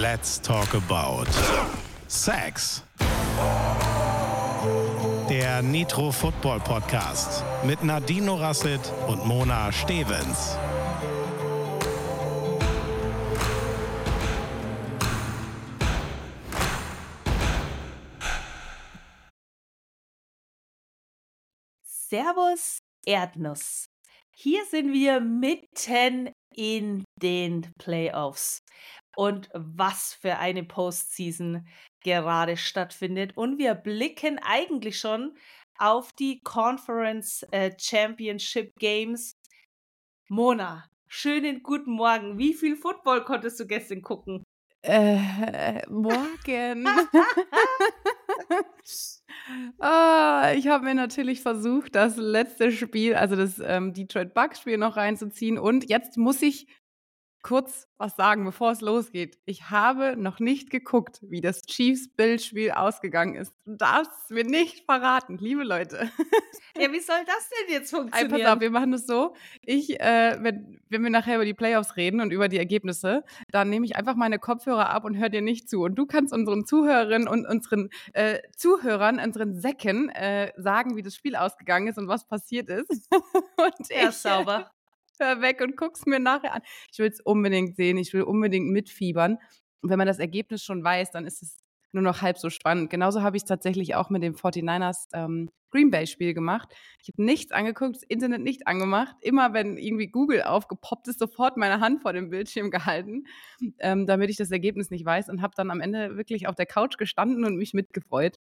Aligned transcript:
Let's 0.00 0.40
talk 0.40 0.72
about 0.72 1.26
Sex. 2.08 2.82
Der 5.28 5.60
Nitro 5.60 6.10
Football 6.10 6.58
Podcast 6.60 7.44
mit 7.66 7.84
Nadine 7.84 8.30
Rasset 8.30 8.80
und 9.08 9.26
Mona 9.26 9.70
Stevens. 9.70 10.56
Servus 21.84 22.78
Erdnuss. 23.04 23.90
Hier 24.30 24.64
sind 24.64 24.94
wir 24.94 25.20
mitten 25.20 26.30
in 26.54 27.04
den 27.16 27.72
Playoffs. 27.78 28.62
Und 29.16 29.50
was 29.52 30.14
für 30.14 30.38
eine 30.38 30.64
Postseason 30.64 31.66
gerade 32.02 32.56
stattfindet. 32.56 33.36
Und 33.36 33.58
wir 33.58 33.74
blicken 33.74 34.38
eigentlich 34.42 34.98
schon 34.98 35.36
auf 35.78 36.12
die 36.12 36.40
Conference 36.42 37.42
äh, 37.50 37.72
Championship 37.78 38.76
Games. 38.78 39.36
Mona, 40.28 40.84
schönen 41.08 41.62
guten 41.62 41.92
Morgen. 41.92 42.38
Wie 42.38 42.54
viel 42.54 42.76
Football 42.76 43.24
konntest 43.24 43.60
du 43.60 43.66
gestern 43.66 44.02
gucken? 44.02 44.44
Äh, 44.82 45.86
morgen. 45.90 46.86
ah, 49.78 50.52
ich 50.54 50.68
habe 50.68 50.84
mir 50.84 50.94
natürlich 50.94 51.42
versucht, 51.42 51.94
das 51.94 52.16
letzte 52.16 52.72
Spiel, 52.72 53.14
also 53.14 53.36
das 53.36 53.60
ähm, 53.62 53.92
Detroit 53.92 54.34
Bucks 54.34 54.60
Spiel 54.60 54.78
noch 54.78 54.96
reinzuziehen. 54.96 55.58
Und 55.58 55.88
jetzt 55.88 56.16
muss 56.16 56.42
ich 56.42 56.66
kurz 57.42 57.88
was 57.98 58.16
sagen, 58.16 58.44
bevor 58.44 58.72
es 58.72 58.80
losgeht. 58.80 59.38
Ich 59.44 59.70
habe 59.70 60.16
noch 60.16 60.40
nicht 60.40 60.70
geguckt, 60.70 61.20
wie 61.22 61.40
das 61.40 61.62
Chiefs-Bild-Spiel 61.62 62.70
ausgegangen 62.70 63.34
ist. 63.34 63.52
Du 63.66 63.76
darfst 63.76 64.12
es 64.24 64.30
mir 64.30 64.44
nicht 64.44 64.84
verraten, 64.86 65.38
liebe 65.38 65.64
Leute. 65.64 66.10
Ja, 66.78 66.92
wie 66.92 67.00
soll 67.00 67.18
das 67.26 67.50
denn 67.50 67.74
jetzt 67.74 67.90
funktionieren? 67.90 68.32
Ey, 68.32 68.42
pass 68.44 68.52
auf, 68.52 68.60
wir 68.60 68.70
machen 68.70 68.92
das 68.92 69.04
so. 69.04 69.34
Ich, 69.62 70.00
äh, 70.00 70.38
wenn, 70.40 70.80
wenn 70.88 71.02
wir 71.02 71.10
nachher 71.10 71.34
über 71.34 71.44
die 71.44 71.52
Playoffs 71.52 71.96
reden 71.96 72.20
und 72.20 72.32
über 72.32 72.48
die 72.48 72.58
Ergebnisse, 72.58 73.24
dann 73.50 73.68
nehme 73.68 73.84
ich 73.84 73.96
einfach 73.96 74.14
meine 74.14 74.38
Kopfhörer 74.38 74.88
ab 74.88 75.04
und 75.04 75.18
höre 75.18 75.28
dir 75.28 75.42
nicht 75.42 75.68
zu. 75.68 75.82
Und 75.82 75.96
du 75.96 76.06
kannst 76.06 76.32
unseren 76.32 76.64
Zuhörerinnen 76.64 77.28
und 77.28 77.44
unseren 77.44 77.90
äh, 78.12 78.38
Zuhörern, 78.56 79.18
unseren 79.18 79.60
Säcken, 79.60 80.10
äh, 80.10 80.52
sagen, 80.56 80.96
wie 80.96 81.02
das 81.02 81.16
Spiel 81.16 81.34
ausgegangen 81.34 81.88
ist 81.88 81.98
und 81.98 82.08
was 82.08 82.26
passiert 82.26 82.70
ist. 82.70 82.88
und 83.12 83.88
ja, 83.90 84.08
ich, 84.08 84.12
sauber 84.12 84.70
hör 85.20 85.40
weg 85.42 85.60
und 85.60 85.76
guck's 85.76 86.06
mir 86.06 86.18
nachher 86.18 86.54
an. 86.54 86.62
Ich 86.92 86.98
will 86.98 87.08
es 87.08 87.20
unbedingt 87.20 87.76
sehen, 87.76 87.98
ich 87.98 88.12
will 88.12 88.22
unbedingt 88.22 88.70
mitfiebern. 88.70 89.38
Und 89.82 89.90
wenn 89.90 89.98
man 89.98 90.06
das 90.06 90.18
Ergebnis 90.18 90.62
schon 90.64 90.82
weiß, 90.82 91.10
dann 91.12 91.26
ist 91.26 91.42
es 91.42 91.58
nur 91.92 92.02
noch 92.02 92.22
halb 92.22 92.38
so 92.38 92.50
spannend. 92.50 92.90
Genauso 92.90 93.22
habe 93.22 93.36
ich 93.36 93.42
es 93.42 93.48
tatsächlich 93.48 93.94
auch 93.94 94.10
mit 94.10 94.22
dem 94.22 94.34
49ers 94.34 95.08
ähm, 95.12 95.50
Green 95.70 95.90
Bay 95.90 96.06
Spiel 96.06 96.34
gemacht. 96.34 96.68
Ich 97.02 97.08
habe 97.08 97.22
nichts 97.22 97.52
angeguckt, 97.52 97.96
das 97.96 98.02
Internet 98.02 98.42
nicht 98.42 98.66
angemacht. 98.66 99.16
Immer 99.20 99.52
wenn 99.52 99.76
irgendwie 99.76 100.08
Google 100.08 100.42
aufgepoppt 100.42 101.08
ist, 101.08 101.18
sofort 101.18 101.56
meine 101.56 101.80
Hand 101.80 102.02
vor 102.02 102.12
dem 102.12 102.30
Bildschirm 102.30 102.70
gehalten, 102.70 103.24
ähm, 103.78 104.06
damit 104.06 104.30
ich 104.30 104.36
das 104.36 104.50
Ergebnis 104.50 104.90
nicht 104.90 105.04
weiß 105.04 105.28
und 105.28 105.42
habe 105.42 105.54
dann 105.56 105.70
am 105.70 105.80
Ende 105.80 106.16
wirklich 106.16 106.46
auf 106.46 106.54
der 106.54 106.66
Couch 106.66 106.98
gestanden 106.98 107.44
und 107.44 107.56
mich 107.56 107.74
mitgefreut. 107.74 108.38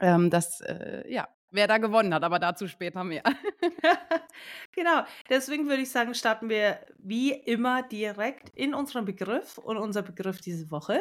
Ähm, 0.00 0.30
dass 0.30 0.60
äh, 0.62 1.04
ja, 1.12 1.28
wer 1.52 1.66
da 1.66 1.78
gewonnen 1.78 2.12
hat, 2.14 2.24
aber 2.24 2.38
dazu 2.38 2.66
später 2.66 3.04
mehr. 3.04 3.22
genau, 4.72 5.04
deswegen 5.28 5.68
würde 5.68 5.82
ich 5.82 5.90
sagen, 5.90 6.14
starten 6.14 6.48
wir 6.48 6.84
wie 6.98 7.32
immer 7.32 7.82
direkt 7.82 8.50
in 8.54 8.74
unseren 8.74 9.04
Begriff. 9.04 9.58
Und 9.58 9.76
unser 9.76 10.02
Begriff 10.02 10.40
diese 10.40 10.70
Woche 10.70 11.00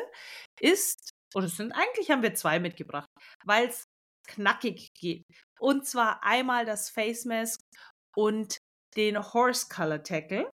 ist, 0.59 1.11
oder 1.33 1.45
es 1.45 1.57
sind 1.57 1.71
eigentlich 1.71 2.11
haben 2.11 2.23
wir 2.23 2.35
zwei 2.35 2.59
mitgebracht, 2.59 3.09
weil 3.45 3.67
es 3.67 3.85
knackig 4.27 4.93
geht. 4.93 5.25
Und 5.59 5.85
zwar 5.85 6.23
einmal 6.23 6.65
das 6.65 6.89
Face 6.89 7.25
Mask 7.25 7.59
und 8.15 8.57
den 8.95 9.17
Horse 9.33 9.67
Color 9.69 10.03
Tackle. 10.03 10.49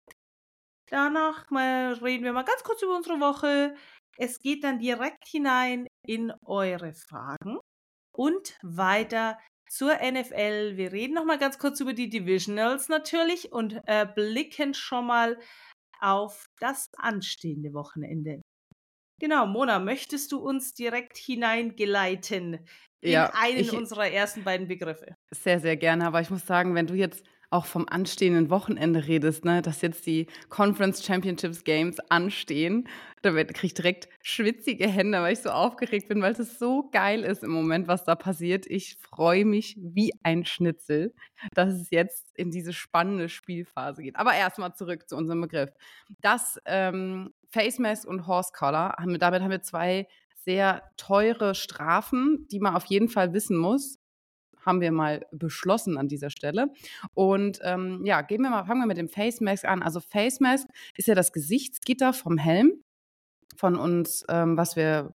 Danach 0.90 1.50
mal 1.50 1.94
reden 1.94 2.23
wir 2.23 2.34
mal 2.34 2.44
ganz 2.44 2.63
kurz 2.63 2.81
über 2.81 2.96
unsere 2.96 3.19
Woche. 3.19 3.75
Es 4.17 4.40
geht 4.40 4.63
dann 4.63 4.79
direkt 4.79 5.28
hinein 5.28 5.88
in 6.06 6.34
eure 6.46 6.94
Fragen 6.94 7.59
und 8.16 8.57
weiter 8.62 9.40
zur 9.73 9.95
NFL. 9.95 10.78
Wir 10.78 10.91
reden 10.91 11.16
noch 11.16 11.25
mal 11.25 11.39
ganz 11.39 11.57
kurz 11.57 11.79
über 11.79 11.94
die 11.94 12.07
Divisionals 12.07 12.89
natürlich 12.89 13.51
und 13.51 13.81
äh, 13.88 14.06
blicken 14.06 14.75
schon 14.75 15.07
mal 15.07 15.39
auf 16.00 16.47
das 16.59 16.91
anstehende 16.97 17.73
Wochenende. 17.73 18.41
Genau, 19.19 19.47
Mona, 19.47 19.79
möchtest 19.79 20.31
du 20.31 20.38
uns 20.38 20.75
direkt 20.75 21.17
hineingeleiten 21.17 22.59
in 23.01 23.11
ja, 23.11 23.31
einen 23.34 23.61
ich, 23.61 23.73
unserer 23.73 24.07
ersten 24.07 24.44
beiden 24.44 24.67
Begriffe? 24.67 25.16
Sehr, 25.31 25.59
sehr 25.59 25.75
gerne. 25.75 26.05
Aber 26.05 26.22
ich 26.22 26.29
muss 26.29 26.45
sagen, 26.45 26.75
wenn 26.75 26.88
du 26.88 26.94
jetzt 26.94 27.23
auch 27.50 27.66
vom 27.66 27.88
anstehenden 27.88 28.50
Wochenende 28.50 29.07
redest, 29.07 29.45
ne, 29.45 29.61
dass 29.61 29.81
jetzt 29.81 30.05
die 30.05 30.28
Conference 30.50 31.03
Championships 31.03 31.63
Games 31.63 32.00
anstehen. 32.09 32.88
Da 33.23 33.31
kriege 33.31 33.67
ich 33.67 33.73
direkt 33.73 34.09
schwitzige 34.22 34.85
Hände, 34.88 35.22
weil 35.22 35.31
ich 35.31 35.39
so 35.39 35.50
aufgeregt 35.50 36.09
bin, 36.09 36.22
weil 36.22 36.34
es 36.34 36.59
so 36.59 36.89
geil 36.91 37.23
ist 37.23 37.41
im 37.41 37.51
Moment, 37.51 37.88
was 37.88 38.03
da 38.03 38.16
passiert. 38.16 38.66
Ich 38.67 38.97
freue 38.97 39.45
mich 39.45 39.78
wie 39.79 40.11
ein 40.23 40.45
Schnitzel, 40.45 41.13
dass 41.53 41.73
es 41.73 41.89
jetzt 41.89 42.38
in 42.38 42.51
diese 42.51 42.73
spannende 42.73 43.29
Spielphase 43.29 44.03
geht. 44.03 44.17
Aber 44.17 44.34
erstmal 44.34 44.75
zurück 44.75 45.07
zu 45.07 45.16
unserem 45.16 45.39
Begriff. 45.39 45.69
Das 46.19 46.59
ähm, 46.66 47.34
Face 47.50 47.79
Mask 47.79 48.06
und 48.06 48.28
Horse 48.28 48.51
Collar, 48.53 48.97
haben, 49.00 49.17
damit 49.17 49.41
haben 49.41 49.51
wir 49.51 49.61
zwei 49.61 50.05
sehr 50.44 50.84
teure 50.97 51.55
Strafen, 51.55 52.45
die 52.51 52.59
man 52.59 52.75
auf 52.75 52.85
jeden 52.85 53.07
Fall 53.07 53.34
wissen 53.34 53.57
muss 53.57 54.00
haben 54.66 54.81
wir 54.81 54.91
mal 54.91 55.25
beschlossen 55.31 55.97
an 55.97 56.07
dieser 56.07 56.29
Stelle. 56.29 56.67
Und 57.13 57.59
ähm, 57.63 58.01
ja, 58.05 58.22
gehen 58.22 58.41
wir 58.41 58.50
mal, 58.50 58.63
fangen 58.63 58.81
wir 58.81 58.88
mit 58.88 58.97
dem 58.97 59.09
Face 59.09 59.41
Mask 59.41 59.66
an. 59.66 59.84
Also 59.84 60.00
Face 60.00 60.40
Mask 60.40 60.67
ist 60.95 61.07
ja 61.07 61.16
das 61.16 61.34
Gesichtsgitter 61.34 62.13
vom 62.13 62.38
Helm 62.38 62.81
von 63.56 63.75
uns, 63.75 64.24
ähm, 64.30 64.58
was 64.58 64.75
wir, 64.75 65.14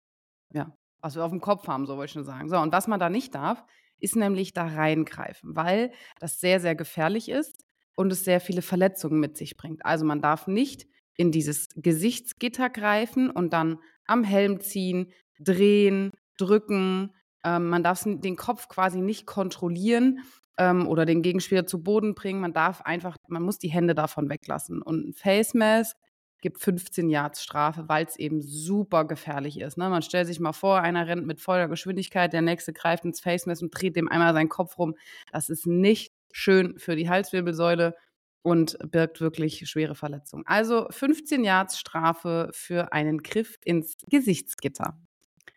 ja, 0.52 0.76
was 1.00 1.14
wir 1.14 1.24
auf 1.24 1.30
dem 1.30 1.40
Kopf 1.40 1.68
haben, 1.68 1.86
so 1.86 1.96
wollte 1.96 2.06
ich 2.06 2.12
schon 2.12 2.24
sagen. 2.24 2.48
So, 2.48 2.58
und 2.58 2.72
was 2.72 2.88
man 2.88 3.00
da 3.00 3.10
nicht 3.10 3.34
darf, 3.34 3.64
ist 3.98 4.16
nämlich 4.16 4.52
da 4.52 4.66
reingreifen, 4.66 5.56
weil 5.56 5.92
das 6.20 6.40
sehr, 6.40 6.60
sehr 6.60 6.74
gefährlich 6.74 7.28
ist 7.28 7.64
und 7.94 8.12
es 8.12 8.24
sehr 8.24 8.40
viele 8.40 8.62
Verletzungen 8.62 9.20
mit 9.20 9.36
sich 9.36 9.56
bringt. 9.56 9.84
Also 9.84 10.04
man 10.04 10.20
darf 10.20 10.46
nicht 10.46 10.86
in 11.16 11.32
dieses 11.32 11.68
Gesichtsgitter 11.76 12.68
greifen 12.68 13.30
und 13.30 13.52
dann 13.52 13.78
am 14.06 14.22
Helm 14.22 14.60
ziehen, 14.60 15.12
drehen, 15.38 16.12
drücken, 16.36 17.14
ähm, 17.46 17.68
man 17.68 17.82
darf 17.82 18.02
den 18.04 18.36
Kopf 18.36 18.68
quasi 18.68 19.00
nicht 19.00 19.24
kontrollieren 19.24 20.20
ähm, 20.58 20.86
oder 20.88 21.06
den 21.06 21.22
Gegenspieler 21.22 21.66
zu 21.66 21.82
Boden 21.82 22.14
bringen. 22.14 22.40
Man 22.40 22.52
darf 22.52 22.82
einfach, 22.82 23.16
man 23.28 23.42
muss 23.42 23.58
die 23.58 23.68
Hände 23.68 23.94
davon 23.94 24.28
weglassen. 24.28 24.82
Und 24.82 25.08
ein 25.08 25.12
Face 25.12 25.54
Mask 25.54 25.96
gibt 26.46 26.60
15 26.60 27.10
Yards 27.10 27.42
Strafe, 27.42 27.88
weil 27.88 28.06
es 28.06 28.16
eben 28.16 28.40
super 28.40 29.04
gefährlich 29.04 29.58
ist. 29.58 29.76
Ne? 29.76 29.90
Man 29.90 30.02
stellt 30.02 30.28
sich 30.28 30.38
mal 30.38 30.52
vor, 30.52 30.80
einer 30.80 31.08
rennt 31.08 31.26
mit 31.26 31.40
voller 31.40 31.66
Geschwindigkeit, 31.66 32.32
der 32.32 32.40
nächste 32.40 32.72
greift 32.72 33.04
ins 33.04 33.18
Face 33.18 33.46
Mask 33.46 33.62
und 33.62 33.70
dreht 33.70 33.96
dem 33.96 34.08
einmal 34.08 34.32
seinen 34.32 34.48
Kopf 34.48 34.78
rum. 34.78 34.94
Das 35.32 35.48
ist 35.48 35.66
nicht 35.66 36.14
schön 36.30 36.78
für 36.78 36.94
die 36.94 37.08
Halswirbelsäule 37.08 37.96
und 38.42 38.78
birgt 38.92 39.20
wirklich 39.20 39.68
schwere 39.68 39.96
Verletzungen. 39.96 40.44
Also 40.46 40.86
15 40.88 41.42
Yards 41.42 41.80
Strafe 41.80 42.48
für 42.52 42.92
einen 42.92 43.24
Griff 43.24 43.58
ins 43.64 43.96
Gesichtsgitter. 44.08 44.96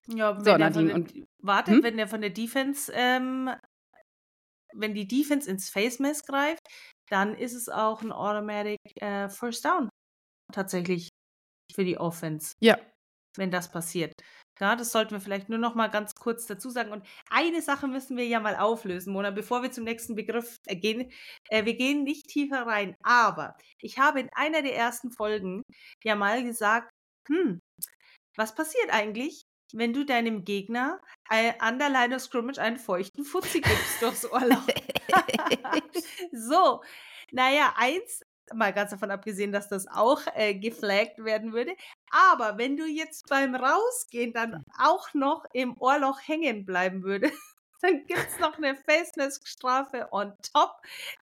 Ja, 0.08 0.38
wenn 0.38 0.44
so, 0.44 0.58
Nadine, 0.58 0.96
und 0.96 1.14
wartet, 1.38 1.76
hm? 1.76 1.84
wenn 1.84 1.98
der 1.98 2.08
von 2.08 2.22
der 2.22 2.32
Defense, 2.32 2.92
ähm, 2.96 3.52
wenn 4.74 4.96
die 4.96 5.08
Defense 5.08 5.48
ins 5.48 5.70
Face 5.70 6.00
Mask 6.00 6.26
greift, 6.26 6.66
dann 7.10 7.36
ist 7.36 7.54
es 7.54 7.70
auch 7.70 8.02
ein 8.02 8.12
Automatic 8.12 8.80
äh, 8.96 9.30
First 9.30 9.66
Down. 9.66 9.89
Tatsächlich 10.52 11.10
für 11.74 11.86
die 11.86 11.98
Offense. 11.98 12.54
Ja. 12.60 12.78
Wenn 13.38 13.52
das 13.52 13.72
passiert. 13.72 14.14
Ja, 14.60 14.76
das 14.76 14.92
sollten 14.92 15.12
wir 15.12 15.22
vielleicht 15.22 15.48
nur 15.48 15.60
noch 15.60 15.76
mal 15.76 15.88
ganz 15.88 16.16
kurz 16.16 16.46
dazu 16.46 16.70
sagen. 16.70 16.92
Und 16.92 17.06
eine 17.30 17.62
Sache 17.62 17.88
müssen 17.88 18.18
wir 18.18 18.26
ja 18.28 18.40
mal 18.42 18.58
auflösen, 18.58 19.14
Mona, 19.14 19.32
bevor 19.32 19.64
wir 19.64 19.72
zum 19.72 19.86
nächsten 19.86 20.16
Begriff 20.16 20.58
äh, 20.66 20.76
gehen. 20.76 21.12
Äh, 21.50 21.66
wir 21.66 21.76
gehen 21.76 22.04
nicht 22.04 22.28
tiefer 22.28 22.68
rein, 22.68 22.96
aber 23.02 23.56
ich 23.80 24.00
habe 24.00 24.20
in 24.20 24.30
einer 24.34 24.62
der 24.62 24.76
ersten 24.76 25.12
Folgen 25.12 25.64
ja 26.04 26.16
mal 26.16 26.44
gesagt, 26.44 26.90
hm, 27.30 27.62
was 28.36 28.56
passiert 28.56 28.90
eigentlich, 28.92 29.44
wenn 29.74 29.94
du 29.94 30.06
deinem 30.06 30.44
Gegner 30.46 31.00
an 31.60 31.78
der 31.80 31.90
Line 31.90 32.16
of 32.16 32.22
Scrimmage 32.22 32.58
einen 32.58 32.78
feuchten 32.78 33.24
Fuzzi 33.24 33.62
gibst 33.62 34.02
durchs 34.02 34.26
Ohrloch. 34.32 34.68
so, 36.32 36.82
naja, 37.32 37.74
eins, 37.78 38.24
mal 38.54 38.74
ganz 38.74 38.92
davon 38.92 39.12
abgesehen, 39.12 39.52
dass 39.52 39.68
das 39.68 39.88
auch 39.88 40.22
äh, 40.36 40.56
geflaggt 40.56 41.24
werden 41.24 41.54
würde, 41.54 41.74
aber 42.12 42.58
wenn 42.58 42.78
du 42.78 42.86
jetzt 42.86 43.30
beim 43.30 43.56
Rausgehen 43.56 44.34
dann 44.34 44.64
auch 44.78 45.14
noch 45.14 45.46
im 45.54 45.76
Ohrloch 45.80 46.20
hängen 46.26 46.66
bleiben 46.66 47.04
würdest, 47.04 47.34
dann 47.82 48.06
gibt 48.06 48.28
es 48.28 48.40
noch 48.40 48.58
eine 48.58 48.76
Face 48.76 49.16
Mask 49.16 49.48
Strafe 49.48 50.08
on 50.12 50.34
top. 50.54 50.72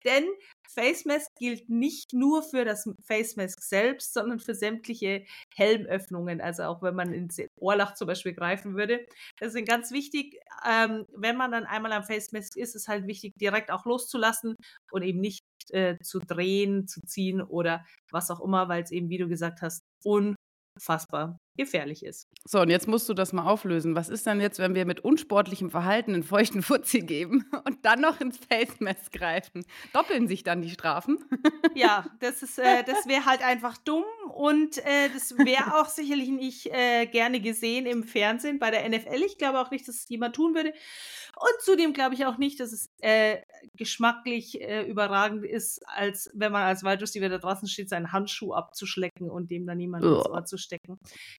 Denn 0.05 0.25
Face 0.67 1.05
Mask 1.05 1.31
gilt 1.37 1.69
nicht 1.69 2.13
nur 2.13 2.43
für 2.43 2.63
das 2.65 2.87
Face 3.01 3.35
Mask 3.37 3.61
selbst, 3.61 4.13
sondern 4.13 4.39
für 4.39 4.53
sämtliche 4.53 5.25
Helmöffnungen. 5.55 6.41
Also 6.41 6.63
auch 6.63 6.81
wenn 6.83 6.95
man 6.95 7.13
ins 7.13 7.41
Ohrlach 7.55 7.95
zum 7.95 8.07
Beispiel 8.07 8.33
greifen 8.33 8.75
würde. 8.75 9.05
Deswegen 9.39 9.65
ganz 9.65 9.91
wichtig, 9.91 10.37
ähm, 10.67 11.05
wenn 11.15 11.37
man 11.37 11.51
dann 11.51 11.65
einmal 11.65 11.91
am 11.93 12.03
Face 12.03 12.31
Mask 12.33 12.55
ist, 12.55 12.75
ist 12.75 12.87
halt 12.87 13.07
wichtig, 13.07 13.33
direkt 13.39 13.71
auch 13.71 13.85
loszulassen 13.85 14.55
und 14.91 15.01
eben 15.01 15.19
nicht 15.19 15.44
äh, 15.71 15.97
zu 16.01 16.19
drehen, 16.19 16.87
zu 16.87 17.01
ziehen 17.01 17.41
oder 17.41 17.85
was 18.11 18.31
auch 18.31 18.41
immer, 18.41 18.69
weil 18.69 18.83
es 18.83 18.91
eben, 18.91 19.09
wie 19.09 19.17
du 19.17 19.27
gesagt 19.27 19.61
hast, 19.61 19.83
unfassbar 20.03 21.37
gefährlich 21.57 22.03
ist. 22.03 22.27
So, 22.43 22.61
und 22.61 22.69
jetzt 22.69 22.87
musst 22.87 23.07
du 23.09 23.13
das 23.13 23.33
mal 23.33 23.45
auflösen. 23.45 23.95
Was 23.95 24.09
ist 24.09 24.25
denn 24.25 24.41
jetzt, 24.41 24.59
wenn 24.59 24.75
wir 24.75 24.85
mit 24.85 24.99
unsportlichem 24.99 25.69
Verhalten 25.69 26.13
einen 26.13 26.23
feuchten 26.23 26.61
Fuzzi 26.61 26.99
geben 26.99 27.45
und 27.65 27.85
dann 27.85 28.01
noch 28.01 28.21
ins 28.21 28.37
Face 28.37 28.79
Mask 28.79 29.11
greifen? 29.11 29.65
Doppeln 29.93 30.27
sich 30.27 30.43
dann 30.43 30.61
die 30.61 30.69
Strafen? 30.69 31.17
Ja, 31.73 32.05
das 32.21 32.41
äh, 32.57 32.83
das 32.85 33.05
wäre 33.05 33.25
halt 33.25 33.41
einfach 33.43 33.77
dumm 33.77 34.05
und 34.33 34.77
äh, 34.77 35.09
das 35.13 35.37
wäre 35.37 35.75
auch 35.81 35.89
sicherlich 35.89 36.29
nicht 36.29 36.67
äh, 36.67 37.05
gerne 37.05 37.41
gesehen 37.41 37.85
im 37.85 38.03
Fernsehen 38.03 38.59
bei 38.59 38.71
der 38.71 38.87
NFL. 38.87 39.21
Ich 39.25 39.37
glaube 39.37 39.59
auch 39.59 39.71
nicht, 39.71 39.85
dass 39.87 39.95
es 39.95 40.09
jemand 40.09 40.35
tun 40.35 40.55
würde. 40.55 40.69
Und 40.69 41.61
zudem 41.61 41.91
glaube 41.91 42.15
ich 42.15 42.25
auch 42.25 42.37
nicht, 42.37 42.61
dass 42.61 42.71
es 42.71 42.89
äh, 43.01 43.41
geschmacklich 43.75 44.61
äh, 44.61 44.83
überragend 44.83 45.43
ist, 45.43 45.81
als 45.87 46.29
wenn 46.33 46.51
man 46.53 46.63
als 46.63 46.83
Wide 46.83 47.01
Receiver 47.01 47.27
da 47.27 47.39
draußen 47.39 47.67
steht, 47.67 47.89
seinen 47.89 48.13
Handschuh 48.13 48.53
abzuschlecken 48.53 49.29
und 49.29 49.51
dem 49.51 49.65
dann 49.65 49.77
niemand 49.77 50.05
ins 50.05 50.25
Ohr 50.25 50.45
zu 50.45 50.57
stecken. 50.57 50.97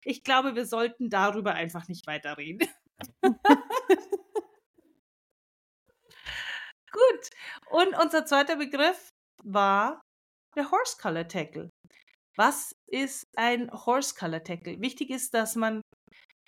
Ich 0.08 0.22
glaube, 0.22 0.54
wir 0.54 0.66
sollten 0.66 1.10
darüber 1.10 1.54
einfach 1.54 1.88
nicht 1.88 2.06
weiterreden. 2.06 2.68
Gut. 6.92 7.30
Und 7.70 7.98
unser 8.00 8.24
zweiter 8.24 8.54
Begriff 8.54 9.10
war 9.42 10.00
der 10.56 10.70
Horse 10.70 10.96
Color 11.02 11.26
Tackle. 11.26 11.70
Was 12.36 12.70
ist 12.86 13.24
ein 13.36 13.68
Horse 13.72 14.14
Color 14.14 14.44
Tackle? 14.44 14.80
Wichtig 14.80 15.10
ist, 15.10 15.34
dass 15.34 15.56
man 15.56 15.82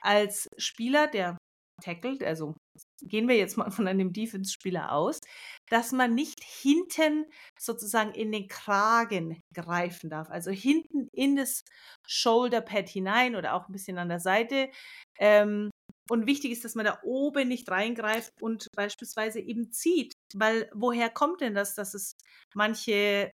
als 0.03 0.47
Spieler, 0.57 1.09
der 1.09 1.37
tackelt, 1.83 2.23
also 2.23 2.55
gehen 3.03 3.29
wir 3.29 3.37
jetzt 3.37 3.57
mal 3.57 3.71
von 3.71 3.89
einem 3.89 4.13
Defense-Spieler 4.13 4.93
aus, 4.93 5.21
dass 5.69 5.93
man 5.93 6.15
nicht 6.15 6.43
hinten 6.43 7.27
sozusagen 7.59 8.13
in 8.13 8.33
den 8.33 8.49
Kragen 8.49 9.41
greifen 9.55 10.11
darf. 10.11 10.31
Also 10.31 10.51
hinten 10.51 11.09
in 11.13 11.37
das 11.37 11.63
Shoulder-Pad 12.07 12.89
hinein 12.89 13.37
oder 13.37 13.55
auch 13.55 13.69
ein 13.69 13.73
bisschen 13.73 13.99
an 13.99 14.09
der 14.09 14.21
Seite. 14.21 14.71
Ähm, 15.19 15.71
und 16.11 16.27
wichtig 16.27 16.53
ist, 16.53 16.65
dass 16.65 16.75
man 16.75 16.87
da 16.87 16.99
oben 17.03 17.49
nicht 17.49 17.71
reingreift 17.71 18.33
und 18.41 18.67
beispielsweise 18.75 19.41
eben 19.41 19.73
zieht. 19.73 20.15
Weil 20.35 20.71
woher 20.75 21.11
kommt 21.11 21.41
denn 21.41 21.55
das, 21.55 21.75
dass 21.75 21.95
es 21.95 22.13
manche 22.55 23.31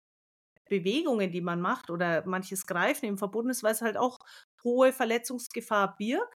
Bewegungen, 0.70 1.32
die 1.32 1.42
man 1.42 1.60
macht 1.60 1.90
oder 1.90 2.26
manches 2.26 2.66
Greifen 2.66 3.06
im 3.06 3.18
verbunden 3.18 3.52
ist, 3.52 3.62
weil 3.62 3.74
es 3.74 3.82
halt 3.82 3.98
auch 3.98 4.18
hohe 4.64 4.94
Verletzungsgefahr 4.94 5.96
birgt. 5.98 6.34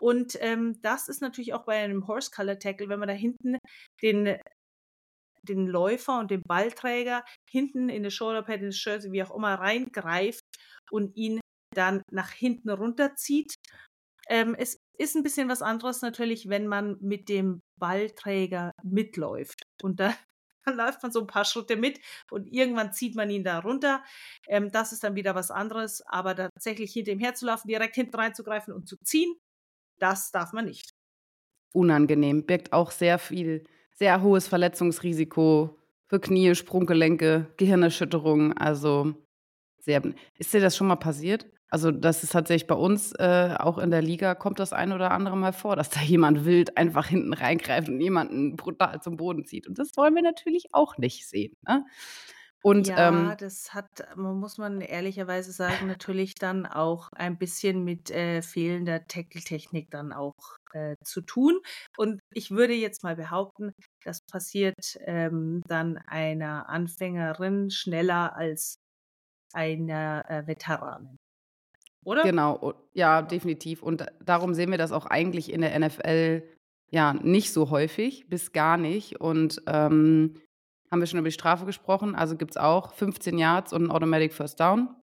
Und 0.00 0.36
ähm, 0.40 0.80
das 0.82 1.08
ist 1.08 1.22
natürlich 1.22 1.54
auch 1.54 1.64
bei 1.64 1.76
einem 1.76 2.06
Horse 2.06 2.30
Color 2.30 2.58
Tackle, 2.58 2.88
wenn 2.88 2.98
man 2.98 3.08
da 3.08 3.14
hinten 3.14 3.58
den, 4.02 4.38
den 5.42 5.66
Läufer 5.66 6.18
und 6.18 6.30
den 6.30 6.42
Ballträger 6.42 7.24
hinten 7.50 7.88
in 7.88 8.02
das 8.02 8.14
Shoulderpad, 8.14 8.60
in 8.60 8.66
das 8.66 8.84
Jersey, 8.84 9.12
wie 9.12 9.22
auch 9.22 9.34
immer, 9.34 9.54
reingreift 9.54 10.44
und 10.90 11.16
ihn 11.16 11.40
dann 11.74 12.02
nach 12.10 12.30
hinten 12.30 12.70
runterzieht. 12.70 13.54
Ähm, 14.28 14.54
es 14.58 14.78
ist 14.98 15.16
ein 15.16 15.22
bisschen 15.22 15.48
was 15.48 15.62
anderes 15.62 16.02
natürlich, 16.02 16.48
wenn 16.48 16.66
man 16.66 16.96
mit 17.00 17.28
dem 17.28 17.60
Ballträger 17.78 18.72
mitläuft. 18.82 19.62
Und 19.82 20.00
da 20.00 20.14
dann 20.64 20.76
läuft 20.76 21.02
man 21.02 21.12
so 21.12 21.20
ein 21.20 21.26
paar 21.26 21.44
Schritte 21.44 21.76
mit 21.76 22.00
und 22.30 22.46
irgendwann 22.46 22.92
zieht 22.92 23.14
man 23.16 23.28
ihn 23.28 23.44
da 23.44 23.58
runter. 23.58 24.02
Ähm, 24.48 24.70
das 24.72 24.92
ist 24.92 25.04
dann 25.04 25.14
wieder 25.14 25.34
was 25.34 25.50
anderes. 25.50 26.02
Aber 26.06 26.34
tatsächlich 26.34 26.92
hinter 26.92 27.12
ihm 27.12 27.20
herzulaufen, 27.20 27.68
direkt 27.68 27.96
hinten 27.96 28.16
reinzugreifen 28.16 28.72
und 28.72 28.88
zu 28.88 28.96
ziehen, 29.04 29.34
das 29.98 30.30
darf 30.30 30.52
man 30.52 30.66
nicht. 30.66 30.94
Unangenehm, 31.72 32.46
birgt 32.46 32.72
auch 32.72 32.90
sehr 32.90 33.18
viel, 33.18 33.64
sehr 33.92 34.22
hohes 34.22 34.48
Verletzungsrisiko 34.48 35.78
für 36.06 36.20
Knie, 36.20 36.54
Sprunggelenke, 36.54 37.52
Gehirnerschütterungen. 37.56 38.56
Also 38.56 39.14
sehr. 39.80 40.02
Ist 40.38 40.54
dir 40.54 40.60
das 40.60 40.76
schon 40.76 40.86
mal 40.86 40.96
passiert? 40.96 41.46
Also 41.74 41.90
das 41.90 42.22
ist 42.22 42.30
tatsächlich 42.30 42.68
bei 42.68 42.76
uns 42.76 43.12
äh, 43.18 43.56
auch 43.58 43.78
in 43.78 43.90
der 43.90 44.00
Liga 44.00 44.36
kommt 44.36 44.60
das 44.60 44.72
ein 44.72 44.92
oder 44.92 45.10
andere 45.10 45.36
Mal 45.36 45.52
vor, 45.52 45.74
dass 45.74 45.90
da 45.90 46.00
jemand 46.00 46.44
wild 46.44 46.76
einfach 46.76 47.08
hinten 47.08 47.32
reingreift 47.32 47.88
und 47.88 48.00
jemanden 48.00 48.54
brutal 48.54 49.02
zum 49.02 49.16
Boden 49.16 49.44
zieht. 49.44 49.66
Und 49.66 49.78
das 49.78 49.96
wollen 49.96 50.14
wir 50.14 50.22
natürlich 50.22 50.68
auch 50.72 50.98
nicht 50.98 51.28
sehen. 51.28 51.56
Ne? 51.66 51.84
Und, 52.64 52.88
ja, 52.88 53.08
ähm, 53.08 53.34
das 53.38 53.74
hat, 53.74 54.16
muss 54.16 54.56
man 54.56 54.80
ehrlicherweise 54.80 55.52
sagen, 55.52 55.86
natürlich 55.86 56.34
dann 56.34 56.64
auch 56.64 57.10
ein 57.12 57.36
bisschen 57.36 57.84
mit 57.84 58.10
äh, 58.10 58.40
fehlender 58.40 59.06
Tackle-Technik 59.06 59.90
dann 59.90 60.14
auch 60.14 60.34
äh, 60.72 60.96
zu 61.04 61.20
tun. 61.20 61.60
Und 61.98 62.20
ich 62.32 62.52
würde 62.52 62.72
jetzt 62.72 63.02
mal 63.02 63.16
behaupten, 63.16 63.74
das 64.02 64.22
passiert 64.22 64.98
ähm, 65.00 65.60
dann 65.68 65.98
einer 65.98 66.70
Anfängerin 66.70 67.70
schneller 67.70 68.34
als 68.34 68.76
einer 69.52 70.24
äh, 70.30 70.46
Veteranin. 70.46 71.18
Oder? 72.02 72.22
Genau, 72.22 72.72
ja, 72.94 73.20
definitiv. 73.20 73.82
Und 73.82 74.06
darum 74.24 74.54
sehen 74.54 74.70
wir 74.70 74.78
das 74.78 74.92
auch 74.92 75.04
eigentlich 75.04 75.52
in 75.52 75.60
der 75.60 75.78
NFL 75.78 76.42
ja 76.90 77.12
nicht 77.12 77.52
so 77.52 77.68
häufig, 77.68 78.26
bis 78.30 78.52
gar 78.52 78.78
nicht. 78.78 79.20
Und 79.20 79.60
ähm, 79.66 80.40
haben 80.94 81.00
wir 81.00 81.08
schon 81.08 81.18
über 81.18 81.28
die 81.28 81.34
Strafe 81.34 81.66
gesprochen. 81.66 82.14
Also 82.14 82.36
gibt 82.36 82.52
es 82.52 82.56
auch 82.56 82.94
15 82.94 83.36
Yards 83.36 83.72
und 83.72 83.82
ein 83.82 83.90
Automatic 83.90 84.32
First 84.32 84.60
Down. 84.60 84.94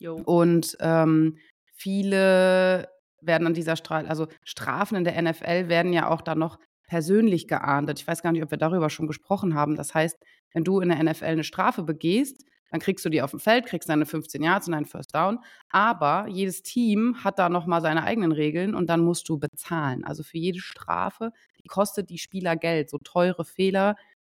Jo. 0.00 0.16
Und 0.16 0.76
ähm, 0.80 1.38
viele 1.72 2.88
werden 3.20 3.46
an 3.46 3.54
dieser 3.54 3.76
Strafe, 3.76 4.08
also 4.08 4.26
Strafen 4.42 4.96
in 4.96 5.04
der 5.04 5.22
NFL 5.22 5.68
werden 5.68 5.92
ja 5.92 6.10
auch 6.10 6.20
dann 6.20 6.40
noch 6.40 6.58
persönlich 6.88 7.46
geahndet. 7.46 8.00
Ich 8.00 8.08
weiß 8.08 8.22
gar 8.22 8.32
nicht, 8.32 8.42
ob 8.42 8.50
wir 8.50 8.58
darüber 8.58 8.90
schon 8.90 9.06
gesprochen 9.06 9.54
haben. 9.54 9.76
Das 9.76 9.94
heißt, 9.94 10.18
wenn 10.52 10.64
du 10.64 10.80
in 10.80 10.88
der 10.88 11.00
NFL 11.00 11.26
eine 11.26 11.44
Strafe 11.44 11.84
begehst, 11.84 12.44
dann 12.72 12.80
kriegst 12.80 13.04
du 13.04 13.08
die 13.08 13.22
auf 13.22 13.30
dem 13.30 13.38
Feld, 13.38 13.66
kriegst 13.66 13.88
deine 13.88 14.04
15 14.04 14.42
Yards 14.42 14.66
und 14.66 14.74
einen 14.74 14.84
First 14.84 15.14
Down. 15.14 15.38
Aber 15.70 16.26
jedes 16.26 16.64
Team 16.64 17.22
hat 17.22 17.38
da 17.38 17.48
nochmal 17.48 17.80
seine 17.80 18.02
eigenen 18.02 18.32
Regeln 18.32 18.74
und 18.74 18.88
dann 18.88 19.00
musst 19.00 19.28
du 19.28 19.38
bezahlen. 19.38 20.04
Also 20.04 20.24
für 20.24 20.38
jede 20.38 20.58
Strafe, 20.58 21.30
die 21.62 21.68
kostet 21.68 22.10
die 22.10 22.18
Spieler 22.18 22.56
Geld. 22.56 22.90
So 22.90 22.98
teure 22.98 23.44
Fehler 23.44 23.94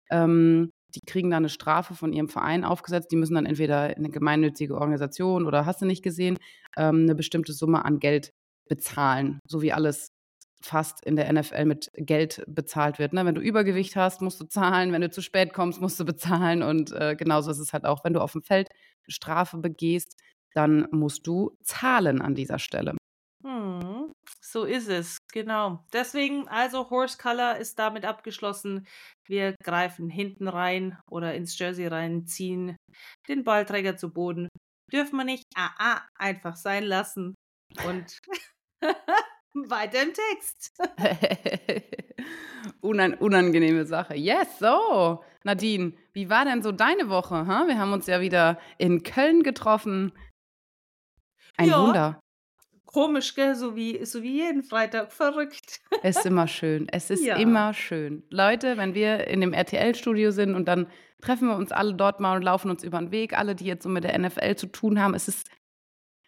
ähm, 0.09 0.71
die 0.95 1.01
kriegen 1.01 1.29
dann 1.29 1.41
eine 1.43 1.49
Strafe 1.49 1.93
von 1.93 2.13
ihrem 2.13 2.29
Verein 2.29 2.63
aufgesetzt. 2.63 3.11
Die 3.11 3.15
müssen 3.15 3.35
dann 3.35 3.45
entweder 3.45 3.95
in 3.95 4.03
eine 4.03 4.09
gemeinnützige 4.09 4.75
Organisation 4.75 5.45
oder 5.45 5.65
hast 5.65 5.81
du 5.81 5.85
nicht 5.85 6.03
gesehen, 6.03 6.37
ähm, 6.77 7.03
eine 7.03 7.15
bestimmte 7.15 7.53
Summe 7.53 7.85
an 7.85 7.99
Geld 7.99 8.31
bezahlen, 8.67 9.39
so 9.47 9.61
wie 9.61 9.73
alles 9.73 10.11
fast 10.61 11.05
in 11.05 11.15
der 11.15 11.31
NFL 11.31 11.65
mit 11.65 11.91
Geld 11.95 12.43
bezahlt 12.47 12.99
wird. 12.99 13.13
Ne? 13.13 13.25
Wenn 13.25 13.35
du 13.35 13.41
Übergewicht 13.41 13.95
hast, 13.95 14.21
musst 14.21 14.41
du 14.41 14.45
zahlen. 14.45 14.91
Wenn 14.91 15.01
du 15.01 15.09
zu 15.09 15.21
spät 15.21 15.53
kommst, 15.53 15.79
musst 15.79 15.99
du 15.99 16.05
bezahlen. 16.05 16.63
Und 16.63 16.91
äh, 16.91 17.15
genauso 17.15 17.51
ist 17.51 17.59
es 17.59 17.71
halt 17.71 17.85
auch, 17.85 18.03
wenn 18.03 18.13
du 18.13 18.21
auf 18.21 18.33
dem 18.33 18.41
Feld 18.41 18.69
Strafe 19.07 19.57
begehst, 19.57 20.19
dann 20.53 20.87
musst 20.91 21.25
du 21.27 21.55
zahlen 21.63 22.21
an 22.21 22.35
dieser 22.35 22.59
Stelle. 22.59 22.95
Hm, 23.43 23.78
so 24.51 24.63
ist 24.63 24.87
es, 24.89 25.19
genau. 25.31 25.85
Deswegen, 25.93 26.47
also 26.47 26.89
Horse 26.89 27.17
Color 27.17 27.57
ist 27.57 27.77
damit 27.77 28.05
abgeschlossen. 28.05 28.87
Wir 29.25 29.55
greifen 29.63 30.09
hinten 30.09 30.47
rein 30.47 30.97
oder 31.09 31.35
ins 31.35 31.57
Jersey 31.57 31.87
rein, 31.87 32.25
ziehen 32.25 32.75
den 33.27 33.43
Ballträger 33.43 33.95
zu 33.95 34.11
Boden. 34.11 34.47
Dürfen 34.91 35.17
wir 35.17 35.23
nicht 35.23 35.43
ah, 35.55 35.71
ah, 35.77 36.01
einfach 36.15 36.55
sein 36.55 36.83
lassen. 36.83 37.35
Und 37.85 38.17
weiter 39.53 40.01
im 40.01 40.13
Text. 40.13 40.75
Unan 42.81 43.13
unangenehme 43.13 43.85
Sache. 43.85 44.15
Yes, 44.15 44.59
so. 44.59 45.23
Nadine, 45.43 45.93
wie 46.13 46.29
war 46.29 46.45
denn 46.45 46.63
so 46.63 46.71
deine 46.71 47.09
Woche? 47.09 47.45
Huh? 47.45 47.67
Wir 47.67 47.77
haben 47.77 47.93
uns 47.93 48.07
ja 48.07 48.19
wieder 48.19 48.59
in 48.77 49.03
Köln 49.03 49.43
getroffen. 49.43 50.11
Ein 51.55 51.69
ja, 51.69 51.81
Wunder. 51.81 52.19
Komisch, 52.91 53.35
gell? 53.35 53.53
So 53.53 53.75
wie, 53.75 54.03
so 54.03 54.23
wie 54.23 54.37
jeden 54.37 54.63
Freitag. 54.63 55.11
Verrückt. 55.11 55.79
Es 56.01 56.17
ist 56.17 56.25
immer 56.25 56.47
schön. 56.47 56.87
Es 56.91 57.11
ist 57.11 57.23
ja. 57.23 57.35
immer 57.35 57.73
schön. 57.75 58.23
Leute, 58.31 58.77
wenn 58.77 58.95
wir 58.95 59.27
in 59.27 59.41
dem 59.41 59.53
RTL-Studio 59.53 60.31
sind 60.31 60.55
und 60.55 60.67
dann 60.67 60.87
treffen 61.21 61.49
wir 61.49 61.55
uns 61.55 61.71
alle 61.71 61.93
dort 61.93 62.19
mal 62.19 62.37
und 62.37 62.41
laufen 62.41 62.71
uns 62.71 62.83
über 62.83 62.97
den 62.97 63.11
Weg, 63.11 63.37
alle, 63.37 63.53
die 63.53 63.65
jetzt 63.65 63.83
so 63.83 63.89
mit 63.89 64.05
der 64.05 64.17
NFL 64.17 64.55
zu 64.55 64.67
tun 64.67 64.99
haben, 64.99 65.13
es 65.13 65.27
ist 65.27 65.47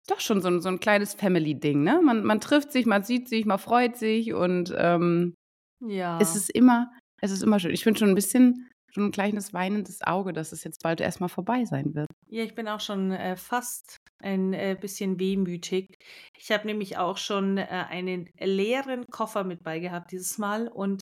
doch 0.08 0.20
schon 0.20 0.42
so 0.42 0.50
ein, 0.50 0.62
so 0.62 0.70
ein 0.70 0.80
kleines 0.80 1.16
Family-Ding, 1.16 1.82
ne? 1.82 2.00
Man, 2.04 2.24
man 2.24 2.40
trifft 2.40 2.72
sich, 2.72 2.86
man 2.86 3.04
sieht 3.04 3.28
sich, 3.28 3.46
man 3.46 3.58
freut 3.58 3.98
sich 3.98 4.34
und 4.34 4.72
ähm, 4.78 5.34
ja. 5.80 6.20
es 6.22 6.36
ist 6.36 6.52
immer, 6.52 6.92
es 7.22 7.32
ist 7.32 7.42
immer 7.42 7.60
schön. 7.60 7.72
Ich 7.72 7.86
bin 7.86 7.96
schon 7.96 8.10
ein 8.10 8.16
bisschen 8.16 8.70
schon 8.92 9.06
ein 9.06 9.12
kleines 9.12 9.54
weinendes 9.54 10.02
Auge, 10.02 10.34
dass 10.34 10.52
es 10.52 10.64
jetzt 10.64 10.84
bald 10.84 11.02
erstmal 11.02 11.30
vorbei 11.30 11.66
sein 11.66 11.96
wird. 11.96 12.08
Ja, 12.28 12.44
ich 12.44 12.56
bin 12.56 12.68
auch 12.68 12.80
schon 12.80 13.12
äh, 13.12 13.36
fast 13.36 13.98
ein 14.22 14.54
äh, 14.54 14.78
bisschen 14.80 15.20
wehmütig. 15.20 15.98
Ich 16.38 16.52
habe 16.52 16.68
nämlich 16.68 16.98
auch 16.98 17.18
schon 17.18 17.58
äh, 17.58 17.66
einen 17.66 18.30
leeren 18.40 19.06
Koffer 19.08 19.44
mit 19.44 19.64
bei 19.64 19.80
gehabt 19.80 20.12
dieses 20.12 20.38
Mal 20.38 20.68
und 20.68 21.02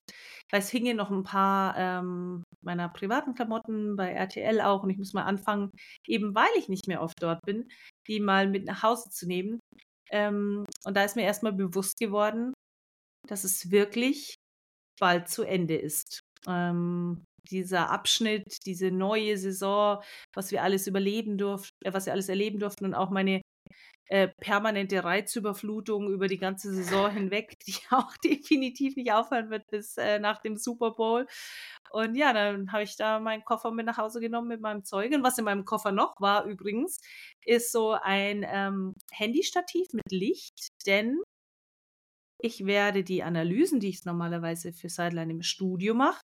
es 0.52 0.70
hingen 0.70 0.96
noch 0.96 1.10
ein 1.10 1.22
paar 1.22 1.76
ähm, 1.76 2.42
meiner 2.62 2.88
privaten 2.88 3.34
Klamotten 3.34 3.96
bei 3.96 4.12
RTL 4.12 4.60
auch 4.60 4.82
und 4.82 4.90
ich 4.90 4.98
muss 4.98 5.12
mal 5.12 5.24
anfangen, 5.24 5.70
eben 6.06 6.34
weil 6.34 6.50
ich 6.56 6.68
nicht 6.68 6.88
mehr 6.88 7.02
oft 7.02 7.22
dort 7.22 7.40
bin, 7.44 7.68
die 8.08 8.20
mal 8.20 8.48
mit 8.48 8.66
nach 8.66 8.82
Hause 8.82 9.10
zu 9.10 9.26
nehmen. 9.26 9.60
Ähm, 10.10 10.64
und 10.84 10.96
da 10.96 11.04
ist 11.04 11.16
mir 11.16 11.22
erstmal 11.22 11.52
bewusst 11.52 11.98
geworden, 11.98 12.52
dass 13.28 13.44
es 13.44 13.70
wirklich 13.70 14.34
bald 14.98 15.28
zu 15.28 15.44
Ende 15.44 15.76
ist. 15.76 16.20
Ähm, 16.46 17.24
dieser 17.44 17.90
Abschnitt, 17.90 18.66
diese 18.66 18.90
neue 18.90 19.36
Saison, 19.36 20.02
was 20.34 20.50
wir 20.50 20.62
alles 20.62 20.86
überleben 20.86 21.38
durften, 21.38 21.76
äh, 21.84 21.92
was 21.92 22.06
wir 22.06 22.12
alles 22.12 22.28
erleben 22.28 22.58
durften 22.58 22.84
und 22.84 22.94
auch 22.94 23.10
meine 23.10 23.42
äh, 24.10 24.28
permanente 24.40 25.04
Reizüberflutung 25.04 26.10
über 26.10 26.26
die 26.26 26.38
ganze 26.38 26.74
Saison 26.74 27.12
hinweg, 27.12 27.58
die 27.66 27.76
auch 27.90 28.16
definitiv 28.18 28.96
nicht 28.96 29.12
aufhören 29.12 29.50
wird 29.50 29.68
bis 29.68 29.96
äh, 29.96 30.18
nach 30.18 30.40
dem 30.42 30.56
Super 30.56 30.90
Bowl. 30.92 31.26
Und 31.92 32.16
ja, 32.16 32.32
dann 32.32 32.72
habe 32.72 32.82
ich 32.82 32.96
da 32.96 33.20
meinen 33.20 33.44
Koffer 33.44 33.70
mit 33.70 33.86
nach 33.86 33.98
Hause 33.98 34.20
genommen 34.20 34.48
mit 34.48 34.60
meinem 34.60 34.84
Zeug. 34.84 35.12
Und 35.12 35.22
was 35.22 35.38
in 35.38 35.44
meinem 35.44 35.64
Koffer 35.64 35.92
noch 35.92 36.14
war 36.18 36.44
übrigens, 36.44 37.00
ist 37.44 37.72
so 37.72 37.92
ein 37.92 38.44
ähm, 38.48 38.94
Handystativ 39.12 39.86
mit 39.92 40.10
Licht, 40.10 40.68
denn 40.86 41.20
ich 42.42 42.66
werde 42.66 43.04
die 43.04 43.22
Analysen, 43.22 43.80
die 43.80 43.90
ich 43.90 44.04
normalerweise 44.04 44.72
für 44.72 44.88
Sideline 44.88 45.32
im 45.32 45.42
Studio 45.42 45.94
mache, 45.94 46.22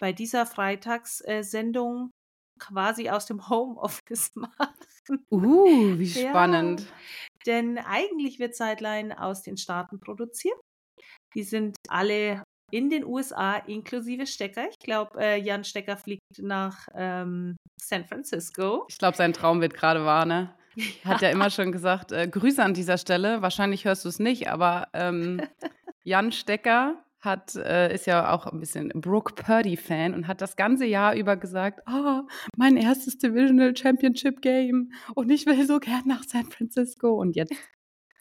bei 0.00 0.12
dieser 0.12 0.46
Freitagssendung 0.46 2.10
quasi 2.58 3.10
aus 3.10 3.26
dem 3.26 3.40
Homeoffice 3.48 4.30
machen. 4.34 5.26
Uh, 5.30 5.98
wie 5.98 6.08
spannend. 6.08 6.80
Ja, 6.80 6.86
denn 7.46 7.78
eigentlich 7.78 8.38
wird 8.38 8.54
Sideline 8.54 9.20
aus 9.20 9.42
den 9.42 9.56
Staaten 9.56 9.98
produziert. 10.00 10.58
Die 11.34 11.42
sind 11.42 11.76
alle 11.88 12.42
in 12.70 12.90
den 12.90 13.04
USA 13.04 13.56
inklusive 13.56 14.26
Stecker. 14.26 14.68
Ich 14.68 14.78
glaube, 14.78 15.20
äh, 15.20 15.40
Jan 15.40 15.64
Stecker 15.64 15.96
fliegt 15.96 16.22
nach 16.38 16.86
ähm, 16.94 17.56
San 17.80 18.04
Francisco. 18.04 18.86
Ich 18.88 18.98
glaube, 18.98 19.16
sein 19.16 19.32
Traum 19.32 19.60
wird 19.60 19.74
gerade 19.74 20.04
wahr, 20.04 20.24
ne? 20.24 20.54
Hat 21.04 21.20
ja 21.20 21.30
immer 21.30 21.50
schon 21.50 21.72
gesagt, 21.72 22.12
äh, 22.12 22.28
Grüße 22.28 22.62
an 22.62 22.74
dieser 22.74 22.98
Stelle. 22.98 23.42
Wahrscheinlich 23.42 23.84
hörst 23.84 24.04
du 24.04 24.08
es 24.08 24.20
nicht, 24.20 24.48
aber 24.48 24.88
ähm, 24.92 25.40
Jan 26.04 26.30
Stecker 26.30 27.02
hat, 27.20 27.54
äh, 27.56 27.94
ist 27.94 28.06
ja 28.06 28.32
auch 28.32 28.46
ein 28.46 28.60
bisschen 28.60 28.88
Brooke 28.94 29.34
Purdy-Fan 29.34 30.14
und 30.14 30.26
hat 30.26 30.40
das 30.40 30.56
ganze 30.56 30.86
Jahr 30.86 31.14
über 31.14 31.36
gesagt, 31.36 31.80
oh, 31.86 32.22
mein 32.56 32.76
erstes 32.76 33.18
Divisional 33.18 33.76
Championship 33.76 34.40
Game 34.40 34.92
und 35.14 35.30
ich 35.30 35.46
will 35.46 35.66
so 35.66 35.78
gern 35.80 36.02
nach 36.06 36.24
San 36.24 36.46
Francisco. 36.46 37.10
Und 37.20 37.36
jetzt 37.36 37.54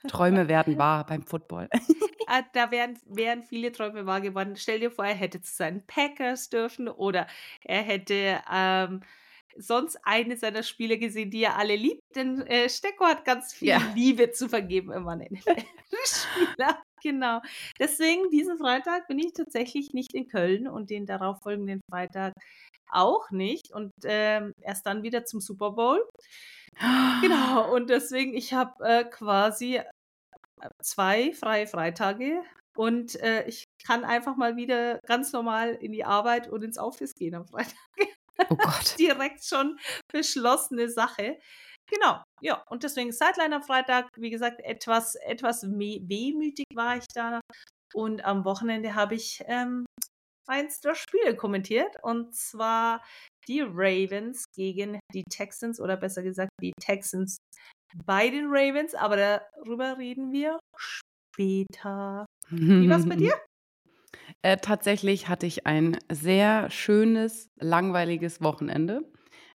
Träume 0.07 0.47
werden 0.47 0.77
wahr 0.77 1.05
beim 1.05 1.23
Football. 1.23 1.69
Ah, 2.31 2.43
da 2.53 2.69
wären, 2.69 2.95
wären 3.07 3.41
viele 3.41 3.71
Träume 3.71 4.05
wahr 4.05 4.21
geworden. 4.21 4.55
Stell 4.55 4.79
dir 4.79 4.91
vor, 4.91 5.03
er 5.03 5.15
hätte 5.15 5.41
zu 5.41 5.51
seinen 5.51 5.83
Packers 5.87 6.51
dürfen 6.51 6.87
oder 6.87 7.25
er 7.63 7.81
hätte 7.81 8.39
ähm, 8.53 9.01
sonst 9.57 9.97
eine 10.03 10.37
seiner 10.37 10.63
Spiele 10.63 10.97
gesehen, 10.97 11.31
die 11.31 11.43
er 11.43 11.57
alle 11.57 11.75
liebt. 11.75 12.01
Denn 12.15 12.41
äh, 12.41 12.69
Stecko 12.69 13.05
hat 13.05 13.25
ganz 13.25 13.53
viel 13.53 13.69
ja. 13.69 13.81
Liebe 13.95 14.31
zu 14.31 14.49
vergeben 14.49 14.91
immer 14.91 15.11
an 15.11 15.21
Spieler. 16.05 16.81
Genau. 17.01 17.41
Deswegen, 17.79 18.29
diesen 18.29 18.57
Freitag 18.57 19.07
bin 19.07 19.19
ich 19.19 19.33
tatsächlich 19.33 19.93
nicht 19.93 20.13
in 20.13 20.27
Köln 20.27 20.67
und 20.67 20.89
den 20.89 21.05
darauffolgenden 21.05 21.81
Freitag 21.89 22.33
auch 22.89 23.31
nicht. 23.31 23.71
Und 23.71 23.91
ähm, 24.03 24.53
erst 24.61 24.85
dann 24.85 25.03
wieder 25.03 25.25
zum 25.25 25.39
Super 25.39 25.71
Bowl. 25.71 26.05
Genau. 27.21 27.71
Und 27.73 27.89
deswegen, 27.89 28.33
ich 28.33 28.53
habe 28.53 28.83
äh, 28.83 29.03
quasi 29.05 29.77
äh, 29.77 29.83
zwei 30.81 31.33
freie 31.33 31.67
Freitage 31.67 32.43
und 32.75 33.15
äh, 33.21 33.45
ich 33.47 33.65
kann 33.85 34.05
einfach 34.05 34.37
mal 34.37 34.55
wieder 34.55 34.99
ganz 35.05 35.33
normal 35.33 35.75
in 35.75 35.91
die 35.91 36.05
Arbeit 36.05 36.47
und 36.49 36.63
ins 36.63 36.77
Office 36.77 37.13
gehen 37.15 37.35
am 37.35 37.45
Freitag. 37.45 37.75
Oh 38.49 38.55
Gott. 38.55 38.95
Direkt 38.99 39.43
schon 39.43 39.79
beschlossene 40.11 40.89
Sache. 40.89 41.39
Genau, 41.89 42.21
ja. 42.41 42.63
Und 42.69 42.83
deswegen 42.83 43.11
Sideline 43.11 43.55
am 43.55 43.63
Freitag, 43.63 44.09
wie 44.15 44.29
gesagt, 44.29 44.61
etwas, 44.61 45.15
etwas 45.15 45.63
wehmütig 45.63 46.65
war 46.73 46.97
ich 46.97 47.05
da. 47.13 47.41
Und 47.93 48.23
am 48.23 48.45
Wochenende 48.45 48.93
habe 48.93 49.15
ich 49.15 49.41
ähm, 49.47 49.85
eins 50.47 50.79
der 50.79 50.95
Spiele 50.95 51.35
kommentiert. 51.35 51.95
Und 52.03 52.35
zwar 52.35 53.03
die 53.47 53.61
Ravens 53.61 54.45
gegen 54.55 54.99
die 55.13 55.23
Texans 55.29 55.79
oder 55.79 55.97
besser 55.97 56.21
gesagt 56.21 56.51
die 56.61 56.73
Texans 56.79 57.37
bei 58.05 58.29
den 58.29 58.47
Ravens. 58.47 58.93
Aber 58.93 59.15
darüber 59.17 59.97
reden 59.97 60.31
wir 60.31 60.59
später. 60.77 62.25
Wie 62.49 62.89
war 62.89 62.99
es 62.99 63.09
bei 63.09 63.15
dir? 63.15 63.33
Äh, 64.41 64.57
tatsächlich 64.57 65.27
hatte 65.27 65.45
ich 65.45 65.67
ein 65.67 65.97
sehr 66.09 66.69
schönes, 66.69 67.49
langweiliges 67.57 68.41
Wochenende. 68.41 69.01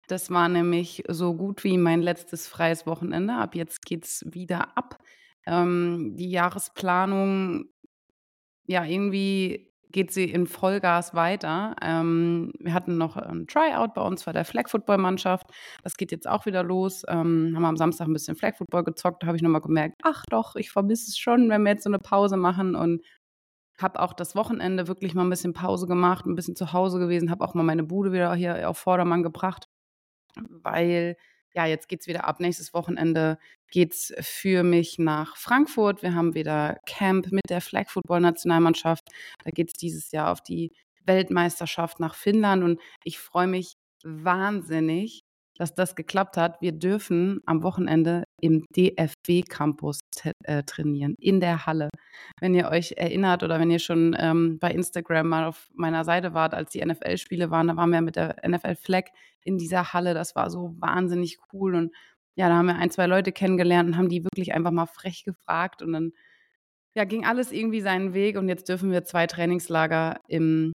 Das 0.08 0.30
war 0.30 0.50
nämlich 0.50 1.04
so 1.08 1.34
gut 1.34 1.64
wie 1.64 1.78
mein 1.78 2.02
letztes 2.02 2.48
freies 2.48 2.86
Wochenende. 2.86 3.36
Ab 3.36 3.56
jetzt 3.56 3.86
geht 3.86 4.04
es 4.06 4.26
wieder 4.30 4.78
ab. 4.78 5.02
Ähm, 5.46 6.16
die 6.18 6.30
Jahresplanung, 6.30 7.66
ja, 8.66 8.84
irgendwie 8.86 9.74
geht 9.90 10.12
sie 10.12 10.26
in 10.26 10.48
Vollgas 10.48 11.14
weiter. 11.14 11.76
Ähm, 11.82 12.52
wir 12.60 12.74
hatten 12.74 12.98
noch 12.98 13.16
ein 13.16 13.48
Tryout 13.48 13.94
bei 13.94 14.02
uns 14.02 14.24
bei 14.26 14.34
der 14.34 14.44
Flag 14.44 14.68
Football 14.68 14.98
Mannschaft. 14.98 15.48
Das 15.84 15.96
geht 15.96 16.12
jetzt 16.12 16.28
auch 16.28 16.46
wieder 16.46 16.64
los. 16.64 17.04
Ähm, 17.08 17.54
haben 17.56 17.66
am 17.66 17.78
Samstag 17.78 18.08
ein 18.08 18.14
bisschen 18.14 18.36
Flag 18.36 18.58
Football 18.58 18.84
gezockt. 18.84 19.24
Da 19.24 19.28
habe 19.28 19.38
ich 19.38 19.44
nochmal 19.44 19.62
gemerkt, 19.62 20.02
ach 20.04 20.26
doch, 20.30 20.56
ich 20.56 20.72
vermisse 20.72 21.10
es 21.10 21.18
schon, 21.18 21.48
wenn 21.50 21.64
wir 21.64 21.72
jetzt 21.72 21.84
so 21.84 21.90
eine 21.90 22.00
Pause 22.00 22.38
machen 22.38 22.76
und 22.76 23.02
habe 23.78 24.00
auch 24.00 24.14
das 24.14 24.36
Wochenende 24.36 24.88
wirklich 24.88 25.14
mal 25.14 25.24
ein 25.24 25.30
bisschen 25.30 25.54
Pause 25.54 25.88
gemacht, 25.88 26.26
ein 26.26 26.36
bisschen 26.36 26.56
zu 26.56 26.74
Hause 26.74 27.00
gewesen, 27.00 27.32
habe 27.32 27.44
auch 27.44 27.54
mal 27.54 27.64
meine 27.64 27.84
Bude 27.84 28.12
wieder 28.12 28.34
hier 28.36 28.70
auf 28.70 28.78
Vordermann 28.78 29.24
gebracht, 29.24 29.68
weil 30.36 31.18
ja, 31.56 31.66
jetzt 31.66 31.88
geht 31.88 32.02
es 32.02 32.08
wieder 32.08 32.26
ab. 32.26 32.40
Nächstes 32.40 32.74
Wochenende 32.74 33.38
geht 33.72 33.94
es 33.94 34.14
für 34.22 34.64
mich 34.64 34.98
nach 34.98 35.38
Frankfurt. 35.38 36.02
Wir 36.02 36.16
haben 36.16 36.34
wieder 36.34 36.78
Camp 36.88 37.32
mit 37.32 37.50
der 37.50 37.62
Flag 37.62 37.90
Football 37.90 38.22
Nationalmannschaft. 38.22 39.04
Da 39.44 39.52
geht 39.52 39.70
es 39.70 39.74
dieses 39.74 40.12
Jahr 40.12 40.32
auf 40.32 40.42
die 40.42 40.72
Weltmeisterschaft 41.06 42.00
nach 42.00 42.16
Finnland 42.16 42.64
und 42.64 42.82
ich 43.04 43.20
freue 43.20 43.48
mich 43.48 43.74
wahnsinnig, 44.04 45.24
dass 45.58 45.76
das 45.76 45.96
geklappt 45.96 46.38
hat. 46.38 46.62
Wir 46.62 46.72
dürfen 46.72 47.42
am 47.46 47.64
Wochenende 47.64 48.24
im 48.42 48.66
DFB-Campus 48.76 50.00
äh, 50.44 50.64
trainieren, 50.64 51.16
in 51.20 51.40
der 51.40 51.66
Halle. 51.66 51.90
Wenn 52.40 52.56
ihr 52.56 52.70
euch 52.70 52.94
erinnert 52.98 53.44
oder 53.44 53.60
wenn 53.60 53.72
ihr 53.72 53.80
schon 53.80 54.16
ähm, 54.20 54.58
bei 54.60 54.72
Instagram 54.72 55.28
mal 55.28 55.46
auf 55.46 55.70
meiner 55.74 56.04
Seite 56.04 56.34
wart, 56.34 56.54
als 56.54 56.72
die 56.72 56.84
NFL-Spiele 56.84 57.52
waren, 57.52 57.68
da 57.68 57.78
waren 57.78 57.92
wir 57.92 58.02
mit 58.02 58.16
der 58.16 58.36
NFL-Flag 58.48 59.06
in 59.44 59.58
dieser 59.58 59.94
Halle. 59.94 60.14
Das 60.14 60.36
war 60.36 60.50
so 60.50 60.76
wahnsinnig 60.80 61.38
cool. 61.54 61.76
Und 61.76 61.96
ja, 62.36 62.50
da 62.50 62.56
haben 62.56 62.68
wir 62.68 62.76
ein, 62.76 62.90
zwei 62.90 63.06
Leute 63.06 63.32
kennengelernt 63.32 63.90
und 63.90 63.98
haben 63.98 64.10
die 64.10 64.24
wirklich 64.24 64.54
einfach 64.54 64.72
mal 64.72 64.88
frech 64.88 65.24
gefragt. 65.24 65.82
Und 65.84 65.94
dann 65.94 66.14
ja, 66.96 67.06
ging 67.06 67.26
alles 67.26 67.52
irgendwie 67.52 67.82
seinen 67.82 68.14
Weg. 68.14 68.38
Und 68.38 68.50
jetzt 68.50 68.70
dürfen 68.70 68.92
wir 68.92 69.04
zwei 69.04 69.28
Trainingslager 69.28 70.20
im 70.28 70.74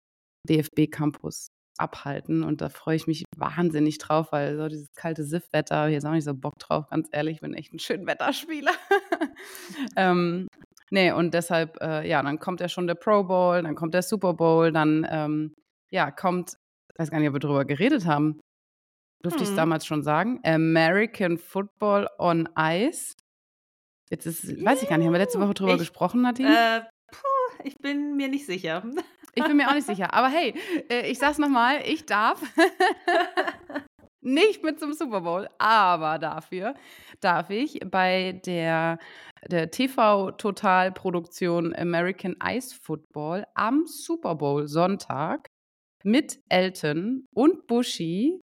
DFB-Campus 0.49 1.49
abhalten. 1.79 2.43
Und 2.43 2.61
da 2.61 2.69
freue 2.69 2.97
ich 2.97 3.07
mich 3.07 3.25
wahnsinnig 3.37 3.99
drauf, 3.99 4.33
weil 4.33 4.57
so 4.57 4.69
dieses 4.69 4.93
kalte 4.95 5.25
Siff-Wetter, 5.25 5.87
hier 5.89 5.99
ist 5.99 6.05
auch 6.05 6.13
nicht 6.13 6.25
so 6.25 6.35
Bock 6.35 6.59
drauf, 6.59 6.89
ganz 6.91 7.09
ehrlich, 7.13 7.37
ich 7.37 7.41
bin 7.41 7.55
echt 7.55 7.73
ein 7.73 7.79
schön 7.79 8.07
Wetterspieler. 8.07 8.73
ähm, 9.97 10.49
nee, 10.91 11.13
und 11.13 11.35
deshalb, 11.35 11.81
äh, 11.81 12.09
ja, 12.09 12.23
dann 12.23 12.39
kommt 12.39 12.61
ja 12.61 12.69
schon 12.69 12.87
der 12.87 12.95
Pro 12.95 13.25
Bowl, 13.25 13.63
dann 13.63 13.75
kommt 13.75 13.95
der 13.95 14.03
Super 14.03 14.35
Bowl, 14.35 14.73
dann, 14.73 15.07
ähm, 15.11 15.55
ja, 15.91 16.11
kommt, 16.11 16.55
ich 16.93 16.99
weiß 16.99 17.11
gar 17.11 17.19
nicht, 17.19 17.29
ob 17.29 17.35
wir 17.35 17.41
darüber 17.41 17.65
geredet 17.65 18.07
haben. 18.07 18.41
Durfte 19.23 19.41
hm. 19.41 19.45
ich 19.45 19.51
es 19.51 19.57
damals 19.57 19.87
schon 19.87 20.03
sagen? 20.03 20.41
American 20.45 21.39
Football 21.39 22.09
on 22.19 22.49
Ice. 22.57 23.15
Jetzt 24.11 24.27
ist, 24.27 24.65
weiß 24.65 24.83
ich 24.83 24.89
gar 24.89 24.97
nicht, 24.97 25.07
haben 25.07 25.13
wir 25.13 25.19
letzte 25.19 25.41
Woche 25.41 25.55
drüber 25.55 25.73
ich, 25.73 25.81
gesprochen, 25.81 26.23
Nadine? 26.23 26.49
Äh, 26.49 26.81
puh, 27.11 27.63
ich 27.65 27.77
bin 27.79 28.17
mir 28.17 28.29
nicht 28.29 28.47
sicher. 28.47 28.85
Ich 29.39 29.45
bin 29.45 29.57
mir 29.57 29.69
auch 29.69 29.75
nicht 29.75 29.87
sicher. 29.87 30.13
Aber 30.13 30.29
hey, 30.29 30.55
äh, 30.91 31.11
ich 31.11 31.19
sag's 31.19 31.39
nochmal, 31.39 31.81
ich 31.85 32.07
darf 32.07 32.41
nicht 34.21 34.65
mit 34.65 34.81
zum 34.81 34.93
Super 34.93 35.21
Bowl, 35.21 35.49
aber 35.59 36.19
dafür 36.19 36.75
darf 37.21 37.51
ich 37.51 37.79
bei 37.89 38.41
der, 38.45 38.99
der 39.49 39.71
TV-Total-Produktion 39.71 41.75
American 41.77 42.37
Ice 42.43 42.75
Football 42.83 43.47
am 43.55 43.87
Super 43.87 44.35
Bowl 44.35 44.67
Sonntag 44.67 45.49
mit 46.03 46.41
Elton 46.49 47.27
und 47.35 47.67
Bushi 47.67 48.41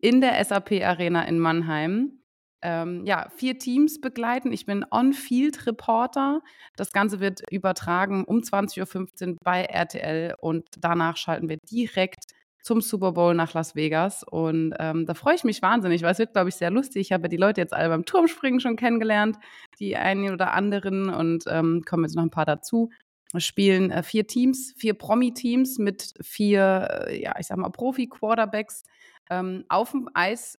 in 0.00 0.20
der 0.20 0.44
SAP 0.44 0.82
Arena 0.82 1.24
in 1.24 1.38
Mannheim 1.38 2.23
ähm, 2.64 3.04
ja, 3.04 3.28
vier 3.36 3.58
Teams 3.58 4.00
begleiten. 4.00 4.52
Ich 4.52 4.66
bin 4.66 4.84
On-Field-Reporter. 4.90 6.40
Das 6.76 6.92
Ganze 6.92 7.20
wird 7.20 7.42
übertragen 7.50 8.24
um 8.24 8.38
20.15 8.38 9.28
Uhr 9.28 9.36
bei 9.44 9.62
RTL 9.64 10.34
und 10.40 10.66
danach 10.78 11.16
schalten 11.16 11.48
wir 11.48 11.58
direkt 11.70 12.24
zum 12.62 12.80
Super 12.80 13.12
Bowl 13.12 13.34
nach 13.34 13.52
Las 13.52 13.76
Vegas. 13.76 14.24
Und 14.24 14.74
ähm, 14.78 15.04
da 15.04 15.12
freue 15.12 15.34
ich 15.34 15.44
mich 15.44 15.60
wahnsinnig, 15.60 16.02
weil 16.02 16.12
es 16.12 16.18
wird, 16.18 16.32
glaube 16.32 16.48
ich, 16.48 16.54
sehr 16.54 16.70
lustig. 16.70 17.02
Ich 17.02 17.12
habe 17.12 17.28
die 17.28 17.36
Leute 17.36 17.60
jetzt 17.60 17.74
alle 17.74 17.90
beim 17.90 18.06
Turmspringen 18.06 18.58
schon 18.58 18.76
kennengelernt, 18.76 19.36
die 19.78 19.96
einen 19.96 20.32
oder 20.32 20.54
anderen, 20.54 21.10
und 21.10 21.44
ähm, 21.46 21.82
kommen 21.86 22.04
jetzt 22.04 22.16
noch 22.16 22.22
ein 22.22 22.30
paar 22.30 22.46
dazu. 22.46 22.90
Wir 23.32 23.40
spielen 23.40 23.90
äh, 23.90 24.02
vier 24.02 24.26
Teams, 24.26 24.72
vier 24.78 24.94
Promi-Teams 24.94 25.78
mit 25.78 26.14
vier, 26.22 27.06
äh, 27.08 27.22
ja, 27.22 27.34
ich 27.38 27.46
sag 27.46 27.58
mal, 27.58 27.68
Profi-Quarterbacks 27.68 28.84
ähm, 29.28 29.64
auf 29.68 29.90
dem 29.90 30.08
Eis 30.14 30.58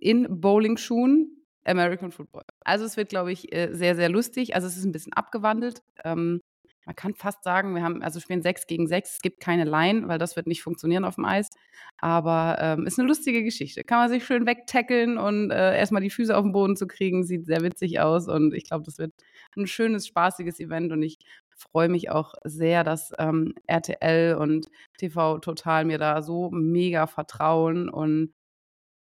in 0.00 0.40
Bowling-Schuhen 0.40 1.36
American 1.64 2.12
Football. 2.12 2.44
Also 2.64 2.84
es 2.84 2.96
wird, 2.96 3.08
glaube 3.08 3.32
ich, 3.32 3.52
äh, 3.52 3.72
sehr, 3.72 3.96
sehr 3.96 4.08
lustig. 4.08 4.54
Also 4.54 4.66
es 4.66 4.76
ist 4.76 4.84
ein 4.84 4.92
bisschen 4.92 5.12
abgewandelt. 5.12 5.82
Ähm, 6.04 6.40
man 6.86 6.94
kann 6.94 7.14
fast 7.14 7.42
sagen, 7.42 7.74
wir 7.74 7.82
haben, 7.82 8.00
also 8.00 8.20
spielen 8.20 8.42
sechs 8.42 8.68
gegen 8.68 8.86
sechs. 8.86 9.16
Es 9.16 9.20
gibt 9.20 9.40
keine 9.40 9.64
Line, 9.64 10.06
weil 10.06 10.18
das 10.18 10.36
wird 10.36 10.46
nicht 10.46 10.62
funktionieren 10.62 11.04
auf 11.04 11.16
dem 11.16 11.24
Eis. 11.24 11.50
Aber 11.98 12.58
ähm, 12.60 12.86
ist 12.86 12.98
eine 12.98 13.08
lustige 13.08 13.42
Geschichte. 13.42 13.82
Kann 13.82 13.98
man 13.98 14.08
sich 14.08 14.24
schön 14.24 14.46
wegtackeln 14.46 15.18
und 15.18 15.50
äh, 15.50 15.76
erstmal 15.76 16.00
die 16.02 16.10
Füße 16.10 16.36
auf 16.36 16.44
den 16.44 16.52
Boden 16.52 16.76
zu 16.76 16.86
kriegen, 16.86 17.24
sieht 17.24 17.44
sehr 17.44 17.62
witzig 17.62 17.98
aus. 17.98 18.28
Und 18.28 18.54
ich 18.54 18.68
glaube, 18.68 18.84
das 18.84 18.98
wird 18.98 19.12
ein 19.56 19.66
schönes, 19.66 20.06
spaßiges 20.06 20.60
Event. 20.60 20.92
Und 20.92 21.02
ich 21.02 21.18
freue 21.56 21.88
mich 21.88 22.10
auch 22.10 22.34
sehr, 22.44 22.84
dass 22.84 23.10
ähm, 23.18 23.54
RTL 23.66 24.36
und 24.36 24.68
TV 24.96 25.38
Total 25.38 25.84
mir 25.84 25.98
da 25.98 26.22
so 26.22 26.50
mega 26.52 27.08
vertrauen 27.08 27.88
und 27.88 28.32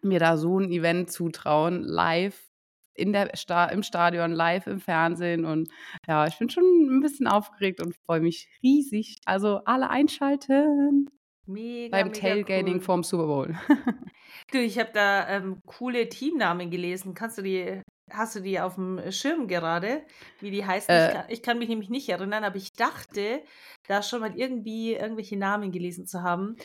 mir 0.05 0.19
da 0.19 0.37
so 0.37 0.59
ein 0.59 0.71
Event 0.71 1.11
zutrauen, 1.11 1.83
live 1.83 2.49
in 2.95 3.11
der 3.11 3.35
Sta 3.35 3.65
im 3.65 3.83
Stadion, 3.83 4.31
live 4.31 4.67
im 4.67 4.79
Fernsehen. 4.79 5.45
Und 5.45 5.69
ja, 6.07 6.25
ich 6.27 6.37
bin 6.39 6.49
schon 6.49 6.63
ein 6.63 7.01
bisschen 7.01 7.27
aufgeregt 7.27 7.81
und 7.81 7.95
freue 8.05 8.21
mich 8.21 8.49
riesig. 8.63 9.17
Also 9.25 9.61
alle 9.65 9.89
einschalten. 9.89 11.09
Mega, 11.45 11.97
beim 11.97 12.07
mega 12.07 12.19
Tailgating 12.19 12.75
cool. 12.75 12.81
vorm 12.81 13.03
Super 13.03 13.27
Bowl. 13.27 13.55
du, 14.51 14.57
ich 14.57 14.79
habe 14.79 14.89
da 14.93 15.29
ähm, 15.29 15.61
coole 15.65 16.09
Teamnamen 16.09 16.71
gelesen. 16.71 17.13
Kannst 17.13 17.37
du 17.37 17.43
die, 17.43 17.81
hast 18.09 18.35
du 18.35 18.39
die 18.39 18.59
auf 18.59 18.75
dem 18.75 19.11
Schirm 19.11 19.47
gerade, 19.47 20.03
wie 20.39 20.49
die 20.49 20.65
heißen? 20.65 20.89
Äh, 20.89 21.07
ich, 21.07 21.13
kann, 21.13 21.25
ich, 21.29 21.43
kann, 21.43 21.59
mich 21.59 21.69
nämlich 21.69 21.89
nicht 21.89 22.09
erinnern, 22.09 22.43
aber 22.43 22.55
ich 22.55 22.73
dachte, 22.73 23.43
da 23.87 24.01
schon 24.01 24.21
mal 24.21 24.35
irgendwie 24.35 24.93
irgendwelche 24.93 25.37
Namen 25.37 25.71
gelesen 25.71 26.07
zu 26.07 26.23
haben. 26.23 26.55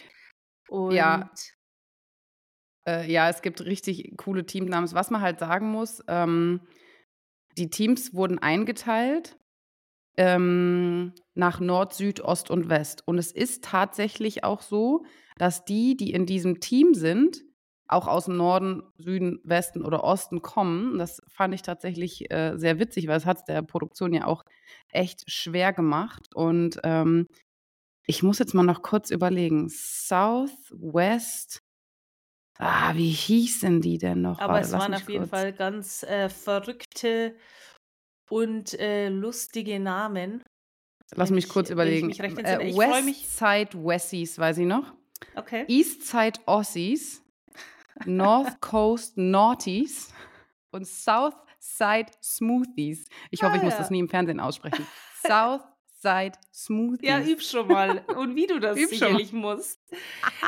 Und 0.69 0.93
ja, 0.93 1.31
äh, 2.87 3.11
ja, 3.11 3.29
es 3.29 3.43
gibt 3.43 3.65
richtig 3.65 4.17
coole 4.17 4.47
Teamnamen. 4.47 4.93
Was 4.93 5.11
man 5.11 5.21
halt 5.21 5.39
sagen 5.39 5.71
muss, 5.71 6.03
ähm, 6.09 6.61
die 7.59 7.71
Teams 7.71 8.15
wurden 8.15 8.39
eingeteilt 8.39 9.37
ähm, 10.17 11.13
nach 11.35 11.61
Nord, 11.61 11.95
Süd, 11.95 12.21
Ost 12.21 12.51
und 12.51 12.69
West. 12.69 13.07
Und 13.07 13.19
es 13.19 13.33
ist 13.33 13.65
tatsächlich 13.65 14.45
auch 14.45 14.61
so, 14.61 15.05
dass 15.39 15.65
die, 15.65 15.97
die 15.97 16.13
in 16.13 16.27
diesem 16.27 16.61
Team 16.61 16.95
sind, 16.95 17.43
auch 17.89 18.07
aus 18.07 18.27
dem 18.27 18.37
Norden, 18.37 18.83
Süden, 18.99 19.41
Westen 19.43 19.85
oder 19.85 20.05
Osten 20.05 20.43
kommen. 20.43 20.99
Das 20.99 21.21
fand 21.27 21.55
ich 21.55 21.63
tatsächlich 21.63 22.31
äh, 22.31 22.57
sehr 22.57 22.79
witzig, 22.79 23.09
weil 23.09 23.17
es 23.17 23.27
hat 23.27 23.49
der 23.49 23.63
Produktion 23.63 24.13
ja 24.13 24.27
auch 24.27 24.45
echt 24.91 25.29
schwer 25.29 25.73
gemacht. 25.73 26.35
Und 26.35 26.79
ähm, 26.85 27.27
ich 28.07 28.23
muss 28.23 28.39
jetzt 28.39 28.55
mal 28.55 28.63
noch 28.63 28.83
kurz 28.83 29.11
überlegen. 29.11 29.69
South, 29.71 30.71
West, 30.71 31.63
Ah, 32.63 32.95
wie 32.95 33.11
hießen 33.11 33.81
die 33.81 33.97
denn 33.97 34.21
noch? 34.21 34.39
Aber 34.39 34.61
es 34.61 34.71
waren 34.73 34.93
auf 34.93 35.09
jeden 35.09 35.27
Fall 35.27 35.55
ganz 35.55 36.03
äh, 36.03 36.29
verrückte 36.29 37.35
und 38.29 38.79
äh, 38.79 39.09
lustige 39.09 39.81
Namen. 39.81 40.45
Lass 41.15 41.31
mich 41.31 41.49
kurz 41.49 41.71
überlegen. 41.71 42.11
Äh, 42.11 42.69
ich 42.69 42.77
West 42.77 43.39
Side 43.39 43.71
Wessies, 43.73 44.39
weiß 44.39 44.59
ich 44.59 44.67
noch. 44.67 44.93
Okay. 45.37 45.65
East 45.69 46.07
Side 46.07 46.39
Aussies, 46.45 47.23
North 48.05 48.61
Coast 48.61 49.17
Naughties 49.17 50.13
und 50.71 50.87
South 50.87 51.35
Side 51.59 52.11
Smoothies. 52.23 53.07
Ich 53.31 53.43
hoffe, 53.43 53.55
ah, 53.55 53.57
ich 53.57 53.63
muss 53.63 53.73
ja. 53.73 53.79
das 53.79 53.91
nie 53.91 54.01
im 54.01 54.09
Fernsehen 54.09 54.39
aussprechen. 54.39 54.87
South 55.27 55.63
seid 56.01 56.39
Smoothies. 56.53 57.09
Ja, 57.09 57.21
üb 57.21 57.43
schon 57.43 57.69
mal. 57.69 57.99
Und 58.17 58.35
wie 58.35 58.47
du 58.47 58.59
das 58.61 58.77
üb 58.77 58.89
sicherlich 58.89 59.33
musst. 59.33 59.79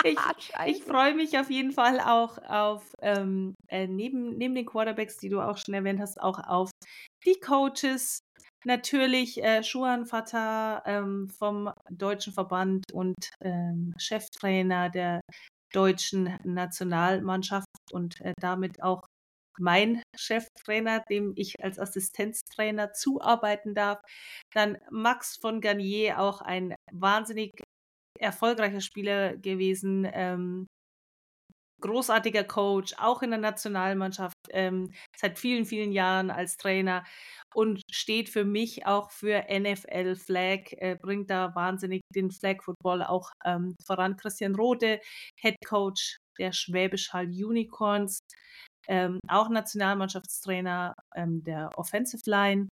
Ich, 0.04 0.18
ich 0.66 0.82
freue 0.82 1.14
mich 1.14 1.38
auf 1.38 1.50
jeden 1.50 1.73
Fall 1.73 2.00
auch 2.00 2.38
auf, 2.49 2.82
ähm, 3.00 3.54
äh, 3.68 3.87
neben, 3.87 4.37
neben 4.37 4.54
den 4.54 4.66
Quarterbacks, 4.66 5.18
die 5.18 5.28
du 5.28 5.40
auch 5.40 5.59
schon 5.59 5.75
erwähnt 5.75 6.00
hast, 6.00 6.21
auch 6.21 6.38
auf 6.38 6.71
die 7.25 7.38
Coaches. 7.40 8.21
Natürlich 8.64 9.42
äh, 9.42 9.62
Schuan 9.64 10.06
Fatah 10.06 10.83
ähm, 10.87 11.29
vom 11.29 11.70
Deutschen 11.90 12.33
Verband 12.33 12.85
und 12.92 13.16
ähm, 13.40 13.92
Cheftrainer 13.98 14.88
der 14.88 15.20
deutschen 15.72 16.38
Nationalmannschaft 16.44 17.66
und 17.90 18.20
äh, 18.20 18.35
damit 18.40 18.83
auch 18.83 19.03
mein 19.58 20.02
Cheftrainer, 20.16 21.02
dem 21.10 21.32
ich 21.36 21.54
als 21.62 21.78
Assistenztrainer 21.78 22.92
zuarbeiten 22.92 23.74
darf. 23.74 24.00
Dann 24.52 24.78
Max 24.90 25.36
von 25.40 25.60
Garnier, 25.60 26.20
auch 26.20 26.40
ein 26.40 26.74
wahnsinnig 26.92 27.52
erfolgreicher 28.18 28.80
Spieler 28.80 29.36
gewesen, 29.36 30.08
ähm, 30.12 30.66
großartiger 31.82 32.44
Coach, 32.44 32.94
auch 32.98 33.22
in 33.22 33.30
der 33.30 33.40
Nationalmannschaft, 33.40 34.36
ähm, 34.50 34.92
seit 35.16 35.38
vielen, 35.38 35.66
vielen 35.66 35.92
Jahren 35.92 36.30
als 36.30 36.56
Trainer 36.56 37.04
und 37.54 37.82
steht 37.90 38.30
für 38.30 38.44
mich 38.44 38.86
auch 38.86 39.10
für 39.10 39.44
NFL 39.50 40.14
Flag, 40.16 40.72
äh, 40.78 40.96
bringt 41.00 41.28
da 41.30 41.54
wahnsinnig 41.54 42.00
den 42.14 42.30
Flag 42.30 42.62
Football 42.62 43.02
auch 43.02 43.32
ähm, 43.44 43.74
voran. 43.84 44.16
Christian 44.16 44.54
Rote, 44.54 45.00
Head 45.40 45.56
Coach 45.66 46.16
der 46.38 46.52
Schwäbisch 46.52 47.12
Hall 47.12 47.26
Unicorns, 47.26 48.20
ähm, 48.88 49.21
auch 49.29 49.49
Nationalmannschaftstrainer 49.49 50.95
ähm, 51.14 51.45
der 51.45 51.71
Offensive 51.77 52.23
Line. 52.27 52.68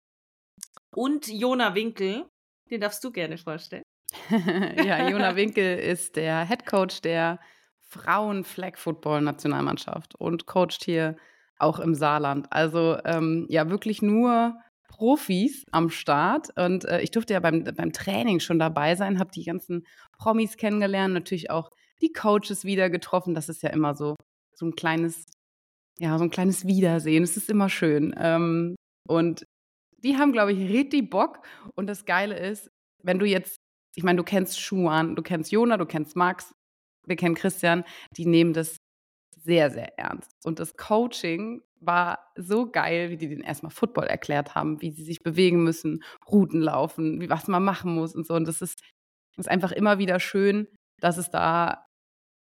Und 0.94 1.28
Jona 1.28 1.76
Winkel, 1.76 2.26
den 2.70 2.82
darfst 2.82 3.04
du 3.04 3.12
gerne 3.12 3.38
vorstellen. 3.38 3.84
ja, 4.30 5.10
Jona 5.10 5.36
Winkel 5.36 5.78
ist 5.78 6.16
der 6.16 6.48
Head 6.48 6.66
Coach 6.66 7.02
der 7.02 7.40
Frauen-Flag-Football-Nationalmannschaft 7.82 10.16
und 10.16 10.46
coacht 10.46 10.84
hier 10.84 11.18
auch 11.58 11.80
im 11.80 11.96
Saarland. 11.96 12.52
Also 12.52 12.98
ähm, 13.06 13.46
ja, 13.50 13.70
wirklich 13.70 14.02
nur 14.02 14.58
Profis 14.90 15.64
am 15.72 15.90
Start. 15.90 16.50
Und 16.58 16.86
äh, 16.86 17.02
ich 17.02 17.12
durfte 17.12 17.34
ja 17.34 17.40
beim, 17.40 17.64
beim 17.64 17.92
Training 17.92 18.40
schon 18.40 18.60
dabei 18.60 18.96
sein, 18.96 19.20
habe 19.20 19.32
die 19.32 19.44
ganzen 19.44 19.86
Promis 20.18 20.58
kennengelernt, 20.58 21.14
natürlich 21.14 21.50
auch 21.50 21.70
die 22.02 22.12
Coaches 22.12 22.64
wieder 22.64 22.90
getroffen. 22.90 23.36
Das 23.36 23.50
ist 23.50 23.64
ja 23.64 23.70
immer 23.70 23.96
so, 23.96 24.16
so 24.54 24.66
ein 24.66 24.76
kleines 24.76 25.26
ja, 26.00 26.18
so 26.18 26.24
ein 26.24 26.30
kleines 26.30 26.68
Wiedersehen. 26.68 27.24
Es 27.24 27.38
ist 27.38 27.50
immer 27.50 27.70
schön. 27.70 28.14
Ähm, 28.18 28.76
und 29.08 29.46
die 29.98 30.18
haben, 30.18 30.32
glaube 30.32 30.54
ich, 30.54 30.70
richtig 30.70 31.10
Bock. 31.10 31.46
Und 31.76 31.88
das 31.88 32.06
Geile 32.06 32.38
ist, 32.38 32.70
wenn 33.04 33.20
du 33.20 33.26
jetzt, 33.26 33.58
ich 33.96 34.04
meine, 34.04 34.18
du 34.18 34.24
kennst 34.24 34.60
Schuan, 34.60 35.16
du 35.16 35.22
kennst 35.22 35.52
Jona, 35.52 35.78
du 35.78 35.86
kennst 35.86 36.16
Max, 36.16 36.54
wir 37.06 37.16
kennen 37.16 37.36
Christian, 37.36 37.84
die 38.18 38.26
nehmen 38.26 38.54
das 38.54 38.78
sehr, 39.38 39.70
sehr 39.70 39.98
ernst. 39.98 40.32
Und 40.44 40.60
das 40.60 40.76
Coaching 40.76 41.62
war 41.80 42.32
so 42.36 42.70
geil, 42.70 43.12
wie 43.12 43.18
die 43.18 43.30
den 43.30 43.42
erstmal 43.42 43.72
Football 43.72 44.06
erklärt 44.08 44.56
haben, 44.56 44.82
wie 44.82 44.92
sie 44.92 45.04
sich 45.04 45.22
bewegen 45.22 45.64
müssen, 45.64 46.04
Routen 46.30 46.62
laufen, 46.62 47.22
wie 47.22 47.30
was 47.30 47.48
man 47.48 47.64
machen 47.64 47.94
muss 47.94 48.16
und 48.16 48.26
so. 48.26 48.34
Und 48.34 48.48
das 48.48 48.62
ist, 48.62 48.82
ist 49.38 49.50
einfach 49.50 49.72
immer 49.72 50.00
wieder 50.00 50.20
schön, 50.20 50.68
dass 51.00 51.18
es 51.18 51.30
da 51.30 51.85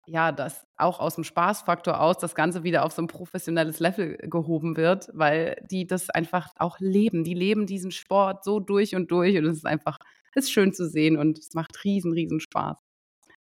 ja, 0.09 0.33
dass 0.33 0.66
auch 0.77 1.01
aus 1.01 1.16
dem 1.16 1.25
Spaßfaktor 1.25 2.01
aus 2.01 2.18
das 2.18 2.35
Ganze 2.35 2.64
wieder 2.64 2.85
auf 2.85 2.92
so 2.92 3.03
ein 3.03 3.09
professionelles 3.09 3.79
Level 3.79 4.16
gehoben 4.16 4.77
wird, 4.77 5.11
weil 5.12 5.62
die 5.71 5.87
das 5.87 6.09
einfach 6.11 6.49
auch 6.57 6.81
leben. 6.81 7.25
Die 7.25 7.35
leben 7.35 7.66
diesen 7.66 7.90
Sport 7.90 8.42
so 8.42 8.59
durch 8.59 8.94
und 8.94 9.11
durch 9.11 9.37
und 9.37 9.44
es 9.44 9.59
ist 9.59 9.66
einfach, 9.66 9.99
es 10.35 10.44
ist 10.44 10.53
schön 10.53 10.73
zu 10.73 10.88
sehen 10.88 11.16
und 11.18 11.38
es 11.38 11.53
macht 11.55 11.85
riesen, 11.85 12.12
riesen 12.12 12.40
Spaß. 12.40 12.79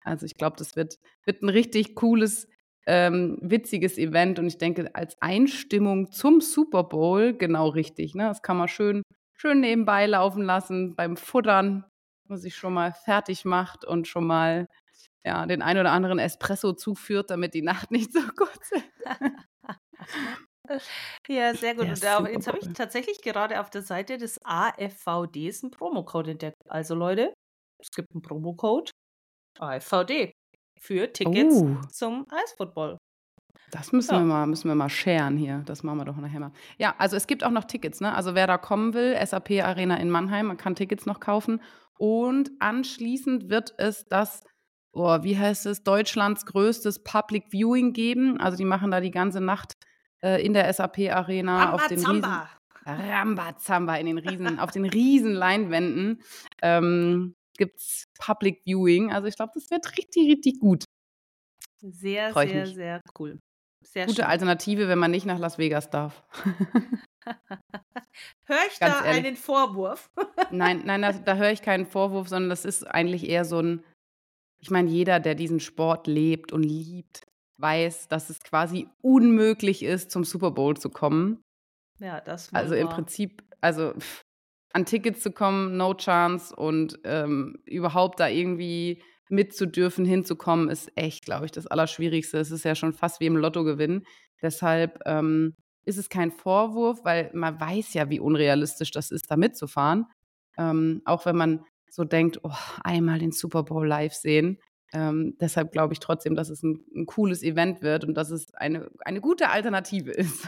Also 0.04 0.25
ich 0.25 0.36
glaube, 0.36 0.58
das 0.58 0.75
wird, 0.75 0.95
wird 1.23 1.43
ein 1.43 1.49
richtig 1.49 1.95
cooles, 1.95 2.47
ähm, 2.88 3.38
witziges 3.41 3.97
Event 3.97 4.39
und 4.39 4.47
ich 4.47 4.58
denke, 4.58 4.89
als 4.93 5.15
Einstimmung 5.21 6.12
zum 6.12 6.41
Super 6.41 6.84
Bowl 6.84 7.34
genau 7.34 7.69
richtig. 7.69 8.15
Ne? 8.15 8.23
Das 8.28 8.41
kann 8.41 8.58
man 8.58 8.67
schön, 8.67 9.04
schön 9.36 9.60
nebenbei 9.60 10.08
laufen 10.08 10.43
lassen 10.43 10.95
beim 10.95 11.17
Futtern, 11.17 11.86
man 12.28 12.38
sich 12.39 12.56
schon 12.56 12.73
mal 12.73 12.91
fertig 12.91 13.45
macht 13.45 13.86
und 13.86 14.08
schon 14.08 14.25
mal 14.25 14.67
ja, 15.25 15.45
den 15.45 15.61
ein 15.61 15.77
oder 15.77 15.91
anderen 15.91 16.19
Espresso 16.19 16.73
zuführt, 16.73 17.29
damit 17.29 17.53
die 17.53 17.61
Nacht 17.61 17.91
nicht 17.91 18.13
so 18.13 18.21
kurz 18.35 18.71
ist. 18.71 18.85
Ja, 21.27 21.53
sehr 21.53 21.75
gut. 21.75 21.85
Ja, 21.99 22.17
und 22.17 22.25
jetzt 22.25 22.47
habe 22.47 22.57
ich 22.57 22.67
tatsächlich 22.73 23.21
gerade 23.21 23.59
auf 23.59 23.69
der 23.69 23.83
Seite 23.83 24.17
des 24.17 24.39
AFVDs 24.43 25.61
einen 25.61 25.69
Promocode 25.69 26.29
entdeckt. 26.29 26.57
Also 26.67 26.95
Leute, 26.95 27.35
es 27.79 27.91
gibt 27.91 28.11
einen 28.15 28.23
Promocode 28.23 28.89
AFVD 29.59 30.31
für 30.79 31.13
Tickets 31.13 31.55
uh. 31.55 31.77
zum 31.91 32.25
Eisfootball. 32.31 32.97
Das 33.69 33.91
müssen 33.91 34.15
ja. 34.15 34.21
wir 34.21 34.25
mal, 34.25 34.47
müssen 34.47 34.67
wir 34.67 34.73
mal 34.73 34.89
sharen 34.89 35.38
hier. 35.38 35.61
Das 35.67 35.83
machen 35.83 35.99
wir 35.99 36.05
doch 36.05 36.17
nachher 36.17 36.39
mal. 36.39 36.51
Ja, 36.79 36.95
also 36.97 37.15
es 37.15 37.27
gibt 37.27 37.43
auch 37.43 37.51
noch 37.51 37.65
Tickets, 37.65 38.01
ne? 38.01 38.15
Also 38.15 38.33
wer 38.33 38.47
da 38.47 38.57
kommen 38.57 38.95
will, 38.95 39.15
SAP 39.23 39.51
Arena 39.63 39.97
in 39.97 40.09
Mannheim, 40.09 40.47
man 40.47 40.57
kann 40.57 40.75
Tickets 40.75 41.05
noch 41.05 41.19
kaufen. 41.19 41.61
Und 41.99 42.49
anschließend 42.59 43.49
wird 43.49 43.75
es 43.77 44.05
das 44.07 44.43
oh, 44.95 45.23
wie 45.23 45.38
heißt 45.38 45.65
es, 45.65 45.84
Deutschlands 45.84 46.45
größtes 46.45 47.03
Public 47.03 47.51
Viewing 47.51 47.93
geben. 47.93 48.39
Also 48.39 48.58
die 48.58 48.65
machen 48.65 48.91
da 48.91 49.01
die 49.01 49.12
ganze 49.12 49.41
Nacht 49.41 49.73
äh, 50.23 50.43
in 50.43 50.53
der 50.53 50.71
SAP-Arena 50.73 51.73
auf 51.73 51.88
den 51.88 52.05
Riesen. 52.05 52.25
Rambazamba 52.88 53.95
in 53.95 54.05
den 54.05 54.17
Riesen, 54.19 54.60
auf 54.60 54.69
den 54.69 54.86
riesen 54.86 55.34
Leinwänden 55.34 56.21
ähm, 56.62 57.34
gibt 57.58 57.79
es 57.79 58.05
Public 58.19 58.62
Viewing. 58.63 59.12
Also 59.12 59.27
ich 59.27 59.36
glaube, 59.36 59.53
das 59.55 59.69
wird 59.71 59.97
richtig, 59.97 60.29
richtig 60.29 60.60
gut. 60.60 60.86
Sehr, 61.81 62.34
sehr, 62.34 62.67
sehr 62.67 63.01
cool. 63.19 63.39
Sehr 63.81 64.05
Gute 64.05 64.21
schön. 64.21 64.25
Alternative, 64.25 64.88
wenn 64.88 64.99
man 64.99 65.12
nicht 65.12 65.25
nach 65.25 65.39
Las 65.39 65.58
Vegas 65.58 65.89
darf. 65.89 66.23
Höre 68.45 68.65
ich 68.71 68.79
Ganz 68.79 68.99
da 68.99 69.05
ehrlich. 69.05 69.25
einen 69.25 69.36
Vorwurf? 69.36 70.10
nein, 70.51 70.84
nein, 70.86 71.01
da, 71.01 71.12
da 71.25 71.36
höre 71.36 71.51
ich 71.51 71.62
keinen 71.62 71.86
Vorwurf, 71.86 72.27
sondern 72.27 72.49
das 72.49 72.65
ist 72.65 72.84
eigentlich 72.84 73.27
eher 73.27 73.45
so 73.45 73.60
ein, 73.60 73.84
ich 74.59 74.71
meine, 74.71 74.89
jeder, 74.89 75.19
der 75.19 75.35
diesen 75.35 75.59
Sport 75.59 76.07
lebt 76.07 76.51
und 76.51 76.63
liebt, 76.63 77.23
weiß, 77.57 78.07
dass 78.07 78.29
es 78.29 78.39
quasi 78.39 78.87
unmöglich 79.01 79.83
ist, 79.83 80.11
zum 80.11 80.23
Super 80.23 80.51
Bowl 80.51 80.75
zu 80.75 80.89
kommen. 80.89 81.41
Ja, 81.99 82.19
das 82.21 82.51
war. 82.51 82.61
Also 82.61 82.75
im 82.75 82.89
Prinzip, 82.89 83.43
also 83.61 83.93
pff, 83.93 84.21
an 84.73 84.85
Tickets 84.85 85.21
zu 85.21 85.31
kommen, 85.31 85.77
no 85.77 85.93
chance 85.93 86.53
und 86.53 86.99
ähm, 87.05 87.57
überhaupt 87.65 88.19
da 88.19 88.27
irgendwie 88.27 89.01
mitzudürfen, 89.29 90.05
hinzukommen, 90.05 90.69
ist 90.69 90.91
echt, 90.95 91.25
glaube 91.25 91.45
ich, 91.45 91.51
das 91.51 91.67
Allerschwierigste. 91.67 92.37
Es 92.37 92.51
ist 92.51 92.65
ja 92.65 92.75
schon 92.75 92.93
fast 92.93 93.19
wie 93.19 93.25
im 93.25 93.37
Lotto 93.37 93.63
gewinnen. 93.63 94.05
Deshalb 94.41 94.99
ähm, 95.05 95.55
ist 95.85 95.97
es 95.97 96.09
kein 96.09 96.31
Vorwurf, 96.31 96.99
weil 97.03 97.31
man 97.33 97.59
weiß 97.59 97.93
ja, 97.93 98.09
wie 98.09 98.19
unrealistisch 98.19 98.91
das 98.91 99.11
ist, 99.11 99.31
da 99.31 99.37
mitzufahren. 99.37 100.05
Ähm, 100.57 101.01
auch 101.05 101.25
wenn 101.25 101.37
man 101.37 101.65
so 101.95 102.03
denkt, 102.03 102.39
oh, 102.43 102.51
einmal 102.84 103.19
den 103.19 103.31
Super 103.31 103.63
Bowl 103.63 103.88
live 103.88 104.13
sehen. 104.13 104.60
Ähm, 104.93 105.36
deshalb 105.39 105.71
glaube 105.71 105.93
ich 105.93 105.99
trotzdem, 105.99 106.36
dass 106.36 106.49
es 106.49 106.62
ein, 106.63 106.86
ein, 106.95 107.05
cooles 107.05 107.41
Event 107.41 107.81
wird 107.81 108.05
und 108.05 108.13
dass 108.15 108.29
es 108.29 108.53
eine, 108.53 108.89
eine 108.99 109.21
gute 109.21 109.49
Alternative 109.49 110.12
ist. 110.12 110.47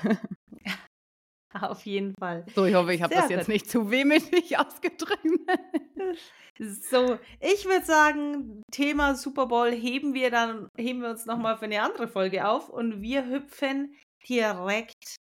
Auf 1.54 1.86
jeden 1.86 2.14
Fall. 2.20 2.46
So, 2.54 2.66
ich 2.66 2.76
hoffe, 2.76 2.94
ich 2.94 3.02
habe 3.02 3.16
das 3.16 3.30
jetzt 3.30 3.48
nicht 3.48 3.70
zu 3.70 3.90
wehmütig 3.90 4.58
ausgedrückt. 4.60 5.22
So, 6.60 7.18
ich 7.40 7.66
würde 7.66 7.86
sagen, 7.86 8.62
Thema 8.72 9.16
Super 9.16 9.48
Bowl 9.48 9.72
heben 9.72 10.14
wir 10.14 10.30
dann, 10.30 10.68
heben 10.78 11.02
wir 11.02 11.10
uns 11.10 11.26
nochmal 11.26 11.58
für 11.58 11.66
eine 11.66 11.82
andere 11.82 12.08
Folge 12.08 12.48
auf 12.48 12.70
und 12.70 13.02
wir 13.02 13.28
hüpfen 13.28 13.96
direkt 14.28 15.16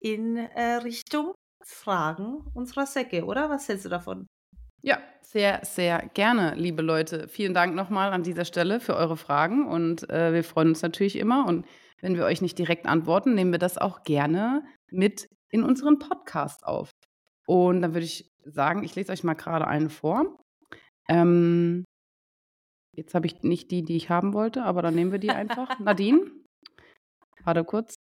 in 0.00 0.36
äh, 0.36 0.74
Richtung 0.76 1.34
Fragen 1.64 2.42
unserer 2.54 2.86
Säcke, 2.86 3.24
oder? 3.24 3.50
Was 3.50 3.68
hältst 3.68 3.84
du 3.84 3.88
davon? 3.88 4.26
Ja, 4.82 5.00
sehr, 5.22 5.60
sehr 5.64 6.08
gerne, 6.14 6.54
liebe 6.54 6.82
Leute. 6.82 7.28
Vielen 7.28 7.52
Dank 7.52 7.74
nochmal 7.74 8.12
an 8.12 8.22
dieser 8.22 8.44
Stelle 8.44 8.80
für 8.80 8.96
eure 8.96 9.16
Fragen 9.16 9.66
und 9.66 10.08
äh, 10.08 10.32
wir 10.32 10.44
freuen 10.44 10.68
uns 10.68 10.82
natürlich 10.82 11.16
immer. 11.16 11.46
Und 11.46 11.66
wenn 12.00 12.16
wir 12.16 12.24
euch 12.24 12.40
nicht 12.40 12.58
direkt 12.58 12.86
antworten, 12.86 13.34
nehmen 13.34 13.52
wir 13.52 13.58
das 13.58 13.76
auch 13.76 14.04
gerne 14.04 14.64
mit 14.90 15.28
in 15.50 15.64
unseren 15.64 15.98
Podcast 15.98 16.64
auf. 16.64 16.90
Und 17.46 17.82
dann 17.82 17.94
würde 17.94 18.04
ich 18.04 18.30
sagen, 18.44 18.84
ich 18.84 18.94
lese 18.94 19.12
euch 19.12 19.24
mal 19.24 19.34
gerade 19.34 19.66
einen 19.66 19.90
vor. 19.90 20.38
Ähm, 21.08 21.84
jetzt 22.94 23.14
habe 23.14 23.26
ich 23.26 23.42
nicht 23.42 23.70
die, 23.70 23.84
die 23.84 23.96
ich 23.96 24.10
haben 24.10 24.32
wollte, 24.32 24.62
aber 24.62 24.82
dann 24.82 24.94
nehmen 24.94 25.12
wir 25.12 25.18
die 25.18 25.30
einfach. 25.30 25.78
Nadine, 25.80 26.30
warte 27.44 27.64
kurz. 27.64 27.94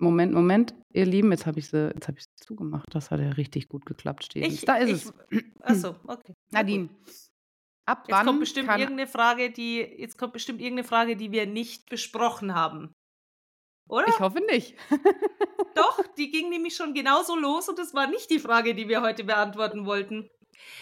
Moment, 0.00 0.32
Moment, 0.32 0.74
ihr 0.92 1.06
Lieben, 1.06 1.30
jetzt 1.32 1.46
habe 1.46 1.58
ich 1.58 1.68
sie, 1.68 1.90
jetzt 1.94 2.08
habe 2.08 2.18
ich 2.18 2.24
sie 2.24 2.34
zugemacht. 2.36 2.86
Das 2.92 3.10
hat 3.10 3.20
ja 3.20 3.30
richtig 3.30 3.68
gut 3.68 3.84
geklappt, 3.84 4.24
Stevens. 4.24 4.60
da 4.62 4.76
ist 4.76 5.12
ich, 5.30 5.38
es. 5.38 5.44
Achso, 5.60 5.96
okay. 6.06 6.34
Nadine. 6.50 6.88
Ab 7.84 8.04
jetzt 8.06 8.16
wann 8.16 8.26
kommt 8.26 8.40
bestimmt 8.40 8.68
irgendeine 8.68 9.06
Frage, 9.06 9.50
die 9.50 9.78
jetzt 9.78 10.18
kommt 10.18 10.34
bestimmt 10.34 10.60
irgendeine 10.60 10.86
Frage, 10.86 11.16
die 11.16 11.32
wir 11.32 11.46
nicht 11.46 11.88
besprochen 11.88 12.54
haben. 12.54 12.92
Oder? 13.88 14.08
Ich 14.08 14.20
hoffe 14.20 14.40
nicht. 14.40 14.76
Doch, 15.74 16.00
die 16.18 16.30
ging 16.30 16.50
nämlich 16.50 16.76
schon 16.76 16.92
genauso 16.92 17.34
los 17.36 17.68
und 17.68 17.78
das 17.78 17.94
war 17.94 18.06
nicht 18.06 18.30
die 18.30 18.38
Frage, 18.38 18.74
die 18.74 18.88
wir 18.88 19.00
heute 19.00 19.24
beantworten 19.24 19.86
wollten. 19.86 20.28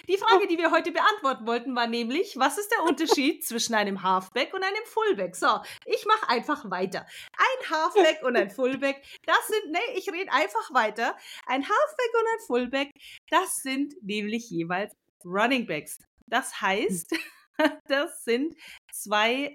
Die 0.09 0.17
Frage, 0.17 0.47
die 0.47 0.59
wir 0.59 0.71
heute 0.71 0.93
beantworten 0.93 1.47
wollten, 1.47 1.77
war 1.77 1.87
nämlich, 1.87 2.37
was 2.37 2.59
ist 2.59 2.71
der 2.71 2.85
Unterschied 2.85 3.45
zwischen 3.47 3.75
einem 3.75 4.03
Halfback 4.03 4.55
und 4.55 4.63
einem 4.63 4.85
Fullback? 4.85 5.37
So, 5.37 5.61
ich 5.85 6.05
mache 6.07 6.29
einfach 6.29 6.71
weiter. 6.71 7.07
Ein 7.37 7.71
Halfback 7.71 8.23
und 8.23 8.37
ein 8.37 8.51
Fullback, 8.51 9.03
das 9.25 9.47
sind, 9.47 9.73
nee, 9.73 9.99
ich 9.99 10.11
rede 10.11 10.33
einfach 10.33 10.73
weiter. 10.73 11.17
Ein 11.47 11.63
Halfback 11.63 12.11
und 12.15 12.27
ein 12.27 12.47
Fullback, 12.47 12.91
das 13.31 13.57
sind 13.57 13.95
nämlich 14.03 14.51
jeweils 14.51 14.93
Running 15.25 15.67
Backs. 15.67 15.99
Das 16.27 16.61
heißt, 16.61 17.15
das 17.89 18.25
sind 18.25 18.55
zwei 18.93 19.55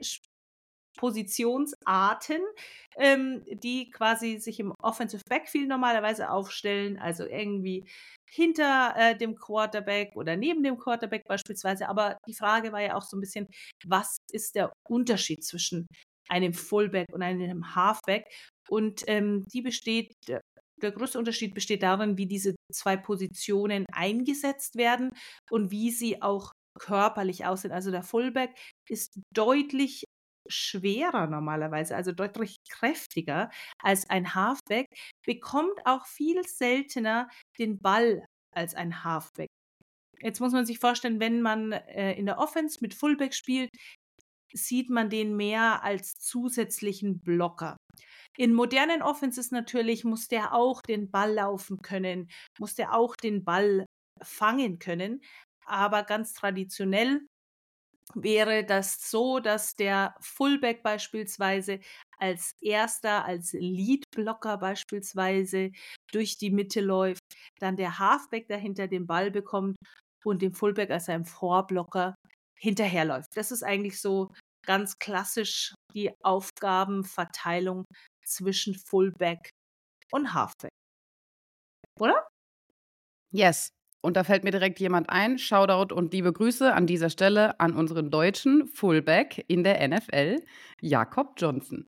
Positionsarten, 0.98 2.42
ähm, 2.98 3.44
die 3.50 3.90
quasi 3.90 4.38
sich 4.38 4.60
im 4.60 4.72
Offensive 4.82 5.24
Backfield 5.28 5.68
normalerweise 5.68 6.30
aufstellen, 6.30 7.00
also 7.00 7.26
irgendwie 7.26 7.86
hinter 8.34 8.94
äh, 8.96 9.18
dem 9.18 9.36
Quarterback 9.36 10.16
oder 10.16 10.36
neben 10.38 10.64
dem 10.64 10.78
Quarterback 10.78 11.24
beispielsweise. 11.28 11.90
Aber 11.90 12.18
die 12.28 12.34
Frage 12.34 12.72
war 12.72 12.82
ja 12.82 12.96
auch 12.96 13.04
so 13.04 13.18
ein 13.18 13.22
bisschen, 13.22 13.48
was 13.86 14.18
ist 14.32 14.56
der 14.56 14.72
Unterschied 14.88 15.44
zwischen 15.44 15.88
einem 16.30 16.54
Fullback 16.54 17.08
und 17.14 17.22
einem 17.22 17.76
Halfback? 17.76 18.26
Und 18.70 19.04
ähm, 19.08 19.44
die 19.54 19.62
besteht, 19.62 20.14
der, 20.28 20.42
der 20.82 20.92
größte 20.92 21.20
Unterschied 21.20 21.54
besteht 21.54 21.84
darin, 21.84 22.18
wie 22.18 22.28
diese 22.28 22.56
zwei 22.72 22.96
Positionen 22.98 23.86
eingesetzt 23.92 24.76
werden 24.78 25.12
und 25.50 25.72
wie 25.72 25.92
sie 25.92 26.22
auch 26.22 26.54
körperlich 26.80 27.46
aussehen. 27.46 27.72
Also 27.74 27.92
der 27.92 28.04
Fullback 28.04 28.52
ist 28.88 29.20
deutlich 29.34 30.06
schwerer 30.52 31.28
normalerweise, 31.28 31.96
also 31.96 32.12
deutlich 32.12 32.58
kräftiger 32.70 33.50
als 33.80 34.10
ein 34.10 34.36
Halfback, 34.36 34.88
bekommt 35.26 35.86
auch 35.86 36.06
viel 36.06 36.44
seltener 36.48 37.30
den 37.60 37.80
Ball 37.80 38.26
als 38.54 38.76
ein 38.76 39.04
Halfback. 39.04 39.50
Jetzt 40.22 40.40
muss 40.40 40.54
man 40.54 40.66
sich 40.66 40.80
vorstellen, 40.80 41.20
wenn 41.20 41.42
man 41.42 41.72
äh, 41.72 42.14
in 42.14 42.26
der 42.28 42.38
Offense 42.38 42.80
mit 42.82 42.94
Fullback 42.94 43.34
spielt, 43.34 43.70
sieht 44.54 44.90
man 44.90 45.10
den 45.10 45.36
mehr 45.36 45.84
als 45.84 46.14
zusätzlichen 46.20 47.22
Blocker. 47.22 47.78
In 48.38 48.54
modernen 48.54 49.02
Offenses 49.02 49.52
natürlich 49.52 50.04
muss 50.04 50.28
der 50.28 50.54
auch 50.54 50.82
den 50.82 51.12
Ball 51.12 51.34
laufen 51.34 51.82
können, 51.82 52.30
muss 52.60 52.76
der 52.76 52.94
auch 52.94 53.16
den 53.16 53.44
Ball 53.44 53.86
fangen 54.22 54.80
können. 54.80 55.22
Aber 55.66 56.04
ganz 56.04 56.34
traditionell 56.34 57.22
wäre 58.16 58.66
das 58.66 59.10
so, 59.10 59.40
dass 59.40 59.76
der 59.76 60.16
Fullback 60.22 60.84
beispielsweise 60.84 61.80
als 62.18 62.56
erster, 62.62 63.26
als 63.26 63.54
Leadblocker 63.54 64.58
beispielsweise 64.58 65.72
durch 66.12 66.38
die 66.38 66.52
Mitte 66.52 66.82
läuft, 66.82 67.22
dann 67.60 67.78
der 67.78 68.00
Halfback 68.00 68.48
dahinter 68.48 68.88
den 68.88 69.08
Ball 69.08 69.32
bekommt 69.32 69.78
und 70.24 70.42
dem 70.42 70.54
Fullback 70.54 70.92
als 70.92 71.10
ein 71.10 71.26
Vorblocker 71.26 72.16
hinterherläuft. 72.60 73.30
Das 73.36 73.52
ist 73.52 73.64
eigentlich 73.64 74.00
so 74.00 74.32
ganz 74.66 75.00
klassisch 75.00 75.74
die 75.94 76.12
Aufgabenverteilung 76.24 77.86
zwischen 78.24 78.76
Fullback 78.76 79.50
und 80.12 80.34
Halfback. 80.34 80.72
Oder? 82.00 82.28
Yes. 83.32 83.72
Und 84.02 84.18
da 84.18 84.24
fällt 84.24 84.44
mir 84.44 84.52
direkt 84.52 84.80
jemand 84.80 85.10
ein. 85.10 85.38
Shoutout 85.38 85.94
und 85.94 86.14
liebe 86.14 86.34
Grüße 86.34 86.74
an 86.74 86.88
dieser 86.88 87.10
Stelle 87.10 87.60
an 87.60 87.76
unseren 87.76 88.10
deutschen 88.10 88.68
Fullback 88.68 89.46
in 89.48 89.64
der 89.64 89.88
NFL, 89.88 90.38
Jakob 90.82 91.34
Johnson. 91.38 91.88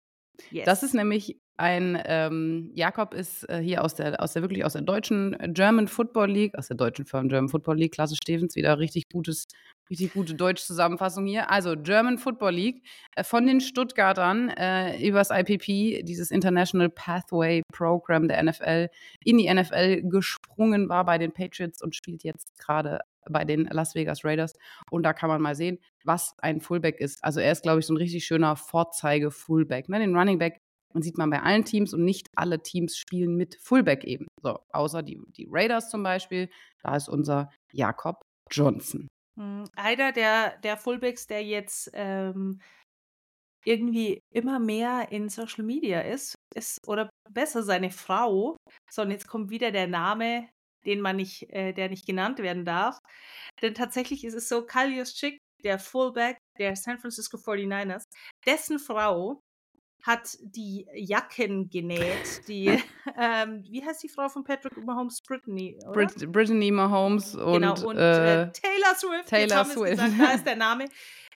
Yes. 0.51 0.65
Das 0.65 0.83
ist 0.83 0.95
nämlich 0.95 1.39
ein 1.59 2.01
ähm, 2.07 2.71
Jakob 2.75 3.15
ist 3.15 3.49
äh, 3.49 3.59
hier 3.59 3.83
aus 3.85 3.97
der, 3.97 4.23
aus 4.23 4.33
der 4.33 4.43
wirklich 4.43 4.65
aus 4.65 4.75
der 4.75 4.83
deutschen 4.83 5.37
German 5.55 5.89
Football 5.89 6.31
League, 6.31 6.57
aus 6.57 6.69
der 6.69 6.77
deutschen 6.77 7.05
Firma 7.05 7.29
German 7.29 7.49
Football 7.49 7.79
League, 7.79 7.93
Klasse 7.93 8.15
Stevens, 8.15 8.55
wieder 8.55 8.79
richtig 8.79 9.09
gutes, 9.13 9.49
richtig 9.91 10.13
gute 10.13 10.35
Deutsch-Zusammenfassung 10.35 11.27
hier. 11.27 11.51
Also 11.51 11.75
German 11.77 12.19
Football 12.19 12.53
League 12.53 12.83
äh, 13.17 13.25
von 13.25 13.45
den 13.45 13.61
Stuttgartern 13.61 14.51
äh, 14.51 15.05
übers 15.05 15.31
IPP, 15.31 16.05
dieses 16.05 16.31
International 16.31 16.91
Pathway 16.91 17.63
Program 17.73 18.29
der 18.29 18.41
NFL, 18.43 18.89
in 19.25 19.39
die 19.39 19.53
NFL 19.53 20.03
gesprungen 20.03 20.89
war 20.89 21.05
bei 21.05 21.19
den 21.19 21.33
Patriots 21.33 21.83
und 21.83 21.97
spielt 21.97 22.23
jetzt 22.23 22.57
gerade 22.59 23.01
bei 23.29 23.45
den 23.45 23.65
Las 23.65 23.97
Vegas 23.97 24.25
Raiders. 24.25 24.55
Und 24.91 25.03
da 25.03 25.13
kann 25.13 25.29
man 25.29 25.43
mal 25.43 25.57
sehen, 25.57 25.79
was 26.05 26.35
ein 26.39 26.61
Fullback 26.61 27.01
ist. 27.01 27.23
Also 27.23 27.41
er 27.41 27.51
ist, 27.51 27.63
glaube 27.63 27.81
ich, 27.81 27.87
so 27.87 27.95
ein 27.95 27.99
richtig 27.99 28.25
schöner 28.25 28.57
Vorzeige-Fullback. 28.57 29.89
Ne? 29.89 29.99
Den 29.99 30.17
Running 30.17 30.39
Back 30.39 30.61
und 30.95 31.03
sieht 31.03 31.19
man 31.19 31.31
bei 31.31 31.43
allen 31.43 31.65
Teams 31.65 31.93
und 31.93 32.05
nicht 32.05 32.29
alle 32.35 32.63
Teams 32.63 32.97
spielen 32.97 33.37
mit 33.37 33.57
Fullback 33.61 34.05
eben. 34.05 34.27
So, 34.43 34.59
außer 34.73 35.03
die, 35.03 35.21
die 35.37 35.47
Raiders 35.51 35.91
zum 35.91 36.03
Beispiel, 36.03 36.49
da 36.83 36.97
ist 36.97 37.09
unser 37.09 37.51
Jakob 37.73 38.23
Johnson. 38.51 39.09
Hm, 39.39 39.65
einer 39.77 40.13
der, 40.13 40.59
der 40.59 40.77
Fullbacks, 40.77 41.27
der 41.27 41.45
jetzt 41.45 41.91
ähm, 41.95 42.61
irgendwie 43.65 44.21
immer 44.33 44.59
mehr 44.59 45.09
in 45.11 45.29
Social 45.29 45.65
Media 45.65 46.01
ist, 46.01 46.35
ist, 46.55 46.79
oder 46.87 47.11
besser 47.31 47.63
seine 47.63 47.91
Frau. 47.91 48.57
So, 48.91 49.03
und 49.03 49.11
jetzt 49.11 49.29
kommt 49.29 49.51
wieder 49.51 49.71
der 49.71 49.87
Name, 49.87 50.49
den 50.87 51.01
man 51.01 51.17
nicht, 51.17 51.51
äh, 51.51 51.73
der 51.73 51.89
nicht 51.89 52.07
genannt 52.07 52.39
werden 52.39 52.65
darf. 52.65 52.99
Denn 53.61 53.75
tatsächlich 53.75 54.25
ist 54.25 54.35
es 54.35 54.49
so, 54.49 54.65
Kalius 54.65 55.15
Chick 55.15 55.39
der 55.65 55.79
Fullback 55.79 56.39
der 56.59 56.77
San 56.77 56.99
Francisco 56.99 57.37
49ers, 57.37 58.05
dessen 58.47 58.79
Frau 58.79 59.41
hat 60.09 60.39
die 60.41 60.87
Jacken 60.95 61.69
genäht, 61.69 62.49
die, 62.49 62.67
ähm, 63.19 63.63
wie 63.69 63.85
heißt 63.85 64.03
die 64.03 64.09
Frau 64.09 64.31
von 64.31 64.43
Patrick 64.43 64.75
Mahomes? 64.79 65.21
Brittany, 65.21 65.79
oder? 65.83 65.93
Brit 65.93 66.33
Brittany 66.33 66.71
Mahomes 66.71 67.35
und, 67.35 67.61
genau, 67.61 67.87
und 67.87 67.99
äh, 67.99 68.45
äh, 68.45 68.53
Taylor 68.53 68.95
Swift. 68.97 69.29
Taylor 69.29 69.65
Swift. 69.67 69.91
Gesagt, 69.91 70.13
da 70.19 70.31
ist 70.33 70.47
der 70.47 70.57
Name. 70.57 70.87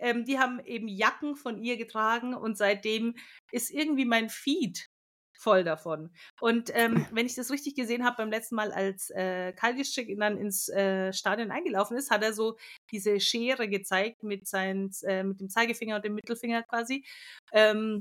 Ähm, 0.01 0.25
die 0.25 0.39
haben 0.39 0.59
eben 0.65 0.89
Jacken 0.89 1.37
von 1.37 1.59
ihr 1.59 1.77
getragen 1.77 2.35
und 2.35 2.57
seitdem 2.57 3.15
ist 3.51 3.71
irgendwie 3.71 4.07
mein 4.07 4.31
Feed 4.31 4.89
voll 5.35 5.65
davon. 5.65 6.11
Und 6.41 6.71
ähm, 6.75 7.05
wenn 7.13 7.27
ich 7.27 7.35
das 7.35 7.51
richtig 7.51 7.75
gesehen 7.75 8.05
habe, 8.07 8.17
beim 8.17 8.31
letzten 8.31 8.55
Mal, 8.55 8.73
als 8.73 9.11
äh, 9.11 9.53
Kaldischik 9.53 10.19
dann 10.19 10.39
ins 10.39 10.71
äh, 10.71 11.13
Stadion 11.13 11.51
eingelaufen 11.51 11.99
ist, 11.99 12.11
hat 12.11 12.23
er 12.23 12.33
so 12.33 12.57
diese 12.91 13.21
Schere 13.21 13.69
gezeigt 13.69 14.23
mit, 14.23 14.49
seinen, 14.49 14.91
äh, 15.03 15.25
mit 15.25 15.41
dem 15.41 15.51
Zeigefinger 15.51 15.97
und 15.97 16.07
dem 16.07 16.15
Mittelfinger 16.15 16.63
quasi. 16.63 17.05
Ähm, 17.53 18.01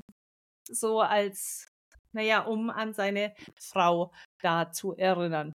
so 0.67 1.01
als, 1.01 1.67
naja, 2.13 2.41
um 2.41 2.69
an 2.69 2.93
seine 2.93 3.33
Frau 3.59 4.11
da 4.41 4.71
zu 4.71 4.95
erinnern. 4.95 5.51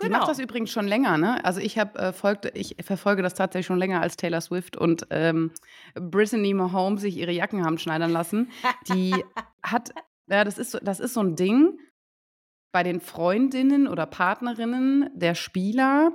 Die 0.00 0.06
Genau. 0.06 0.18
macht 0.18 0.28
das 0.28 0.38
übrigens 0.38 0.70
schon 0.70 0.88
länger, 0.88 1.18
ne? 1.18 1.44
Also 1.44 1.60
ich 1.60 1.78
habe 1.78 1.98
äh, 1.98 2.12
folgte, 2.14 2.48
ich 2.54 2.76
verfolge 2.80 3.22
das 3.22 3.34
tatsächlich 3.34 3.66
schon 3.66 3.78
länger 3.78 4.00
als 4.00 4.16
Taylor 4.16 4.40
Swift 4.40 4.76
und 4.76 5.06
ähm, 5.10 5.52
Brittany 5.94 6.54
Mahomes 6.54 7.02
sich 7.02 7.18
ihre 7.18 7.32
Jacken 7.32 7.64
haben 7.64 7.76
schneidern 7.78 8.10
lassen. 8.10 8.50
Die 8.88 9.12
hat, 9.62 9.90
ja, 10.30 10.44
das 10.44 10.56
ist 10.56 10.70
so, 10.70 10.78
das 10.80 10.98
ist 10.98 11.12
so 11.12 11.20
ein 11.20 11.36
Ding 11.36 11.78
bei 12.72 12.82
den 12.82 13.00
Freundinnen 13.00 13.86
oder 13.86 14.06
Partnerinnen 14.06 15.10
der 15.14 15.34
Spieler 15.34 16.12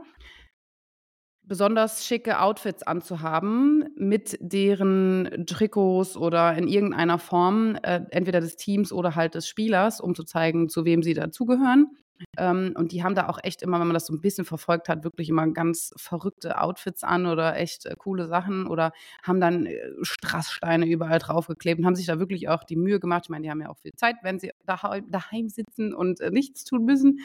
besonders 1.47 2.05
schicke 2.05 2.39
Outfits 2.39 2.83
anzuhaben 2.83 3.85
mit 3.95 4.37
deren 4.41 5.45
Trikots 5.45 6.17
oder 6.17 6.55
in 6.55 6.67
irgendeiner 6.67 7.19
Form, 7.19 7.77
äh, 7.83 8.01
entweder 8.11 8.41
des 8.41 8.57
Teams 8.57 8.91
oder 8.91 9.15
halt 9.15 9.35
des 9.35 9.47
Spielers, 9.47 10.01
um 10.01 10.15
zu 10.15 10.23
zeigen, 10.23 10.69
zu 10.69 10.85
wem 10.85 11.03
sie 11.03 11.13
dazugehören. 11.13 11.97
Ähm, 12.37 12.73
und 12.75 12.91
die 12.91 13.03
haben 13.03 13.15
da 13.15 13.27
auch 13.29 13.39
echt 13.43 13.61
immer, 13.61 13.79
wenn 13.79 13.87
man 13.87 13.93
das 13.93 14.07
so 14.07 14.13
ein 14.13 14.21
bisschen 14.21 14.45
verfolgt 14.45 14.89
hat, 14.89 15.03
wirklich 15.03 15.29
immer 15.29 15.47
ganz 15.47 15.93
verrückte 15.97 16.59
Outfits 16.59 17.03
an 17.03 17.25
oder 17.25 17.55
echt 17.57 17.85
äh, 17.85 17.95
coole 17.97 18.27
Sachen 18.27 18.67
oder 18.67 18.91
haben 19.23 19.39
dann 19.39 19.65
äh, 19.65 19.77
Strasssteine 20.01 20.87
überall 20.87 21.19
draufgeklebt 21.19 21.79
und 21.79 21.85
haben 21.85 21.95
sich 21.95 22.07
da 22.07 22.19
wirklich 22.19 22.49
auch 22.49 22.63
die 22.63 22.75
Mühe 22.75 22.99
gemacht. 22.99 23.25
Ich 23.25 23.29
meine, 23.29 23.43
die 23.43 23.51
haben 23.51 23.61
ja 23.61 23.69
auch 23.69 23.77
viel 23.77 23.93
Zeit, 23.93 24.15
wenn 24.23 24.39
sie 24.39 24.51
daheim, 24.65 25.09
daheim 25.09 25.49
sitzen 25.49 25.93
und 25.93 26.19
äh, 26.19 26.31
nichts 26.31 26.63
tun 26.63 26.85
müssen. 26.85 27.19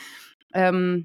Ähm, 0.54 1.04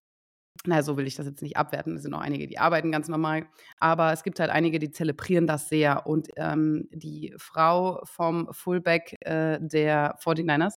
naja, 0.66 0.82
so 0.84 0.98
will 0.98 1.08
ich 1.08 1.16
das 1.16 1.26
jetzt 1.26 1.42
nicht 1.42 1.58
abwerten. 1.58 1.96
Es 1.96 2.04
sind 2.04 2.14
auch 2.14 2.22
einige, 2.22 2.48
die 2.48 2.60
arbeiten 2.60 2.92
ganz 2.92 3.08
normal. 3.08 3.48
Aber 3.80 4.14
es 4.14 4.24
gibt 4.24 4.40
halt 4.40 4.50
einige, 4.50 4.80
die 4.80 4.92
zelebrieren 4.92 5.48
das 5.48 5.70
sehr. 5.70 6.08
Und 6.08 6.30
ähm, 6.36 6.88
die 6.92 7.34
Frau 7.38 8.02
vom 8.06 8.48
Fullback 8.52 9.16
äh, 9.22 9.60
der 9.62 10.18
49ers 10.20 10.76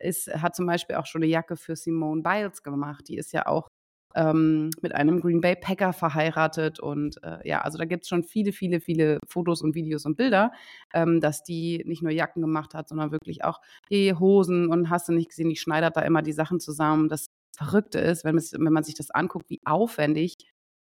ist, 0.00 0.28
hat 0.34 0.54
zum 0.54 0.66
Beispiel 0.66 0.96
auch 0.96 1.06
schon 1.06 1.22
eine 1.22 1.30
Jacke 1.30 1.56
für 1.56 1.76
Simone 1.76 2.22
Biles 2.22 2.62
gemacht. 2.62 3.08
Die 3.08 3.16
ist 3.16 3.32
ja 3.32 3.46
auch 3.46 3.68
ähm, 4.16 4.70
mit 4.80 4.94
einem 4.94 5.20
Green 5.20 5.40
Bay 5.40 5.54
Packer 5.54 5.92
verheiratet. 5.92 6.80
Und 6.80 7.22
äh, 7.22 7.46
ja, 7.48 7.60
also 7.60 7.78
da 7.78 7.84
gibt 7.84 8.04
es 8.04 8.08
schon 8.08 8.24
viele, 8.24 8.52
viele, 8.52 8.80
viele 8.80 9.20
Fotos 9.28 9.62
und 9.62 9.74
Videos 9.74 10.06
und 10.06 10.16
Bilder, 10.16 10.52
ähm, 10.94 11.20
dass 11.20 11.42
die 11.44 11.82
nicht 11.86 12.02
nur 12.02 12.12
Jacken 12.12 12.40
gemacht 12.42 12.74
hat, 12.74 12.88
sondern 12.88 13.12
wirklich 13.12 13.44
auch 13.44 13.60
die 13.90 14.14
Hosen 14.14 14.68
und 14.68 14.90
hast 14.90 15.08
du 15.08 15.12
nicht 15.12 15.28
gesehen, 15.28 15.50
die 15.50 15.56
schneidert 15.56 15.96
da 15.96 16.00
immer 16.00 16.22
die 16.22 16.32
Sachen 16.32 16.60
zusammen. 16.60 17.08
Das 17.08 17.26
Verrückte 17.56 17.98
ist, 17.98 18.24
wenn, 18.24 18.36
es, 18.36 18.52
wenn 18.52 18.72
man 18.72 18.84
sich 18.84 18.94
das 18.94 19.10
anguckt, 19.10 19.50
wie 19.50 19.60
aufwendig 19.64 20.36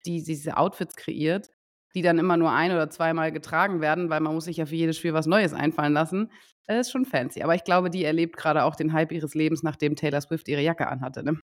die 0.06 0.24
diese 0.24 0.58
Outfits 0.58 0.96
kreiert, 0.96 1.50
die 1.96 2.02
dann 2.02 2.20
immer 2.20 2.38
nur 2.38 2.52
ein 2.52 2.72
oder 2.72 2.90
zweimal 2.90 3.32
getragen 3.32 3.82
werden, 3.82 4.10
weil 4.10 4.20
man 4.20 4.36
muss 4.36 4.46
sich 4.46 4.58
ja 4.58 4.66
für 4.66 4.76
jedes 4.76 4.98
Spiel 4.98 5.14
was 5.14 5.26
Neues 5.26 5.54
einfallen 5.54 5.94
lassen. 5.94 6.32
Das 6.68 6.88
ist 6.88 6.92
schon 6.92 7.06
fancy. 7.06 7.42
Aber 7.42 7.56
ich 7.56 7.64
glaube, 7.64 7.90
die 7.90 8.04
erlebt 8.04 8.38
gerade 8.38 8.64
auch 8.64 8.76
den 8.76 8.94
Hype 8.94 9.12
ihres 9.12 9.34
Lebens, 9.34 9.64
nachdem 9.64 9.96
Taylor 9.96 10.22
Swift 10.22 10.48
ihre 10.48 10.62
Jacke 10.62 10.88
anhatte. 10.88 11.24
Ne? 11.24 11.40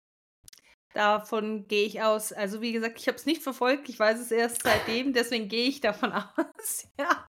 Davon 0.92 1.68
gehe 1.68 1.86
ich 1.86 2.02
aus. 2.02 2.32
Also 2.32 2.60
wie 2.60 2.72
gesagt, 2.72 2.98
ich 2.98 3.06
habe 3.06 3.16
es 3.16 3.26
nicht 3.26 3.42
verfolgt. 3.42 3.88
Ich 3.88 3.98
weiß 3.98 4.18
es 4.18 4.32
erst 4.32 4.62
seitdem. 4.62 5.12
Deswegen 5.12 5.48
gehe 5.48 5.68
ich 5.68 5.80
davon 5.80 6.12
aus. 6.12 6.88
ja. 6.98 7.26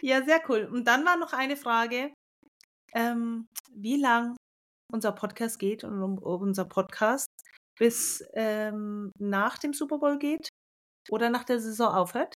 ja, 0.00 0.24
sehr 0.24 0.40
cool. 0.48 0.68
Und 0.72 0.88
dann 0.88 1.04
war 1.04 1.16
noch 1.16 1.32
eine 1.32 1.56
Frage, 1.56 2.12
ähm, 2.94 3.46
wie 3.72 3.96
lang 3.96 4.34
unser 4.92 5.12
Podcast 5.12 5.58
geht 5.58 5.84
und 5.84 6.02
um, 6.02 6.18
unser 6.18 6.64
Podcast 6.64 7.28
bis 7.78 8.24
ähm, 8.34 9.10
nach 9.18 9.58
dem 9.58 9.72
Super 9.72 9.98
Bowl 9.98 10.18
geht 10.18 10.48
oder 11.10 11.30
nach 11.30 11.44
der 11.44 11.60
Saison 11.60 11.94
aufhört. 11.94 12.34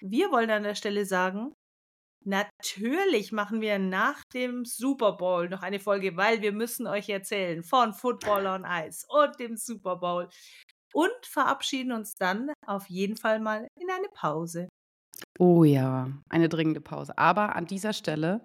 Wir 0.00 0.30
wollen 0.30 0.50
an 0.50 0.62
der 0.62 0.74
Stelle 0.74 1.04
sagen, 1.04 1.52
natürlich 2.24 3.32
machen 3.32 3.60
wir 3.60 3.78
nach 3.78 4.22
dem 4.32 4.64
Super 4.64 5.12
Bowl 5.12 5.48
noch 5.48 5.62
eine 5.62 5.80
Folge, 5.80 6.16
weil 6.16 6.40
wir 6.40 6.52
müssen 6.52 6.86
euch 6.86 7.08
erzählen 7.08 7.62
von 7.62 7.92
Football 7.92 8.46
on 8.46 8.64
Ice 8.66 9.06
und 9.08 9.38
dem 9.38 9.56
Super 9.56 9.96
Bowl 9.96 10.28
und 10.92 11.26
verabschieden 11.26 11.92
uns 11.92 12.14
dann 12.14 12.52
auf 12.66 12.88
jeden 12.88 13.16
Fall 13.16 13.40
mal 13.40 13.68
in 13.78 13.90
eine 13.90 14.08
Pause. 14.14 14.68
Oh 15.38 15.64
ja, 15.64 16.10
eine 16.28 16.48
dringende 16.48 16.80
Pause. 16.80 17.16
Aber 17.18 17.54
an 17.56 17.66
dieser 17.66 17.92
Stelle, 17.92 18.42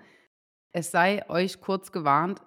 es 0.74 0.92
sei 0.92 1.28
euch 1.30 1.62
kurz 1.62 1.92
gewarnt, 1.92 2.42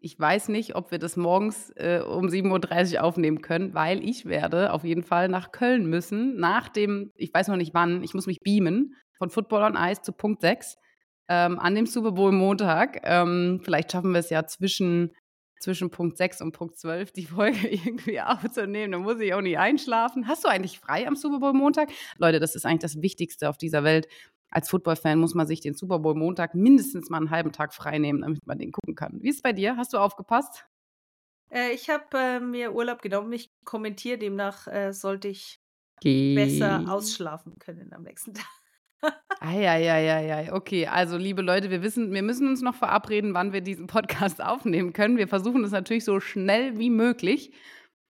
ich 0.00 0.18
weiß 0.18 0.48
nicht, 0.48 0.74
ob 0.74 0.90
wir 0.90 0.98
das 0.98 1.16
morgens 1.16 1.70
äh, 1.76 2.00
um 2.00 2.26
7.30 2.26 2.96
Uhr 2.96 3.04
aufnehmen 3.04 3.42
können, 3.42 3.74
weil 3.74 4.02
ich 4.02 4.26
werde 4.26 4.72
auf 4.72 4.84
jeden 4.84 5.02
Fall 5.02 5.28
nach 5.28 5.52
Köln 5.52 5.86
müssen, 5.86 6.36
nach 6.38 6.68
dem, 6.68 7.12
ich 7.16 7.32
weiß 7.32 7.48
noch 7.48 7.56
nicht 7.56 7.74
wann, 7.74 8.02
ich 8.02 8.14
muss 8.14 8.26
mich 8.26 8.40
beamen, 8.40 8.94
von 9.18 9.30
Football 9.30 9.62
on 9.62 9.76
Ice 9.76 10.02
zu 10.02 10.12
Punkt 10.12 10.40
6 10.40 10.76
ähm, 11.28 11.58
an 11.58 11.74
dem 11.74 11.86
Super 11.86 12.12
Bowl 12.12 12.32
Montag. 12.32 13.00
Ähm, 13.04 13.60
vielleicht 13.62 13.92
schaffen 13.92 14.12
wir 14.12 14.18
es 14.20 14.30
ja 14.30 14.46
zwischen, 14.46 15.12
zwischen 15.60 15.90
Punkt 15.90 16.16
6 16.16 16.40
und 16.40 16.52
Punkt 16.52 16.78
12 16.78 17.12
die 17.12 17.26
Folge 17.26 17.68
irgendwie 17.70 18.20
aufzunehmen. 18.20 18.92
Dann 18.92 19.02
muss 19.02 19.20
ich 19.20 19.32
auch 19.34 19.42
nicht 19.42 19.58
einschlafen. 19.58 20.26
Hast 20.26 20.44
du 20.44 20.48
eigentlich 20.48 20.80
frei 20.80 21.06
am 21.06 21.14
Super 21.14 21.38
Bowl 21.38 21.52
Montag? 21.52 21.90
Leute, 22.18 22.40
das 22.40 22.54
ist 22.54 22.64
eigentlich 22.64 22.80
das 22.80 23.02
Wichtigste 23.02 23.48
auf 23.48 23.58
dieser 23.58 23.84
Welt. 23.84 24.08
Als 24.50 24.68
Football-Fan 24.68 25.18
muss 25.18 25.34
man 25.34 25.46
sich 25.46 25.60
den 25.60 25.74
Super 25.74 26.00
Bowl 26.00 26.14
Montag 26.14 26.54
mindestens 26.54 27.08
mal 27.08 27.18
einen 27.18 27.30
halben 27.30 27.52
Tag 27.52 27.72
frei 27.72 27.98
nehmen, 27.98 28.22
damit 28.22 28.46
man 28.46 28.58
den 28.58 28.72
gucken 28.72 28.94
kann. 28.94 29.22
Wie 29.22 29.28
ist 29.28 29.36
es 29.36 29.42
bei 29.42 29.52
dir? 29.52 29.76
Hast 29.76 29.92
du 29.92 29.98
aufgepasst? 29.98 30.66
Äh, 31.50 31.72
ich 31.72 31.88
habe 31.90 32.04
äh, 32.14 32.40
mir 32.40 32.74
Urlaub 32.74 33.02
genommen. 33.02 33.32
Ich 33.32 33.50
kommentiere, 33.64 34.18
demnach 34.18 34.66
äh, 34.66 34.92
sollte 34.92 35.28
ich 35.28 35.60
Ge 36.00 36.34
besser 36.34 36.84
ausschlafen 36.88 37.58
können 37.58 37.92
am 37.92 38.02
nächsten 38.02 38.34
Tag. 38.34 38.46
Eieieiei. 39.40 40.52
Okay, 40.52 40.86
also 40.86 41.16
liebe 41.16 41.42
Leute, 41.42 41.70
wir 41.70 41.82
wissen, 41.82 42.12
wir 42.12 42.22
müssen 42.22 42.48
uns 42.48 42.60
noch 42.60 42.74
verabreden, 42.74 43.32
wann 43.32 43.52
wir 43.52 43.60
diesen 43.62 43.86
Podcast 43.86 44.42
aufnehmen 44.42 44.92
können. 44.92 45.16
Wir 45.16 45.28
versuchen 45.28 45.64
es 45.64 45.70
natürlich 45.70 46.04
so 46.04 46.20
schnell 46.20 46.78
wie 46.78 46.90
möglich, 46.90 47.52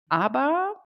aber 0.07 0.78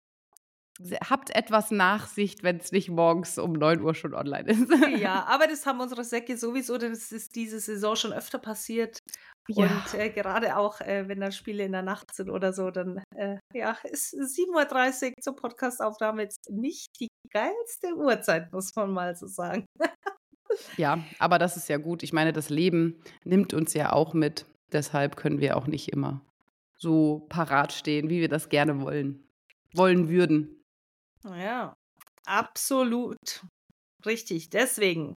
habt 1.10 1.36
etwas 1.36 1.72
Nachsicht, 1.72 2.44
wenn 2.44 2.58
es 2.58 2.72
nicht 2.72 2.90
morgens 2.90 3.38
um 3.38 3.54
9 3.54 3.82
Uhr 3.82 3.96
schon 3.96 4.14
online 4.14 4.50
ist. 4.50 4.72
ja, 5.00 5.26
aber 5.28 5.48
das 5.48 5.66
haben 5.66 5.80
unsere 5.80 6.04
Säcke 6.04 6.38
sowieso, 6.38 6.78
das 6.78 7.12
ist 7.12 7.36
diese 7.36 7.60
Saison 7.60 7.96
schon 7.96 8.14
öfter 8.14 8.40
passiert. 8.40 9.00
Ja. 9.48 9.66
Und 9.66 10.00
äh, 10.00 10.10
gerade 10.10 10.58
auch, 10.58 10.82
äh, 10.82 11.08
wenn 11.08 11.20
dann 11.20 11.32
Spiele 11.32 11.64
in 11.64 11.72
der 11.72 11.82
Nacht 11.82 12.14
sind 12.14 12.30
oder 12.30 12.54
so, 12.54 12.72
dann 12.72 13.04
äh, 13.16 13.38
ja, 13.54 13.76
ist 13.84 14.14
7.30 14.14 15.10
Uhr 15.10 15.14
zur 15.22 15.36
Podcastaufnahme 15.36 16.24
jetzt 16.24 16.50
nicht 16.50 16.88
die 17.00 17.08
geilste 17.32 17.96
Uhrzeit, 17.96 18.52
muss 18.52 18.76
man 18.76 18.92
mal 18.92 19.16
so 19.16 19.28
sagen. 19.28 19.66
Ja, 20.76 21.00
aber 21.18 21.40
das 21.40 21.56
ist 21.56 21.70
ja 21.70 21.78
gut. 21.78 22.04
Ich 22.04 22.12
meine, 22.12 22.34
das 22.34 22.50
Leben 22.50 23.02
nimmt 23.24 23.54
uns 23.54 23.74
ja 23.74 23.94
auch 23.94 24.14
mit. 24.14 24.46
Deshalb 24.74 25.16
können 25.16 25.40
wir 25.40 25.56
auch 25.56 25.66
nicht 25.66 25.94
immer 25.94 26.26
so 26.78 27.26
parat 27.30 27.72
stehen, 27.74 28.10
wie 28.10 28.22
wir 28.22 28.30
das 28.30 28.50
gerne 28.50 28.82
wollen. 28.82 29.24
Wollen 29.74 30.10
würden. 30.10 30.61
Ja, 31.24 31.74
absolut. 32.26 33.18
Richtig. 34.06 34.50
Deswegen 34.50 35.16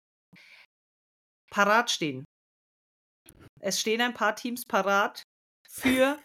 parat 1.52 1.90
stehen. 1.92 2.26
Es 3.62 3.80
stehen 3.80 4.02
ein 4.02 4.14
paar 4.14 4.36
Teams 4.36 4.64
parat 4.66 5.24
für 5.70 6.20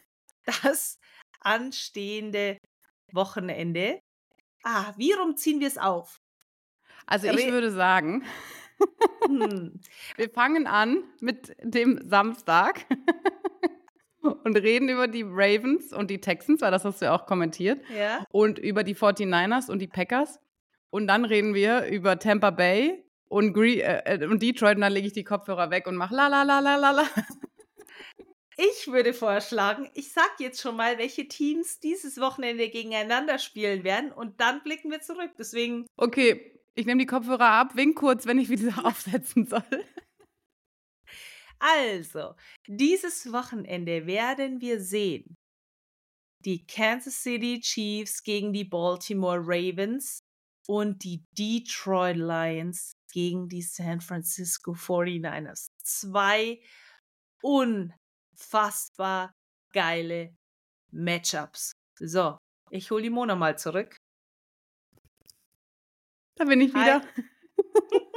das 0.63 0.97
anstehende 1.41 2.59
Wochenende. 3.13 4.01
Ah, 4.65 4.95
wie 4.97 5.13
rum 5.13 5.37
ziehen 5.37 5.61
wir 5.61 5.69
es 5.69 5.79
auf? 5.79 6.19
Also 7.07 7.27
ich 7.27 7.47
Re- 7.47 7.49
würde 7.49 7.71
sagen, 7.71 8.25
Hm. 9.27 9.79
wir 10.17 10.31
fangen 10.31 10.67
an 10.67 11.05
mit 11.21 11.55
dem 11.63 12.01
Samstag 12.09 12.87
und 14.23 14.57
reden 14.57 14.89
über 14.89 15.07
die 15.09 15.23
Ravens 15.27 15.93
und 15.93 16.11
die 16.11 16.21
Texans, 16.21 16.61
weil 16.61 16.71
das 16.71 16.85
hast 16.85 17.01
du 17.01 17.07
ja 17.07 17.15
auch 17.15 17.27
kommentiert, 17.27 17.81
Ja. 17.97 18.25
und 18.31 18.59
über 18.59 18.83
die 18.85 18.95
49ers 18.95 19.71
und 19.71 19.79
die 19.81 19.87
Packers. 19.89 20.41
Und 20.91 21.07
dann 21.07 21.25
reden 21.25 21.55
wir 21.55 21.87
über 21.87 22.19
Tampa 22.19 22.51
Bay 22.51 23.05
und, 23.29 23.53
Gre 23.53 23.83
äh, 23.83 24.27
und 24.27 24.43
Detroit 24.43 24.77
und 24.77 24.81
dann 24.81 24.93
lege 24.93 25.07
ich 25.07 25.13
die 25.13 25.25
Kopfhörer 25.25 25.71
weg 25.71 25.87
und 25.87 25.97
mache 25.97 26.15
la 26.15 26.29
la 26.29 26.43
la 26.43 26.61
la 26.61 26.77
la 26.77 26.91
la. 26.93 27.05
Ich 28.57 28.89
würde 28.91 29.13
vorschlagen, 29.15 29.89
ich 29.95 30.13
sag 30.13 30.33
jetzt 30.41 30.61
schon 30.61 30.75
mal, 30.77 30.99
welche 30.99 31.29
Teams 31.29 31.79
dieses 31.79 32.19
Wochenende 32.21 32.69
gegeneinander 32.69 33.39
spielen 33.39 33.85
werden 33.85 34.11
und 34.11 34.41
dann 34.41 34.63
blicken 34.65 34.91
wir 34.91 35.01
zurück. 35.01 35.31
Deswegen, 35.39 35.87
Okay, 35.97 36.59
Ich 36.75 36.87
nehme 36.87 37.01
die 37.01 37.07
Kopfhörer 37.07 37.47
ab, 37.51 37.77
wink 37.77 37.97
kurz, 37.97 38.27
wenn 38.27 38.39
ich 38.39 38.49
wieder 38.49 38.73
aufsetzen 38.85 39.45
soll. 39.47 39.63
Also, 41.61 42.35
dieses 42.67 43.33
Wochenende 43.33 44.07
werden 44.07 44.61
wir 44.61 44.81
sehen 44.81 45.37
die 46.45 46.65
Kansas 46.67 47.23
City 47.23 47.61
Chiefs 47.61 48.23
gegen 48.23 48.53
die 48.53 48.65
Baltimore 48.65 49.41
Ravens 49.41 50.21
und 50.67 51.03
die 51.05 51.25
Detroit 51.37 52.17
Lions 52.17 52.93
gegen 53.13 53.49
die 53.49 53.63
San 53.63 54.01
Francisco 54.01 54.73
49ers. 54.73 55.69
Zwei 55.83 56.61
unfassbar 57.43 59.33
geile 59.73 60.37
Matchups. 60.93 61.73
So, 61.99 62.39
ich 62.71 62.91
hole 62.91 63.03
die 63.03 63.11
Mona 63.11 63.35
mal 63.35 63.59
zurück. 63.59 63.97
Da 66.37 66.45
bin 66.45 66.61
ich 66.61 66.73
wieder. 66.73 67.03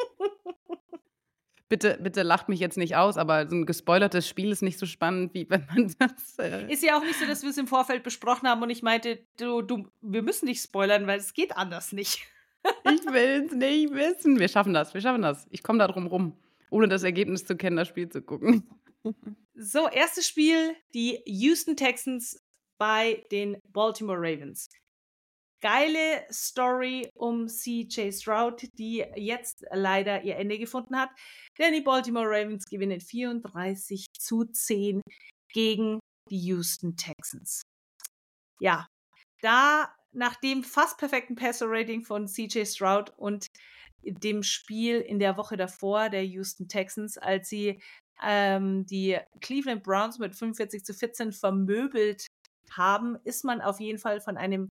bitte, 1.72 1.98
bitte 2.02 2.22
lacht 2.24 2.50
mich 2.50 2.60
jetzt 2.60 2.78
nicht 2.78 2.98
aus, 2.98 3.16
aber 3.16 3.48
so 3.48 3.56
ein 3.56 3.66
gespoilertes 3.66 4.28
Spiel 4.28 4.52
ist 4.52 4.62
nicht 4.62 4.78
so 4.78 4.86
spannend, 4.86 5.34
wie 5.34 5.50
wenn 5.50 5.66
man 5.68 5.96
das. 6.00 6.38
Äh 6.38 6.72
ist 6.72 6.84
ja 6.84 6.98
auch 6.98 7.04
nicht 7.04 7.18
so, 7.18 7.26
dass 7.26 7.44
wir 7.44 7.50
es 7.50 7.58
im 7.58 7.66
Vorfeld 7.66 8.04
besprochen 8.04 8.48
haben 8.48 8.62
und 8.62 8.70
ich 8.70 8.84
meinte, 8.84 9.20
du, 9.40 9.62
du, 9.62 9.88
wir 10.02 10.22
müssen 10.22 10.46
nicht 10.46 10.62
spoilern, 10.62 11.08
weil 11.08 11.18
es 11.18 11.34
geht 11.34 11.56
anders 11.56 11.94
nicht. 11.94 12.28
ich 12.84 13.06
will 13.06 13.46
es 13.48 13.54
nicht 13.54 13.94
wissen. 13.94 14.38
Wir 14.38 14.50
schaffen 14.50 14.74
das, 14.74 14.94
wir 14.94 15.00
schaffen 15.00 15.22
das. 15.22 15.48
Ich 15.50 15.64
komme 15.64 15.80
da 15.80 15.88
drum 15.88 16.08
rum, 16.08 16.38
ohne 16.70 16.90
das 16.90 17.04
Ergebnis 17.04 17.46
zu 17.46 17.56
kennen, 17.56 17.78
das 17.78 17.88
Spiel 17.88 18.10
zu 18.10 18.22
gucken. 18.22 18.70
So, 19.56 19.88
erstes 19.88 20.28
Spiel, 20.28 20.76
die 20.94 21.22
Houston 21.26 21.78
Texans 21.78 22.44
bei 22.78 23.24
den 23.32 23.58
Baltimore 23.70 24.20
Ravens 24.20 24.70
geile 25.62 26.26
Story 26.32 27.10
um 27.14 27.48
CJ 27.48 28.12
Stroud, 28.12 28.68
die 28.78 29.06
jetzt 29.16 29.64
leider 29.72 30.24
ihr 30.24 30.36
Ende 30.38 30.58
gefunden 30.58 30.98
hat. 30.98 31.10
Denn 31.58 31.74
die 31.74 31.82
Baltimore 31.82 32.28
Ravens 32.28 32.66
gewinnen 32.66 33.00
34 33.00 34.08
zu 34.18 34.46
10 34.46 35.02
gegen 35.54 36.00
die 36.30 36.40
Houston 36.46 36.96
Texans. 36.96 37.62
Ja, 38.60 38.88
da 39.42 39.94
nach 40.12 40.36
dem 40.36 40.64
fast 40.64 40.98
perfekten 40.98 41.36
Passer-Rating 41.36 42.04
von 42.04 42.28
CJ 42.28 42.66
Stroud 42.66 43.14
und 43.18 43.48
dem 44.04 44.44
Spiel 44.44 45.00
in 45.00 45.20
der 45.20 45.38
Woche 45.38 45.58
davor 45.58 46.10
der 46.10 46.26
Houston 46.26 46.68
Texans, 46.68 47.18
als 47.18 47.50
sie 47.50 47.82
ähm, 48.24 48.86
die 48.86 49.18
Cleveland 49.42 49.84
Browns 49.84 50.20
mit 50.20 50.36
45 50.36 50.84
zu 50.84 50.94
14 50.94 51.34
vermöbelt 51.34 52.28
haben, 52.72 53.18
ist 53.24 53.44
man 53.44 53.62
auf 53.62 53.80
jeden 53.80 54.00
Fall 54.00 54.22
von 54.22 54.38
einem 54.38 54.70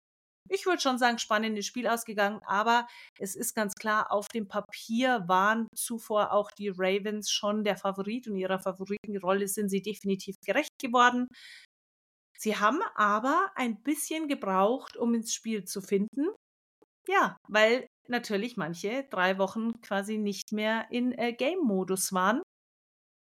ich 0.50 0.66
würde 0.66 0.82
schon 0.82 0.98
sagen, 0.98 1.18
spannendes 1.18 1.66
Spiel 1.66 1.86
ausgegangen, 1.86 2.40
aber 2.46 2.86
es 3.18 3.36
ist 3.36 3.54
ganz 3.54 3.74
klar, 3.74 4.10
auf 4.10 4.26
dem 4.28 4.48
Papier 4.48 5.24
waren 5.26 5.68
zuvor 5.74 6.32
auch 6.32 6.50
die 6.50 6.68
Ravens 6.68 7.30
schon 7.30 7.64
der 7.64 7.76
Favorit 7.76 8.26
und 8.28 8.36
ihrer 8.36 8.58
Favoritenrolle 8.58 9.48
sind 9.48 9.68
sie 9.68 9.82
definitiv 9.82 10.36
gerecht 10.44 10.72
geworden. 10.80 11.28
Sie 12.38 12.56
haben 12.56 12.80
aber 12.94 13.50
ein 13.54 13.82
bisschen 13.82 14.26
gebraucht, 14.26 14.96
um 14.96 15.14
ins 15.14 15.34
Spiel 15.34 15.64
zu 15.64 15.82
finden. 15.82 16.28
Ja, 17.06 17.36
weil 17.48 17.86
natürlich 18.08 18.56
manche 18.56 19.04
drei 19.10 19.38
Wochen 19.38 19.80
quasi 19.82 20.18
nicht 20.18 20.52
mehr 20.52 20.86
in 20.90 21.12
äh, 21.12 21.32
Game-Modus 21.32 22.12
waren. 22.12 22.42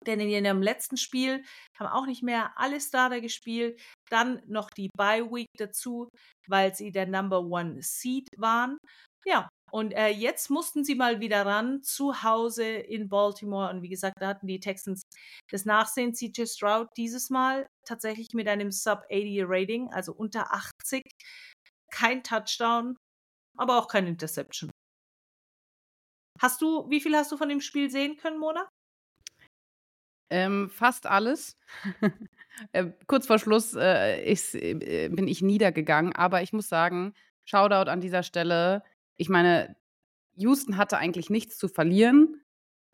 Denn 0.08 0.20
in 0.20 0.30
ihrem 0.30 0.62
letzten 0.62 0.98
Spiel 0.98 1.44
haben 1.78 1.88
auch 1.88 2.06
nicht 2.06 2.24
mehr 2.24 2.54
alle 2.56 2.80
Starter 2.80 3.22
gespielt. 3.22 3.80
Dann 4.10 4.42
noch 4.48 4.70
die 4.70 4.90
Bye 4.96 5.30
Week 5.32 5.48
dazu, 5.58 6.10
weil 6.48 6.76
sie 6.76 6.92
der 6.92 7.08
Number 7.08 7.42
One 7.42 7.82
Seed 7.82 8.28
waren. 8.38 8.78
Ja, 9.26 9.50
und 9.72 9.92
äh, 9.92 10.10
jetzt 10.10 10.50
mussten 10.50 10.86
sie 10.86 10.96
mal 10.96 11.20
wieder 11.20 11.46
ran 11.46 11.82
zu 11.84 12.24
Hause 12.24 12.64
in 12.66 13.10
Baltimore. 13.10 13.70
Und 13.72 13.82
wie 13.82 13.90
gesagt, 13.90 14.16
da 14.20 14.28
hatten 14.28 14.48
die 14.48 14.60
Texans 14.60 15.02
das 15.52 15.66
Nachsehen. 15.66 16.14
CJ 16.14 16.46
Stroud 16.46 16.88
dieses 16.96 17.30
Mal 17.30 17.68
tatsächlich 17.86 18.28
mit 18.34 18.48
einem 18.48 18.72
Sub-80 18.72 19.44
Rating, 19.48 19.92
also 19.92 20.14
unter 20.14 20.54
80. 20.54 21.02
Kein 21.92 22.24
Touchdown, 22.24 22.96
aber 23.58 23.78
auch 23.78 23.88
kein 23.88 24.08
Interception. 24.08 24.70
Hast 26.42 26.62
du, 26.62 26.90
wie 26.90 27.02
viel 27.02 27.16
hast 27.16 27.32
du 27.32 27.38
von 27.38 27.50
dem 27.50 27.62
Spiel 27.62 27.90
sehen 27.90 28.18
können, 28.18 28.40
Mona? 28.40 28.68
Ähm, 30.30 30.70
fast 30.70 31.06
alles. 31.06 31.58
äh, 32.72 32.86
kurz 33.08 33.28
vor 33.28 33.40
Schluss 33.40 33.74
äh, 33.76 34.22
ich, 34.24 34.54
äh, 34.56 35.10
bin 35.10 35.28
ich 35.28 35.42
niedergegangen, 35.42 36.14
aber 36.16 36.42
ich 36.42 36.54
muss 36.54 36.70
sagen, 36.70 37.14
Shoutout 37.46 37.90
an 37.90 38.02
dieser 38.02 38.24
Stelle. 38.24 38.84
Ich 39.18 39.30
meine, 39.30 39.76
Houston 40.36 40.78
hatte 40.78 40.98
eigentlich 40.98 41.30
nichts 41.30 41.58
zu 41.58 41.68
verlieren. 41.68 42.42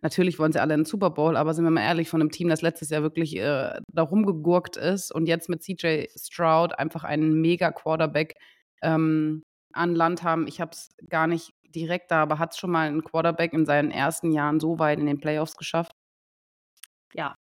Natürlich 0.02 0.40
wollen 0.40 0.52
sie 0.52 0.60
alle 0.62 0.74
einen 0.74 0.86
Super 0.86 1.12
Bowl, 1.12 1.38
aber 1.38 1.54
sind 1.54 1.64
wir 1.64 1.72
mal 1.72 1.84
ehrlich, 1.84 2.10
von 2.10 2.22
einem 2.22 2.32
Team, 2.32 2.50
das 2.50 2.64
letztes 2.64 2.90
Jahr 2.90 3.04
wirklich 3.04 3.38
äh, 3.38 3.80
da 3.94 4.02
rumgegurkt 4.02 4.76
ist 4.76 5.12
und 5.12 5.28
jetzt 5.28 5.48
mit 5.48 5.62
CJ 5.64 6.08
Stroud 6.16 6.78
einfach 6.78 7.04
einen 7.04 7.40
mega 7.40 7.72
Quarterback 7.72 8.36
ähm, 8.82 9.44
an 9.74 9.96
Land 9.96 10.24
haben. 10.24 10.48
Ich 10.48 10.60
habe 10.60 10.72
es 10.72 10.90
gar 11.08 11.28
nicht 11.28 11.54
direkt 11.70 12.12
da, 12.12 12.24
aber 12.24 12.40
hat 12.40 12.52
es 12.54 12.58
schon 12.58 12.72
mal 12.72 12.88
ein 12.88 13.04
Quarterback 13.04 13.54
in 13.54 13.66
seinen 13.66 13.92
ersten 13.92 14.32
Jahren 14.32 14.60
so 14.60 14.80
weit 14.80 15.00
in 15.00 15.06
den 15.06 15.20
Playoffs 15.20 15.56
geschafft? 15.56 15.94
Ja. 17.14 17.36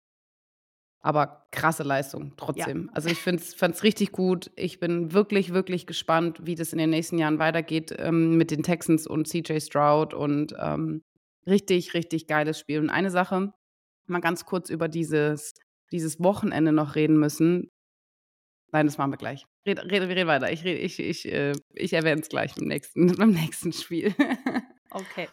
Aber 1.02 1.48
krasse 1.52 1.84
Leistung 1.84 2.34
trotzdem. 2.38 2.88
Ja. 2.88 2.94
Also 2.94 3.10
ich 3.10 3.20
fand 3.20 3.40
es 3.40 3.84
richtig 3.84 4.12
gut. 4.12 4.52
Ich 4.56 4.80
bin 4.80 5.14
wirklich, 5.14 5.54
wirklich 5.54 5.86
gespannt, 5.86 6.40
wie 6.44 6.56
das 6.56 6.74
in 6.74 6.80
den 6.80 6.90
nächsten 6.90 7.18
Jahren 7.18 7.40
weitergeht 7.40 7.96
ähm, 7.98 8.36
mit 8.36 8.52
den 8.52 8.64
Texans 8.64 9.08
und 9.08 9.28
CJ 9.28 9.60
Stroud 9.60 10.14
und 10.14 10.54
ähm, 10.60 11.02
richtig, 11.46 11.94
richtig 11.94 12.28
geiles 12.28 12.60
Spiel. 12.60 12.80
Und 12.80 12.90
eine 12.90 13.12
Sache, 13.12 13.54
mal 14.08 14.22
ganz 14.22 14.46
kurz 14.46 14.70
über 14.70 14.88
dieses, 14.88 15.54
dieses 15.92 16.22
Wochenende 16.22 16.72
noch 16.72 16.96
reden 16.96 17.18
müssen. 17.18 17.70
Nein, 18.72 18.88
das 18.88 18.98
machen 18.98 19.12
wir 19.12 19.18
gleich. 19.18 19.46
Red, 19.66 19.80
red, 19.86 20.04
red 20.04 20.28
weiter. 20.28 20.52
Ich, 20.52 20.66
ich, 20.66 21.00
ich, 21.00 21.32
äh, 21.32 21.54
ich 21.74 21.94
erwähne 21.94 22.22
es 22.22 22.30
gleich 22.30 22.56
beim 22.56 22.68
nächsten, 22.68 23.08
beim 23.18 23.32
nächsten 23.32 23.72
Spiel. 23.72 24.14
okay. 24.92 25.30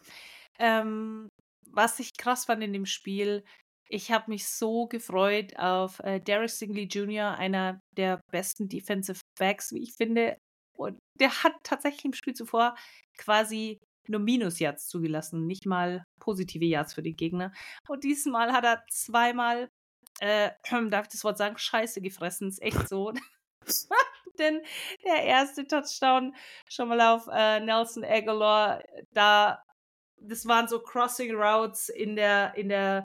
Ähm, 0.59 1.29
was 1.73 1.99
ich 1.99 2.17
krass 2.17 2.45
fand 2.45 2.63
in 2.63 2.73
dem 2.73 2.87
Spiel, 2.87 3.45
ich 3.89 4.11
habe 4.11 4.31
mich 4.31 4.49
so 4.49 4.87
gefreut 4.87 5.57
auf 5.59 6.01
äh, 6.01 6.21
Derek 6.21 6.51
Stingley 6.51 6.85
Jr., 6.85 7.37
einer 7.37 7.81
der 7.97 8.21
besten 8.31 8.69
Defensive 8.69 9.21
Backs, 9.39 9.73
wie 9.73 9.83
ich 9.83 9.95
finde. 9.95 10.37
Und 10.77 10.99
der 11.21 11.43
hat 11.43 11.53
tatsächlich 11.63 12.05
im 12.05 12.13
Spiel 12.13 12.35
zuvor 12.35 12.75
quasi 13.19 13.79
nur 14.09 14.21
Minus-Yards 14.21 14.89
zugelassen, 14.89 15.47
nicht 15.47 15.67
mal 15.67 16.05
positive 16.21 16.65
Yards 16.65 16.95
für 16.95 17.03
die 17.03 17.15
Gegner. 17.15 17.53
Und 17.89 18.05
diesmal 18.05 18.53
hat 18.53 18.65
er 18.65 18.85
zweimal, 18.91 19.69
äh, 20.21 20.51
darf 20.91 21.07
ich 21.07 21.13
das 21.13 21.25
Wort 21.25 21.39
sagen, 21.39 21.57
Scheiße 21.57 22.01
gefressen. 22.01 22.49
Ist 22.49 22.63
echt 22.63 22.89
so. 22.89 23.13
Denn 24.39 24.61
der 25.05 25.23
erste 25.23 25.67
Touchdown 25.67 26.35
schon 26.69 26.89
mal 26.89 27.01
auf 27.01 27.29
äh, 27.33 27.61
Nelson 27.61 28.05
Aguilar, 28.05 28.83
da 29.13 29.63
das 30.27 30.47
waren 30.47 30.69
so 30.69 30.81
Crossing 30.81 31.35
Routes 31.35 31.89
in 31.89 32.17
der, 32.17 32.55
in 32.57 32.69
der 32.69 33.05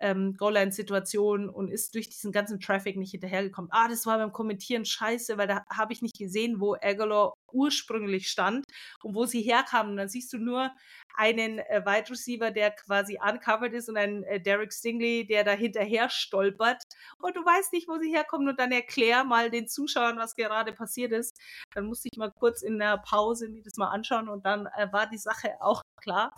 ähm, 0.00 0.36
Goal-Line-Situation 0.36 1.48
und 1.48 1.68
ist 1.68 1.94
durch 1.94 2.08
diesen 2.08 2.32
ganzen 2.32 2.60
Traffic 2.60 2.96
nicht 2.96 3.12
hinterhergekommen. 3.12 3.70
Ah, 3.72 3.88
das 3.88 4.06
war 4.06 4.18
beim 4.18 4.32
Kommentieren 4.32 4.84
scheiße, 4.84 5.38
weil 5.38 5.46
da 5.46 5.64
habe 5.72 5.92
ich 5.92 6.02
nicht 6.02 6.18
gesehen, 6.18 6.60
wo 6.60 6.74
Aguilar 6.74 7.34
ursprünglich 7.52 8.28
stand 8.28 8.64
und 9.02 9.14
wo 9.14 9.24
sie 9.24 9.42
herkamen. 9.42 9.92
Und 9.92 9.96
dann 9.98 10.08
siehst 10.08 10.32
du 10.32 10.38
nur 10.38 10.70
einen 11.16 11.58
äh, 11.58 11.82
Wide 11.84 12.10
Receiver, 12.10 12.50
der 12.50 12.70
quasi 12.72 13.18
uncovered 13.22 13.72
ist 13.72 13.88
und 13.88 13.96
einen 13.96 14.22
äh, 14.24 14.40
Derek 14.40 14.72
Stingley, 14.72 15.26
der 15.26 15.44
da 15.44 15.52
hinterher 15.52 16.10
stolpert 16.10 16.82
und 17.18 17.36
du 17.36 17.40
weißt 17.40 17.72
nicht, 17.72 17.88
wo 17.88 17.98
sie 17.98 18.14
herkommen 18.14 18.48
und 18.48 18.60
dann 18.60 18.72
erklär 18.72 19.24
mal 19.24 19.50
den 19.50 19.66
Zuschauern, 19.68 20.18
was 20.18 20.36
gerade 20.36 20.72
passiert 20.72 21.12
ist. 21.12 21.38
Dann 21.74 21.86
musste 21.86 22.08
ich 22.12 22.18
mal 22.18 22.32
kurz 22.38 22.62
in 22.62 22.78
der 22.78 22.98
Pause 22.98 23.48
mir 23.48 23.62
das 23.62 23.76
mal 23.76 23.88
anschauen 23.88 24.28
und 24.28 24.44
dann 24.44 24.66
äh, 24.76 24.92
war 24.92 25.08
die 25.08 25.18
Sache 25.18 25.54
auch 25.60 25.82
klar. 26.02 26.30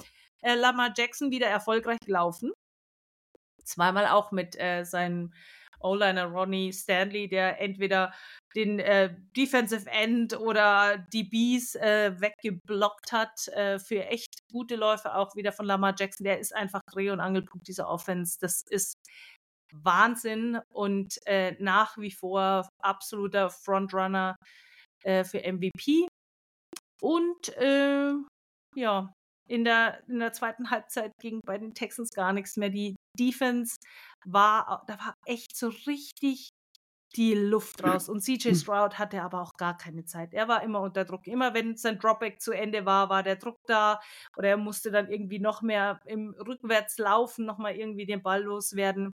Äh, 0.43 0.55
Lamar 0.55 0.93
Jackson 0.97 1.31
wieder 1.31 1.49
erfolgreich 1.49 1.99
gelaufen 2.05 2.53
zweimal 3.69 4.07
auch 4.07 4.33
mit 4.33 4.59
äh, 4.59 4.85
seinem 4.85 5.33
O-Liner 5.81 6.27
Ronnie 6.27 6.73
Stanley, 6.73 7.29
der 7.29 7.61
entweder 7.61 8.13
den 8.57 8.81
äh, 8.81 9.15
Defensive 9.37 9.89
End 9.91 10.37
oder 10.39 10.99
die 11.13 11.25
Bees 11.25 11.75
äh, 11.77 12.13
weggeblockt 12.21 13.13
hat 13.13 13.49
äh, 13.49 13.79
für 13.79 14.05
echt 14.07 14.41
gute 14.51 14.77
Läufe, 14.77 15.15
auch 15.15 15.37
wieder 15.37 15.53
von 15.53 15.67
Lamar 15.67 15.95
Jackson. 15.97 16.25
Der 16.25 16.39
ist 16.39 16.55
einfach 16.55 16.81
Dreh- 16.91 17.11
und 17.11 17.21
Angelpunkt 17.21 17.69
dieser 17.69 17.89
Offense. 17.89 18.39
Das 18.41 18.63
ist 18.63 18.95
Wahnsinn 19.73 20.61
und 20.71 21.19
äh, 21.27 21.53
nach 21.61 21.97
wie 21.99 22.11
vor 22.11 22.69
absoluter 22.83 23.51
Frontrunner 23.51 24.37
äh, 25.05 25.25
für 25.25 25.41
MVP. 25.41 26.09
Und 27.01 27.57
äh, 27.59 28.15
ja, 28.75 29.13
in 29.49 29.65
der, 29.65 30.03
in 30.09 30.19
der 30.19 30.33
zweiten 30.33 30.71
Halbzeit 30.71 31.13
ging 31.21 31.41
bei 31.45 31.59
den 31.59 31.75
Texans 31.75 32.11
gar 32.11 32.33
nichts 32.33 32.57
mehr. 32.57 32.71
Die 32.71 32.97
Defense 33.19 33.77
war, 34.25 34.85
da 34.87 34.99
war 34.99 35.15
echt 35.27 35.57
so 35.57 35.69
richtig 35.87 36.51
die 37.17 37.35
Luft 37.35 37.83
raus. 37.83 38.09
Und 38.09 38.21
CJ 38.21 38.55
Stroud 38.55 38.99
hatte 38.99 39.23
aber 39.23 39.41
auch 39.41 39.53
gar 39.57 39.77
keine 39.77 40.05
Zeit. 40.05 40.35
Er 40.35 40.49
war 40.49 40.63
immer 40.63 40.81
unter 40.81 41.05
Druck. 41.05 41.27
Immer 41.27 41.55
wenn 41.55 41.77
sein 41.77 41.99
Dropback 41.99 42.41
zu 42.41 42.53
Ende 42.53 42.85
war, 42.85 43.09
war 43.09 43.23
der 43.23 43.37
Druck 43.37 43.57
da 43.67 44.01
oder 44.37 44.49
er 44.51 44.57
musste 44.57 44.91
dann 44.91 45.09
irgendwie 45.09 45.39
noch 45.39 45.63
mehr 45.63 46.01
im 46.05 46.35
Rückwärts 46.47 46.99
laufen, 46.99 47.47
nochmal 47.47 47.77
irgendwie 47.77 48.07
den 48.07 48.23
Ball 48.23 48.43
loswerden. 48.43 49.13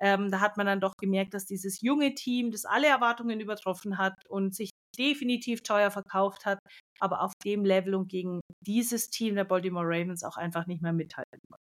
Ähm, 0.00 0.30
da 0.30 0.40
hat 0.40 0.56
man 0.56 0.66
dann 0.66 0.80
doch 0.80 0.94
gemerkt, 0.98 1.34
dass 1.34 1.46
dieses 1.46 1.80
junge 1.80 2.14
Team, 2.14 2.50
das 2.50 2.64
alle 2.64 2.88
Erwartungen 2.88 3.40
übertroffen 3.40 3.96
hat 3.96 4.14
und 4.28 4.54
sich 4.54 4.70
definitiv 4.98 5.62
teuer 5.62 5.90
verkauft 5.90 6.46
hat, 6.46 6.58
aber 7.00 7.22
auf 7.22 7.32
dem 7.44 7.64
Level 7.64 7.94
und 7.94 8.08
gegen 8.08 8.40
dieses 8.60 9.10
Team 9.10 9.34
der 9.34 9.44
Baltimore 9.44 9.86
Ravens 9.86 10.22
auch 10.22 10.36
einfach 10.36 10.66
nicht 10.66 10.82
mehr 10.82 10.92
mithalten 10.92 11.38
konnte. 11.48 11.64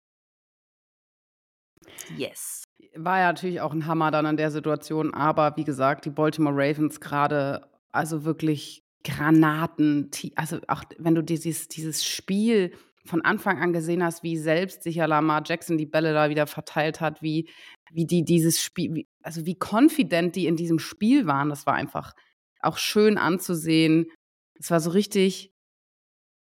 Yes. 2.17 2.63
War 2.95 3.19
ja 3.19 3.27
natürlich 3.27 3.61
auch 3.61 3.73
ein 3.73 3.85
Hammer 3.85 4.11
dann 4.11 4.25
an 4.25 4.37
der 4.37 4.51
Situation, 4.51 5.13
aber 5.13 5.55
wie 5.57 5.63
gesagt, 5.63 6.05
die 6.05 6.09
Baltimore 6.09 6.55
Ravens 6.55 6.99
gerade, 6.99 7.69
also 7.91 8.25
wirklich 8.25 8.83
Granaten, 9.03 10.11
also 10.35 10.59
auch 10.67 10.83
wenn 10.97 11.15
du 11.15 11.23
dieses, 11.23 11.67
dieses 11.67 12.05
Spiel 12.05 12.73
von 13.05 13.21
Anfang 13.23 13.59
an 13.59 13.73
gesehen 13.73 14.03
hast, 14.03 14.23
wie 14.23 14.37
selbstsicher 14.37 15.07
Lamar 15.07 15.41
Jackson 15.45 15.77
die 15.77 15.85
Bälle 15.85 16.13
da 16.13 16.29
wieder 16.29 16.45
verteilt 16.45 17.01
hat, 17.01 17.21
wie, 17.21 17.49
wie 17.91 18.05
die 18.05 18.23
dieses 18.23 18.61
Spiel, 18.61 18.93
wie, 18.93 19.07
also 19.23 19.45
wie 19.45 19.57
confident 19.57 20.35
die 20.35 20.45
in 20.45 20.55
diesem 20.55 20.77
Spiel 20.77 21.25
waren, 21.25 21.49
das 21.49 21.65
war 21.65 21.73
einfach 21.73 22.13
auch 22.61 22.77
schön 22.77 23.17
anzusehen. 23.17 24.07
Es 24.55 24.71
war 24.71 24.79
so 24.79 24.91
richtig, 24.91 25.51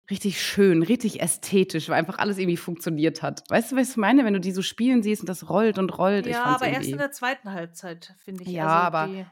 richtig 0.09 0.41
schön, 0.41 0.83
richtig 0.83 1.21
ästhetisch, 1.21 1.89
weil 1.89 1.99
einfach 1.99 2.17
alles 2.17 2.37
irgendwie 2.37 2.57
funktioniert 2.57 3.21
hat. 3.21 3.43
Weißt 3.49 3.71
du, 3.71 3.75
was 3.75 3.91
ich 3.91 3.97
meine, 3.97 4.25
wenn 4.25 4.33
du 4.33 4.39
die 4.39 4.51
so 4.51 4.61
spielen 4.61 5.03
siehst 5.03 5.21
und 5.21 5.29
das 5.29 5.49
rollt 5.49 5.77
und 5.77 5.97
rollt? 5.97 6.25
Ja, 6.25 6.43
aber 6.45 6.67
erst 6.67 6.89
in 6.89 6.97
der 6.97 7.11
zweiten 7.11 7.51
Halbzeit, 7.51 8.15
finde 8.19 8.43
ich. 8.43 8.49
Ja, 8.49 8.85
also 8.85 8.97
aber 8.97 9.31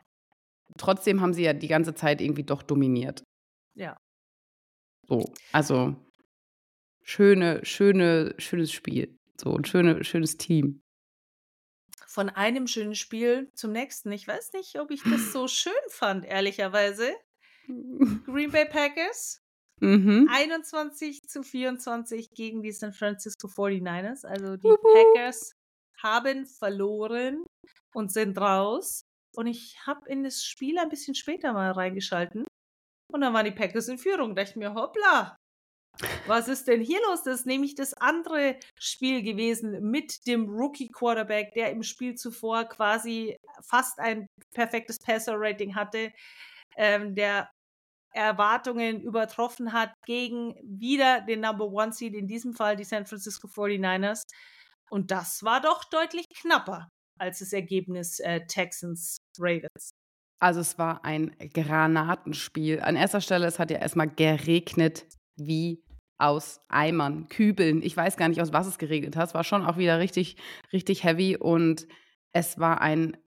trotzdem 0.78 1.22
haben 1.22 1.34
sie 1.34 1.44
ja 1.44 1.54
die 1.54 1.68
ganze 1.68 1.96
Zeit 1.96 2.22
irgendwie 2.22 2.44
doch 2.44 2.64
dominiert. 2.64 3.24
Ja. 3.76 3.98
So, 5.08 5.34
also 5.52 5.96
schöne, 7.04 7.62
schöne, 7.64 8.36
schönes 8.38 8.72
Spiel. 8.72 9.18
So 9.40 9.56
ein 9.56 9.66
schöne, 9.66 10.04
schönes 10.04 10.38
Team. 10.38 10.82
Von 12.18 12.32
einem 12.32 12.66
schönen 12.66 12.96
Spiel 12.96 13.52
zum 13.54 13.72
nächsten. 13.74 14.12
Ich 14.12 14.28
weiß 14.28 14.54
nicht, 14.54 14.80
ob 14.80 14.90
ich 14.90 15.04
das 15.04 15.32
so 15.32 15.48
schön 15.48 15.72
fand, 15.92 16.26
ehrlicherweise. 16.26 17.14
Green 18.26 18.50
Bay 18.50 18.66
Packers 18.66 19.44
Mhm. 19.80 20.28
21 20.32 21.22
zu 21.28 21.44
24 21.44 22.32
gegen 22.32 22.64
die 22.64 22.72
San 22.72 22.92
Francisco 22.92 23.48
49ers. 23.48 24.26
Also 24.26 24.58
die 24.58 24.66
Uhu. 24.66 24.78
Packers 25.14 25.52
haben 26.02 26.48
verloren 26.48 27.44
und 27.94 28.12
sind 28.12 28.36
raus. 28.40 29.04
Und 29.36 29.46
ich 29.46 29.78
habe 29.86 30.10
in 30.10 30.24
das 30.24 30.44
Spiel 30.44 30.80
ein 30.80 30.90
bisschen 30.90 31.14
später 31.14 31.54
mal 31.54 31.72
reingeschalten. 31.72 32.48
Und 33.14 33.22
dann 33.22 33.36
waren 33.36 33.46
die 33.46 33.52
Packers 33.52 33.90
in 33.90 34.00
Führung. 34.00 34.34
Da 34.34 34.42
dachte 34.42 34.54
ich 34.54 34.56
mir, 34.56 34.74
hoppla, 34.74 35.38
was 36.28 36.48
ist 36.48 36.68
denn 36.68 36.82
hier 36.82 37.00
los? 37.08 37.24
Das 37.24 37.42
ist 37.42 37.46
nämlich 37.46 37.76
das 37.76 37.94
andere 37.94 38.58
Spiel 38.80 39.24
gewesen 39.24 39.90
mit 39.90 40.28
dem 40.28 40.50
Rookie-Quarterback, 40.50 41.54
der 41.54 41.72
im 41.72 41.84
Spiel 41.84 42.16
zuvor 42.16 42.66
quasi 42.66 43.38
fast 43.62 44.00
ein 44.00 44.28
perfektes 44.54 45.00
Passer-Rating 45.00 45.76
hatte. 45.76 46.12
Ähm, 46.76 47.16
der 47.16 47.50
Erwartungen 48.12 49.02
übertroffen 49.02 49.74
hat 49.74 49.94
gegen 50.06 50.56
wieder 50.64 51.22
den 51.22 51.42
Number 51.42 51.66
One 51.66 51.92
Seed, 51.92 52.16
in 52.16 52.28
diesem 52.28 52.54
Fall 52.54 52.76
die 52.76 52.84
San 52.84 53.06
Francisco 53.06 53.48
49ers. 53.48 54.24
Und 54.90 55.12
das 55.12 55.44
war 55.44 55.62
doch 55.62 55.84
deutlich 55.84 56.26
knapper 56.42 56.90
als 57.20 57.40
das 57.40 57.54
Ergebnis 57.54 58.20
äh, 58.20 58.46
Texans 58.48 59.18
Ravens. 59.40 59.92
Also 60.40 60.60
es 60.60 60.78
war 60.78 61.04
ein 61.04 61.36
Granatenspiel. 61.54 62.82
An 62.82 62.96
erster 62.96 63.22
Stelle, 63.22 63.48
es 63.48 63.60
hat 63.60 63.72
ja 63.72 63.80
erstmal 63.80 64.10
geregnet 64.10 65.06
wie 65.36 65.84
aus 66.18 66.62
Eimern, 66.68 67.28
Kübeln. 67.30 67.82
Ich 67.82 67.96
weiß 67.96 68.18
gar 68.18 68.28
nicht, 68.28 68.42
aus 68.42 68.54
was 68.54 68.68
es 68.68 68.78
geregnet 68.78 69.16
hat. 69.16 69.30
Es 69.30 69.34
war 69.34 69.44
schon 69.44 69.66
auch 69.66 69.78
wieder 69.78 70.00
richtig, 70.00 70.38
richtig 70.74 71.04
heavy 71.04 71.38
und 71.38 71.88
es 72.32 72.60
war 72.60 72.82
ein 72.82 73.18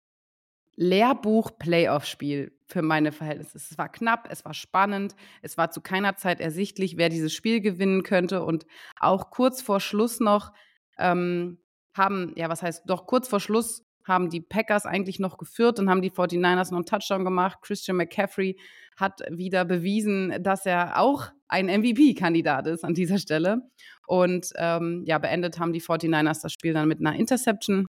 Lehrbuch-Playoff-Spiel 0.77 2.53
für 2.67 2.83
meine 2.83 3.13
Verhältnisse. 3.13 3.59
Es 3.59 3.77
war 3.77 3.91
knapp, 3.91 4.29
es 4.31 4.45
war 4.45 4.55
spannend, 4.55 5.15
es 5.43 5.59
war 5.59 5.71
zu 5.71 5.81
keiner 5.81 6.17
Zeit 6.17 6.41
ersichtlich, 6.41 6.97
wer 6.97 7.09
dieses 7.09 7.35
Spiel 7.35 7.61
gewinnen 7.61 8.03
könnte. 8.03 8.43
Und 8.43 8.67
auch 8.99 9.31
kurz 9.31 9.61
vor 9.61 9.81
Schluss 9.81 10.21
noch 10.21 10.53
ähm, 10.99 11.59
haben, 11.95 12.33
ja, 12.37 12.49
was 12.49 12.63
heißt, 12.63 12.85
doch 12.87 13.07
kurz 13.07 13.29
vor 13.29 13.41
Schluss 13.41 13.85
haben 14.11 14.29
die 14.29 14.41
Packers 14.41 14.85
eigentlich 14.85 15.19
noch 15.19 15.39
geführt 15.39 15.79
und 15.79 15.89
haben 15.89 16.03
die 16.03 16.11
49ers 16.11 16.71
noch 16.71 16.79
einen 16.79 16.85
Touchdown 16.85 17.25
gemacht. 17.25 17.61
Christian 17.63 17.97
McCaffrey 17.97 18.59
hat 18.97 19.21
wieder 19.31 19.65
bewiesen, 19.65 20.43
dass 20.43 20.67
er 20.67 21.01
auch 21.01 21.29
ein 21.49 21.67
MVP-Kandidat 21.67 22.67
ist 22.67 22.85
an 22.85 22.95
dieser 22.95 23.19
Stelle. 23.19 23.63
Und 24.07 24.53
ähm, 24.57 25.05
ja, 25.07 25.19
beendet 25.19 25.59
haben 25.59 25.73
die 25.73 25.81
49ers 25.81 26.43
das 26.43 26.53
Spiel 26.53 26.75
dann 26.75 26.89
mit 26.89 27.01
einer 27.01 27.15
Interception 27.15 27.87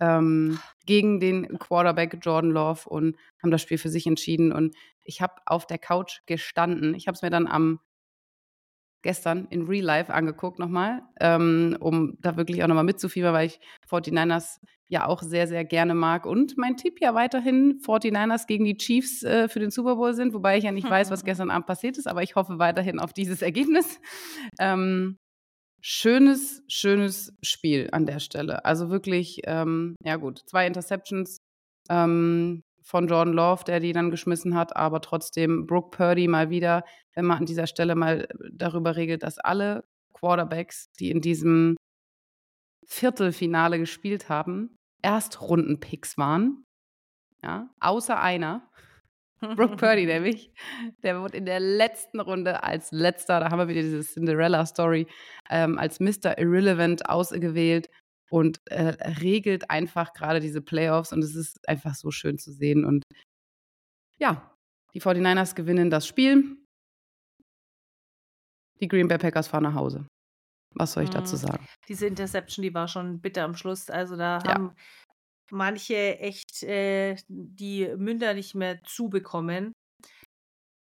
ähm, 0.00 0.58
gegen 0.86 1.20
den 1.20 1.58
Quarterback 1.58 2.18
Jordan 2.22 2.50
Love 2.50 2.88
und 2.88 3.16
haben 3.42 3.50
das 3.50 3.62
Spiel 3.62 3.78
für 3.78 3.88
sich 3.88 4.06
entschieden. 4.06 4.52
Und 4.52 4.76
ich 5.02 5.20
habe 5.20 5.34
auf 5.46 5.66
der 5.66 5.78
Couch 5.78 6.20
gestanden. 6.26 6.94
Ich 6.94 7.06
habe 7.06 7.16
es 7.16 7.22
mir 7.22 7.30
dann 7.30 7.46
am 7.46 7.80
gestern 9.02 9.46
in 9.50 9.66
Real 9.66 9.84
Life 9.84 10.12
angeguckt 10.12 10.58
nochmal, 10.58 11.02
ähm, 11.20 11.76
um 11.80 12.16
da 12.20 12.36
wirklich 12.36 12.62
auch 12.62 12.68
nochmal 12.68 12.84
mitzufiebern, 12.84 13.32
weil 13.32 13.46
ich 13.46 13.60
49ers 13.88 14.60
ja 14.88 15.06
auch 15.06 15.22
sehr, 15.22 15.46
sehr 15.46 15.64
gerne 15.64 15.94
mag. 15.94 16.26
Und 16.26 16.58
mein 16.58 16.76
Tipp 16.76 17.00
ja 17.00 17.14
weiterhin 17.14 17.80
49ers 17.80 18.46
gegen 18.46 18.64
die 18.64 18.76
Chiefs 18.76 19.22
äh, 19.22 19.48
für 19.48 19.60
den 19.60 19.70
Super 19.70 19.96
Bowl 19.96 20.14
sind, 20.14 20.34
wobei 20.34 20.58
ich 20.58 20.64
ja 20.64 20.72
nicht 20.72 20.90
weiß, 20.90 21.10
was 21.10 21.24
gestern 21.24 21.50
Abend 21.50 21.66
passiert 21.66 21.96
ist, 21.96 22.08
aber 22.08 22.22
ich 22.22 22.34
hoffe 22.34 22.58
weiterhin 22.58 22.98
auf 22.98 23.12
dieses 23.12 23.42
Ergebnis. 23.42 24.00
Ähm, 24.58 25.16
schönes, 25.80 26.62
schönes 26.68 27.32
Spiel 27.42 27.88
an 27.92 28.06
der 28.06 28.18
Stelle. 28.18 28.64
Also 28.64 28.90
wirklich, 28.90 29.40
ähm, 29.44 29.94
ja 30.04 30.16
gut, 30.16 30.42
zwei 30.46 30.66
Interceptions 30.66 31.38
ähm, 31.88 32.62
von 32.82 33.08
Jordan 33.08 33.34
Love, 33.34 33.64
der 33.64 33.80
die 33.80 33.92
dann 33.92 34.10
geschmissen 34.10 34.54
hat, 34.54 34.76
aber 34.76 35.00
trotzdem 35.00 35.66
Brooke 35.66 35.96
Purdy 35.96 36.28
mal 36.28 36.50
wieder, 36.50 36.84
wenn 37.14 37.24
man 37.24 37.38
an 37.38 37.46
dieser 37.46 37.66
Stelle 37.66 37.94
mal 37.94 38.28
darüber 38.52 38.96
regelt, 38.96 39.22
dass 39.22 39.38
alle 39.38 39.84
Quarterbacks, 40.12 40.90
die 40.98 41.10
in 41.10 41.20
diesem 41.20 41.76
Viertelfinale 42.86 43.78
gespielt 43.78 44.28
haben, 44.28 44.76
Erstrundenpicks 45.02 46.18
waren. 46.18 46.64
Ja, 47.42 47.70
außer 47.80 48.20
einer. 48.20 48.68
Brooke 49.56 49.76
Purdy 49.76 50.04
nämlich. 50.04 50.52
Der 51.02 51.20
wurde 51.20 51.38
in 51.38 51.46
der 51.46 51.60
letzten 51.60 52.20
Runde 52.20 52.62
als 52.62 52.92
letzter, 52.92 53.40
da 53.40 53.50
haben 53.50 53.58
wir 53.58 53.68
wieder 53.68 53.80
diese 53.80 54.02
Cinderella-Story, 54.02 55.06
ähm, 55.48 55.78
als 55.78 55.98
Mr. 55.98 56.38
Irrelevant 56.38 57.08
ausgewählt 57.08 57.88
und 58.30 58.60
äh, 58.66 58.94
regelt 59.20 59.70
einfach 59.70 60.12
gerade 60.12 60.40
diese 60.40 60.62
Playoffs 60.62 61.12
und 61.12 61.22
es 61.22 61.34
ist 61.34 61.68
einfach 61.68 61.94
so 61.94 62.10
schön 62.10 62.38
zu 62.38 62.52
sehen. 62.52 62.84
Und 62.84 63.04
ja, 64.18 64.54
die 64.94 65.00
49ers 65.00 65.54
gewinnen 65.54 65.90
das 65.90 66.06
Spiel. 66.06 66.56
Die 68.80 68.88
Green 68.88 69.08
Bay 69.08 69.18
Packers 69.18 69.48
fahren 69.48 69.64
nach 69.64 69.74
Hause. 69.74 70.06
Was 70.74 70.92
soll 70.92 71.04
ich 71.04 71.10
dazu 71.10 71.36
mhm. 71.36 71.40
sagen? 71.40 71.66
Diese 71.88 72.06
Interception, 72.06 72.62
die 72.62 72.72
war 72.72 72.88
schon 72.88 73.20
bitter 73.20 73.44
am 73.44 73.54
Schluss. 73.54 73.90
Also 73.90 74.16
da 74.16 74.38
ja. 74.38 74.54
haben 74.54 74.76
manche 75.50 76.18
echt 76.18 76.62
äh, 76.62 77.16
die 77.28 77.88
Münder 77.96 78.34
nicht 78.34 78.54
mehr 78.54 78.82
zubekommen. 78.84 79.72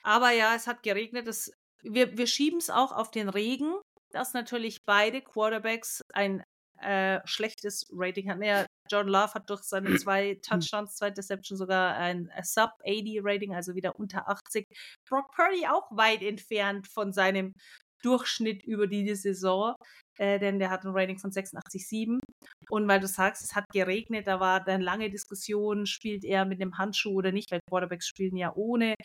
Aber 0.04 0.32
ja, 0.32 0.56
es 0.56 0.68
hat 0.68 0.84
geregnet. 0.84 1.28
Es, 1.28 1.52
wir 1.82 2.18
wir 2.18 2.28
schieben 2.28 2.60
es 2.60 2.70
auch 2.70 2.92
auf 2.92 3.10
den 3.12 3.30
Regen, 3.30 3.74
dass 4.12 4.34
natürlich 4.34 4.80
beide 4.86 5.22
Quarterbacks 5.22 6.02
ein 6.14 6.44
äh, 6.82 7.20
schlechtes 7.26 7.88
Rating 7.92 8.30
hatten. 8.30 8.44
Ja, 8.44 8.66
John 8.92 9.08
Love 9.08 9.34
hat 9.34 9.50
durch 9.50 9.64
seine 9.64 9.86
zwei 9.98 10.40
Touchdowns, 10.42 10.96
zwei 10.96 11.10
Deceptions 11.12 11.60
sogar 11.60 11.96
ein 11.96 12.32
Sub-80-Rating, 12.42 13.54
also 13.56 13.76
wieder 13.76 13.98
unter 14.00 14.28
80. 14.28 14.66
Brock 15.08 15.32
Purdy 15.36 15.68
auch 15.68 15.90
weit 15.92 16.22
entfernt 16.22 16.88
von 16.88 17.12
seinem 17.14 17.54
Durchschnitt 18.02 18.64
über 18.64 18.88
die 18.88 19.14
Saison, 19.16 19.76
äh, 20.18 20.40
denn 20.40 20.60
der 20.60 20.70
hat 20.70 20.86
ein 20.86 20.92
Rating 20.92 21.18
von 21.18 21.32
86,7. 21.32 22.20
Und 22.70 22.88
weil 22.88 23.00
du 23.00 23.08
sagst, 23.08 23.44
es 23.44 23.56
hat 23.56 23.66
geregnet, 23.74 24.28
da 24.28 24.40
war 24.40 24.64
dann 24.64 24.82
lange 24.82 25.10
Diskussion, 25.10 25.86
spielt 25.86 26.24
er 26.24 26.46
mit 26.46 26.62
einem 26.62 26.78
Handschuh 26.78 27.14
oder 27.14 27.32
nicht, 27.32 27.52
weil 27.52 27.60
Quarterbacks 27.70 28.08
spielen 28.08 28.38
ja 28.38 28.54
ohne. 28.56 28.96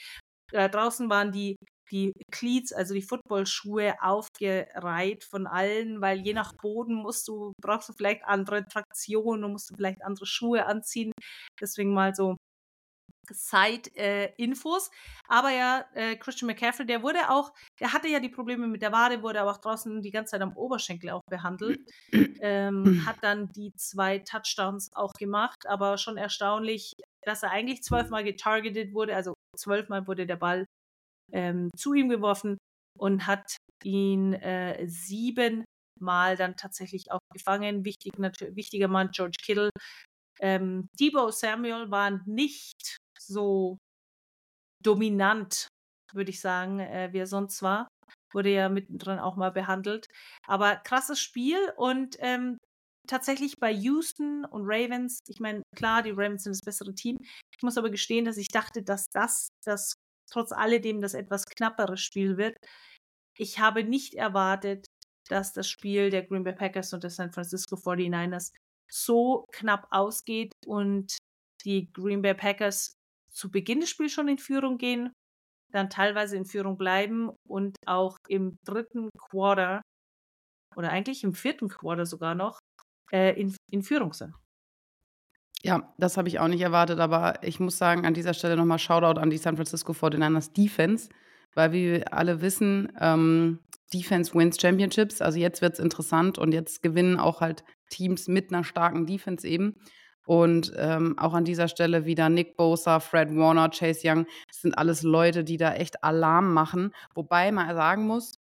Äh, 0.53 0.69
draußen 0.69 1.11
waren 1.11 1.33
die, 1.33 1.57
die 1.91 2.13
Cleats, 2.31 2.73
also 2.73 2.95
die 2.95 3.03
Footballschuhe, 3.03 3.95
aufgereiht 4.01 5.25
von 5.25 5.47
allen, 5.47 6.01
weil 6.01 6.21
je 6.21 6.35
nach 6.35 6.53
Boden 6.55 6.95
musst 6.95 7.29
du, 7.29 7.53
brauchst 7.61 7.89
du 7.89 7.93
vielleicht 7.93 8.25
andere 8.25 8.67
Traktionen 8.67 9.45
und 9.45 9.53
musst 9.53 9.71
du 9.71 9.77
vielleicht 9.77 10.03
andere 10.03 10.27
Schuhe 10.27 10.67
anziehen. 10.67 11.13
Deswegen 11.61 11.93
mal 11.93 12.15
so 12.15 12.37
Side-Infos. 13.31 14.89
Äh, 14.89 14.91
aber 15.29 15.51
ja, 15.51 15.85
äh, 15.95 16.17
Christian 16.17 16.49
McCaffrey, 16.49 16.87
der 16.87 17.03
wurde 17.03 17.31
auch, 17.31 17.53
der 17.81 17.93
hatte 17.93 18.09
ja 18.09 18.21
die 18.21 18.29
Probleme 18.29 18.67
mit 18.67 18.83
der 18.83 18.93
Wade, 18.93 19.23
wurde 19.23 19.41
aber 19.41 19.53
auch 19.53 19.61
draußen 19.61 20.03
die 20.03 20.11
ganze 20.11 20.33
Zeit 20.33 20.43
am 20.43 20.57
Oberschenkel 20.57 21.11
auch 21.11 21.23
behandelt. 21.31 21.81
Ähm, 22.41 23.07
hat 23.07 23.17
dann 23.23 23.51
die 23.53 23.73
zwei 23.77 24.19
Touchdowns 24.19 24.91
auch 24.95 25.13
gemacht, 25.15 25.67
aber 25.67 25.97
schon 25.97 26.19
erstaunlich, 26.19 26.93
dass 27.23 27.43
er 27.43 27.51
eigentlich 27.51 27.83
zwölfmal 27.83 28.23
getargetet 28.23 28.93
wurde, 28.93 29.17
also 29.17 29.33
zwölfmal 29.57 30.07
wurde 30.07 30.27
der 30.27 30.37
Ball 30.37 30.67
ähm, 31.33 31.71
zu 31.77 31.95
ihm 31.95 32.09
geworfen 32.09 32.59
und 32.99 33.27
hat 33.27 33.57
ihn 33.83 34.35
äh, 34.35 34.87
siebenmal 34.87 36.37
dann 36.37 36.57
tatsächlich 36.57 37.11
auch 37.11 37.21
gefangen. 37.33 37.85
Wichtig, 37.85 38.13
wichtiger 38.19 38.89
Mann 38.89 39.11
George 39.13 39.39
Kittle. 39.43 39.71
Ähm, 40.41 40.89
Debo 40.99 41.31
Samuel 41.31 41.91
war 41.91 42.21
nicht 42.27 42.97
so 43.19 43.79
dominant, 44.83 45.69
würde 46.13 46.31
ich 46.31 46.41
sagen, 46.41 46.81
äh, 46.81 47.11
wie 47.13 47.19
er 47.19 47.27
sonst 47.27 47.63
war. 47.63 47.89
Wurde 48.33 48.51
ja 48.51 48.69
mittendrin 48.69 49.19
auch 49.19 49.37
mal 49.37 49.51
behandelt. 49.51 50.07
Aber 50.47 50.77
krasses 50.77 51.21
Spiel 51.21 51.59
und 51.77 52.17
ähm, 52.19 52.59
tatsächlich 53.07 53.55
bei 53.61 53.71
Houston 53.71 54.45
und 54.45 54.63
Ravens, 54.65 55.21
ich 55.29 55.41
meine, 55.41 55.63
klar, 55.77 56.03
die 56.03 56.11
Ravens 56.11 56.45
sind 56.45 56.53
das 56.53 56.63
bessere 56.63 56.95
Team. 56.95 57.17
Ich 57.21 57.63
muss 57.63 57.79
aber 57.79 57.91
gestehen, 57.91 58.25
dass 58.25 58.37
ich 58.37 58.49
dachte, 58.49 58.83
dass 58.83 59.07
das, 59.13 59.49
das 59.65 59.95
trotz 60.31 60.53
alledem 60.53 61.01
das 61.01 61.15
etwas 61.15 61.47
knappere 61.47 61.97
Spiel 61.97 62.37
wird. 62.37 62.57
Ich 63.37 63.59
habe 63.59 63.85
nicht 63.85 64.15
erwartet, 64.15 64.87
dass 65.29 65.53
das 65.53 65.69
Spiel 65.69 66.11
der 66.11 66.23
Green 66.25 66.45
Bay 66.45 66.53
Packers 66.55 66.93
und 66.93 67.03
der 67.03 67.11
San 67.11 67.33
Francisco 67.33 67.77
49ers 67.77 68.53
so 68.91 69.47
knapp 69.53 69.87
ausgeht 69.91 70.53
und 70.67 71.17
die 71.65 71.91
Green 71.93 72.23
Bay 72.23 72.35
Packers 72.35 72.95
zu 73.31 73.51
Beginn 73.51 73.81
des 73.81 73.91
Spiels 73.91 74.13
schon 74.13 74.29
in 74.29 74.39
Führung 74.39 74.79
gehen, 74.79 75.13
dann 75.73 75.91
teilweise 75.91 76.37
in 76.37 76.45
Führung 76.45 76.77
bleiben 76.77 77.31
und 77.49 77.77
auch 77.87 78.17
im 78.29 78.59
dritten 78.65 79.09
Quarter 79.19 79.83
oder 80.77 80.91
eigentlich 80.91 81.25
im 81.25 81.35
vierten 81.35 81.69
Quarter 81.69 82.07
sogar 82.07 82.35
noch 82.35 82.59
äh, 83.13 83.39
in, 83.41 83.57
in 83.71 83.83
Führung 83.83 84.13
sind. 84.13 84.35
Ja, 85.65 85.95
das 85.97 86.19
habe 86.19 86.29
ich 86.29 86.41
auch 86.41 86.49
nicht 86.49 86.61
erwartet, 86.61 87.01
aber 87.01 87.43
ich 87.43 87.59
muss 87.59 87.79
sagen, 87.79 88.05
an 88.05 88.13
dieser 88.13 88.35
Stelle 88.35 88.55
nochmal 88.55 88.79
Shoutout 88.79 89.19
an 89.19 89.31
die 89.31 89.39
San 89.39 89.57
Francisco 89.57 89.93
49ers 89.93 90.53
Defense, 90.53 91.09
weil 91.55 91.73
wir 91.73 92.13
alle 92.13 92.43
wissen, 92.43 92.93
ähm, 93.01 93.61
Defense 93.95 94.35
wins 94.35 94.61
Championships. 94.61 95.23
Also 95.23 95.39
jetzt 95.39 95.63
wird 95.63 95.73
es 95.73 95.79
interessant 95.79 96.37
und 96.37 96.53
jetzt 96.53 96.83
gewinnen 96.83 97.19
auch 97.19 97.41
halt 97.41 97.65
Teams 97.89 98.29
mit 98.29 98.53
einer 98.53 98.63
starken 98.63 99.07
Defense 99.07 99.49
eben. 99.49 99.77
Und 100.27 100.75
ähm, 100.77 101.19
auch 101.19 101.33
an 101.33 101.47
dieser 101.47 101.69
Stelle 101.69 102.05
wieder 102.05 102.29
Nick 102.29 102.59
Bosa, 102.59 103.01
Fred 103.01 103.35
Warner, 103.35 103.71
Chase 103.71 104.01
Young. 104.05 104.27
Das 104.49 104.61
sind 104.61 104.77
alles 104.77 105.03
Leute, 105.03 105.45
die 105.45 105.57
da 105.57 105.73
echt 105.73 106.05
Alarm 106.05 106.53
machen. 106.53 106.91
Wobei 107.15 107.51
man 107.53 107.75
sagen 107.75 108.07
muss, 108.07 108.35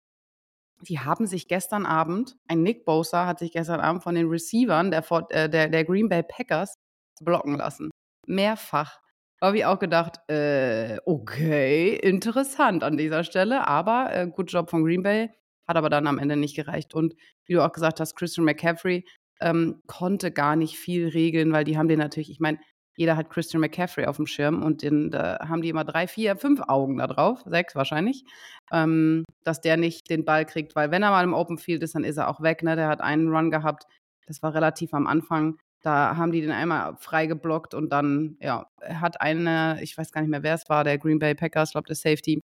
die 0.83 1.01
haben 1.01 1.27
sich 1.27 1.49
gestern 1.49 1.87
Abend, 1.87 2.37
ein 2.49 2.63
Nick 2.63 2.85
Bosa 2.85 3.25
hat 3.25 3.39
sich 3.39 3.53
gestern 3.53 3.81
Abend 3.81 4.03
von 4.03 4.15
den 4.15 4.29
Receivern 4.29 4.91
der, 4.91 5.05
äh, 5.31 5.49
der, 5.49 5.69
der 5.69 5.85
Green 5.85 6.11
Bay 6.11 6.23
Packers 6.23 6.77
blocken 7.23 7.57
lassen. 7.57 7.91
Mehrfach. 8.27 9.01
Habe 9.43 9.59
ich 9.59 9.65
auch 9.67 9.79
gedacht, 9.79 10.21
äh, 10.31 10.99
okay, 11.05 11.97
interessant 11.97 12.83
an 12.83 12.97
dieser 12.97 13.25
Stelle, 13.25 13.69
aber 13.69 14.09
äh, 14.15 14.27
gut 14.27 14.51
Job 14.51 14.71
von 14.71 14.85
Green 14.85 15.03
Bay, 15.03 15.31
hat 15.69 15.77
aber 15.77 15.91
dann 15.91 16.07
am 16.07 16.19
Ende 16.19 16.37
nicht 16.37 16.57
gereicht. 16.57 16.95
Und 16.95 17.15
wie 17.45 17.55
du 17.55 17.63
auch 17.63 17.73
gesagt 17.73 18.01
hast, 18.01 18.17
Christian 18.17 18.47
McCaffrey 18.47 19.05
ähm, 19.41 19.83
konnte 19.87 20.31
gar 20.31 20.57
nicht 20.57 20.79
viel 20.79 21.09
regeln, 21.09 21.53
weil 21.53 21.65
die 21.65 21.77
haben 21.77 21.89
den 21.89 21.99
natürlich, 21.99 22.31
ich 22.31 22.41
meine, 22.41 22.59
jeder 22.97 23.17
hat 23.17 23.31
Christian 23.31 23.61
McCaffrey 23.61 24.07
auf 24.07 24.17
dem 24.17 24.27
Schirm 24.27 24.63
und 24.63 24.83
den, 24.83 25.11
da 25.11 25.39
haben 25.49 25.63
die 25.63 25.69
immer 25.69 25.85
drei, 25.85 26.07
vier, 26.07 26.37
fünf 26.37 26.61
Augen 26.69 26.99
da 26.99 27.07
drauf, 27.07 27.43
sechs 27.45 27.75
wahrscheinlich, 27.75 28.25
ähm, 28.73 29.25
dass 29.43 29.61
der 29.61 29.77
nicht 29.77 30.09
den 30.11 30.25
Ball 30.25 30.47
kriegt, 30.47 30.77
weil 30.77 30.91
wenn 30.91 31.03
er 31.03 31.11
mal 31.11 31.25
im 31.25 31.35
Open 31.35 31.59
Field 31.59 31.83
ist, 31.83 31.95
dann 31.95 32.05
ist 32.05 32.17
er 32.17 32.29
auch 32.29 32.41
weg. 32.41 32.63
Ne? 32.63 32.77
Der 32.77 32.89
hat 32.89 33.01
einen 33.01 33.29
Run 33.29 33.51
gehabt, 33.51 33.85
das 34.27 34.43
war 34.43 34.55
relativ 34.55 34.95
am 34.95 35.07
Anfang. 35.07 35.59
Da 35.85 36.17
haben 36.17 36.33
die 36.33 36.41
den 36.41 36.51
einmal 36.51 36.97
frei 36.97 37.27
geblockt 37.27 37.75
und 37.75 37.91
dann, 37.91 38.39
ja, 38.41 38.67
hat 38.81 39.21
eine, 39.21 39.79
ich 39.83 39.99
weiß 39.99 40.13
gar 40.13 40.23
nicht 40.23 40.31
mehr, 40.31 40.43
wer 40.43 40.55
es 40.55 40.69
war, 40.69 40.83
der 40.83 40.97
Green 40.99 41.19
Bay 41.19 41.35
Packers, 41.35 41.73
glaube 41.73 41.87
der 41.87 41.97
Safety, 41.97 42.41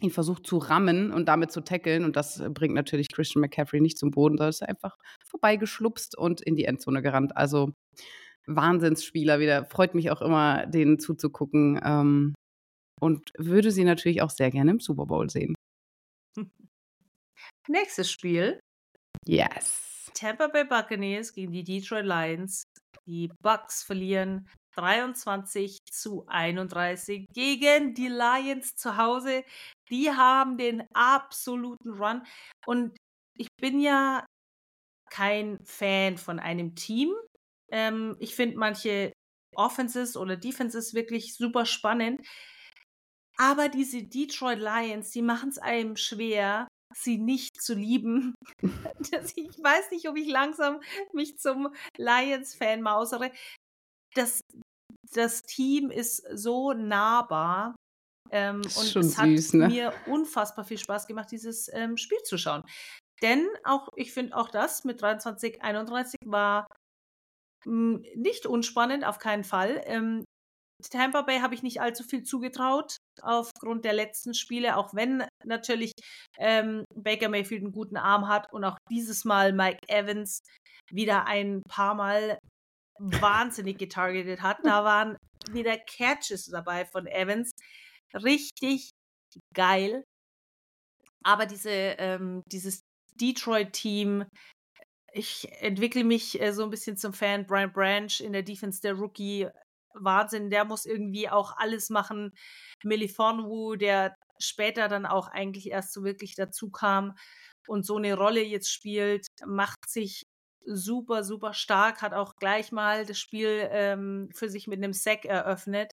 ihn 0.00 0.10
versucht 0.10 0.46
zu 0.46 0.58
rammen 0.58 1.10
und 1.10 1.26
damit 1.26 1.50
zu 1.50 1.62
tackeln. 1.62 2.04
Und 2.04 2.16
das 2.16 2.42
bringt 2.50 2.74
natürlich 2.74 3.08
Christian 3.08 3.40
McCaffrey 3.40 3.80
nicht 3.80 3.96
zum 3.96 4.10
Boden, 4.10 4.36
sondern 4.36 4.50
ist 4.50 4.62
einfach 4.62 4.98
vorbeigeschlupst 5.24 6.18
und 6.18 6.42
in 6.42 6.54
die 6.56 6.66
Endzone 6.66 7.00
gerannt. 7.00 7.34
Also 7.36 7.72
Wahnsinnsspieler 8.46 9.40
wieder. 9.40 9.64
Freut 9.64 9.94
mich 9.94 10.10
auch 10.10 10.20
immer, 10.20 10.66
denen 10.66 10.98
zuzugucken. 10.98 11.80
Ähm, 11.82 12.34
und 13.00 13.32
würde 13.38 13.70
sie 13.70 13.84
natürlich 13.84 14.22
auch 14.22 14.30
sehr 14.30 14.50
gerne 14.50 14.72
im 14.72 14.80
Super 14.80 15.06
Bowl 15.06 15.30
sehen. 15.30 15.54
Nächstes 17.68 18.10
Spiel. 18.10 18.60
Yes. 19.26 19.95
Tampa 20.14 20.48
Bay 20.48 20.64
Buccaneers 20.64 21.32
gegen 21.32 21.52
die 21.52 21.64
Detroit 21.64 22.04
Lions. 22.04 22.64
Die 23.06 23.30
Bucks 23.42 23.82
verlieren 23.82 24.48
23 24.76 25.78
zu 25.90 26.26
31 26.26 27.26
gegen 27.32 27.94
die 27.94 28.08
Lions 28.08 28.76
zu 28.76 28.96
Hause. 28.96 29.44
Die 29.90 30.10
haben 30.10 30.58
den 30.58 30.82
absoluten 30.92 31.90
Run. 31.94 32.22
Und 32.66 32.96
ich 33.36 33.48
bin 33.60 33.80
ja 33.80 34.26
kein 35.10 35.58
Fan 35.64 36.18
von 36.18 36.38
einem 36.38 36.74
Team. 36.74 37.14
Ähm, 37.70 38.16
ich 38.18 38.34
finde 38.34 38.58
manche 38.58 39.12
Offenses 39.54 40.16
oder 40.16 40.36
Defenses 40.36 40.94
wirklich 40.94 41.34
super 41.34 41.64
spannend. 41.64 42.20
Aber 43.38 43.68
diese 43.68 44.02
Detroit 44.02 44.58
Lions, 44.58 45.10
die 45.10 45.22
machen 45.22 45.50
es 45.50 45.58
einem 45.58 45.96
schwer, 45.96 46.66
sie 46.96 47.18
nicht 47.18 47.60
zu 47.60 47.74
lieben. 47.74 48.34
ich 49.36 49.62
weiß 49.62 49.90
nicht, 49.90 50.08
ob 50.08 50.16
ich 50.16 50.28
langsam 50.28 50.80
mich 51.12 51.38
zum 51.38 51.74
Lions-Fan 51.96 52.82
mausere. 52.82 53.30
Das, 54.14 54.40
das 55.12 55.42
Team 55.42 55.90
ist 55.90 56.24
so 56.32 56.72
nahbar. 56.72 57.76
Ähm, 58.30 58.56
und 58.56 58.66
es 58.66 58.92
süß, 58.92 59.18
hat 59.18 59.54
ne? 59.54 59.68
mir 59.68 59.94
unfassbar 60.06 60.64
viel 60.64 60.78
Spaß 60.78 61.06
gemacht, 61.06 61.30
dieses 61.30 61.72
ähm, 61.72 61.96
Spiel 61.96 62.22
zu 62.24 62.38
schauen. 62.38 62.62
Denn 63.22 63.46
auch, 63.64 63.88
ich 63.96 64.12
finde 64.12 64.36
auch 64.36 64.48
das 64.48 64.84
mit 64.84 65.00
23, 65.00 65.62
31 65.62 66.16
war 66.24 66.66
mh, 67.64 67.98
hm, 67.98 68.04
nicht 68.16 68.46
unspannend, 68.46 69.04
auf 69.04 69.18
keinen 69.18 69.44
Fall. 69.44 69.80
Ähm, 69.84 70.24
Tampa 70.90 71.22
Bay 71.22 71.40
habe 71.40 71.54
ich 71.54 71.62
nicht 71.62 71.80
allzu 71.80 72.04
viel 72.04 72.22
zugetraut 72.22 72.96
aufgrund 73.22 73.84
der 73.84 73.94
letzten 73.94 74.34
Spiele, 74.34 74.76
auch 74.76 74.94
wenn 74.94 75.24
natürlich 75.44 75.92
ähm, 76.38 76.84
Baker 76.94 77.28
Mayfield 77.28 77.62
einen 77.62 77.72
guten 77.72 77.96
Arm 77.96 78.28
hat 78.28 78.52
und 78.52 78.64
auch 78.64 78.76
dieses 78.90 79.24
Mal 79.24 79.52
Mike 79.52 79.88
Evans 79.88 80.40
wieder 80.90 81.26
ein 81.26 81.62
paar 81.68 81.94
Mal 81.94 82.38
wahnsinnig 82.98 83.78
getargetet 83.78 84.42
hat. 84.42 84.58
Da 84.64 84.84
waren 84.84 85.16
wieder 85.50 85.76
Catches 85.78 86.46
dabei 86.46 86.84
von 86.84 87.06
Evans. 87.06 87.50
Richtig 88.14 88.90
geil. 89.54 90.04
Aber 91.24 91.46
diese, 91.46 91.70
ähm, 91.70 92.42
dieses 92.50 92.82
Detroit-Team, 93.20 94.26
ich 95.12 95.48
entwickle 95.60 96.04
mich 96.04 96.40
äh, 96.40 96.52
so 96.52 96.62
ein 96.62 96.70
bisschen 96.70 96.96
zum 96.96 97.12
Fan. 97.12 97.46
Brian 97.46 97.72
Branch 97.72 98.20
in 98.20 98.32
der 98.32 98.42
Defense, 98.42 98.80
der 98.80 98.94
Rookie, 98.94 99.48
Wahnsinn. 100.00 100.50
Der 100.50 100.64
muss 100.64 100.86
irgendwie 100.86 101.28
auch 101.28 101.56
alles 101.56 101.90
machen. 101.90 102.32
Melifonwu, 102.84 103.76
der 103.76 104.16
später 104.38 104.88
dann 104.88 105.06
auch 105.06 105.28
eigentlich 105.28 105.70
erst 105.70 105.92
so 105.92 106.04
wirklich 106.04 106.34
dazu 106.34 106.70
kam 106.70 107.14
und 107.66 107.84
so 107.84 107.96
eine 107.96 108.14
Rolle 108.14 108.42
jetzt 108.42 108.70
spielt, 108.70 109.26
macht 109.44 109.88
sich 109.88 110.26
super, 110.66 111.24
super 111.24 111.54
stark, 111.54 112.02
hat 112.02 112.12
auch 112.12 112.34
gleich 112.36 112.72
mal 112.72 113.06
das 113.06 113.18
Spiel 113.18 113.68
ähm, 113.70 114.28
für 114.34 114.48
sich 114.48 114.66
mit 114.66 114.78
einem 114.78 114.92
Sack 114.92 115.24
eröffnet. 115.24 115.92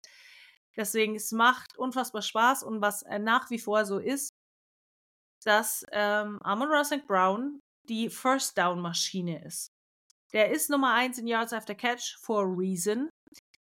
Deswegen, 0.77 1.15
es 1.15 1.31
macht 1.31 1.77
unfassbar 1.77 2.21
Spaß 2.21 2.63
und 2.63 2.81
was 2.81 3.03
äh, 3.03 3.19
nach 3.19 3.49
wie 3.49 3.59
vor 3.59 3.85
so 3.85 3.99
ist, 3.99 4.31
dass 5.43 5.83
ähm, 5.91 6.39
Amon 6.43 6.69
Ross 6.69 6.91
Brown 7.07 7.59
die 7.89 8.09
First 8.09 8.57
Down 8.57 8.79
Maschine 8.79 9.43
ist. 9.43 9.71
Der 10.33 10.51
ist 10.51 10.69
Nummer 10.69 10.93
1 10.93 11.17
in 11.17 11.27
Yards 11.27 11.51
After 11.51 11.75
Catch 11.75 12.17
for 12.21 12.43
a 12.43 12.47
reason. 12.47 13.09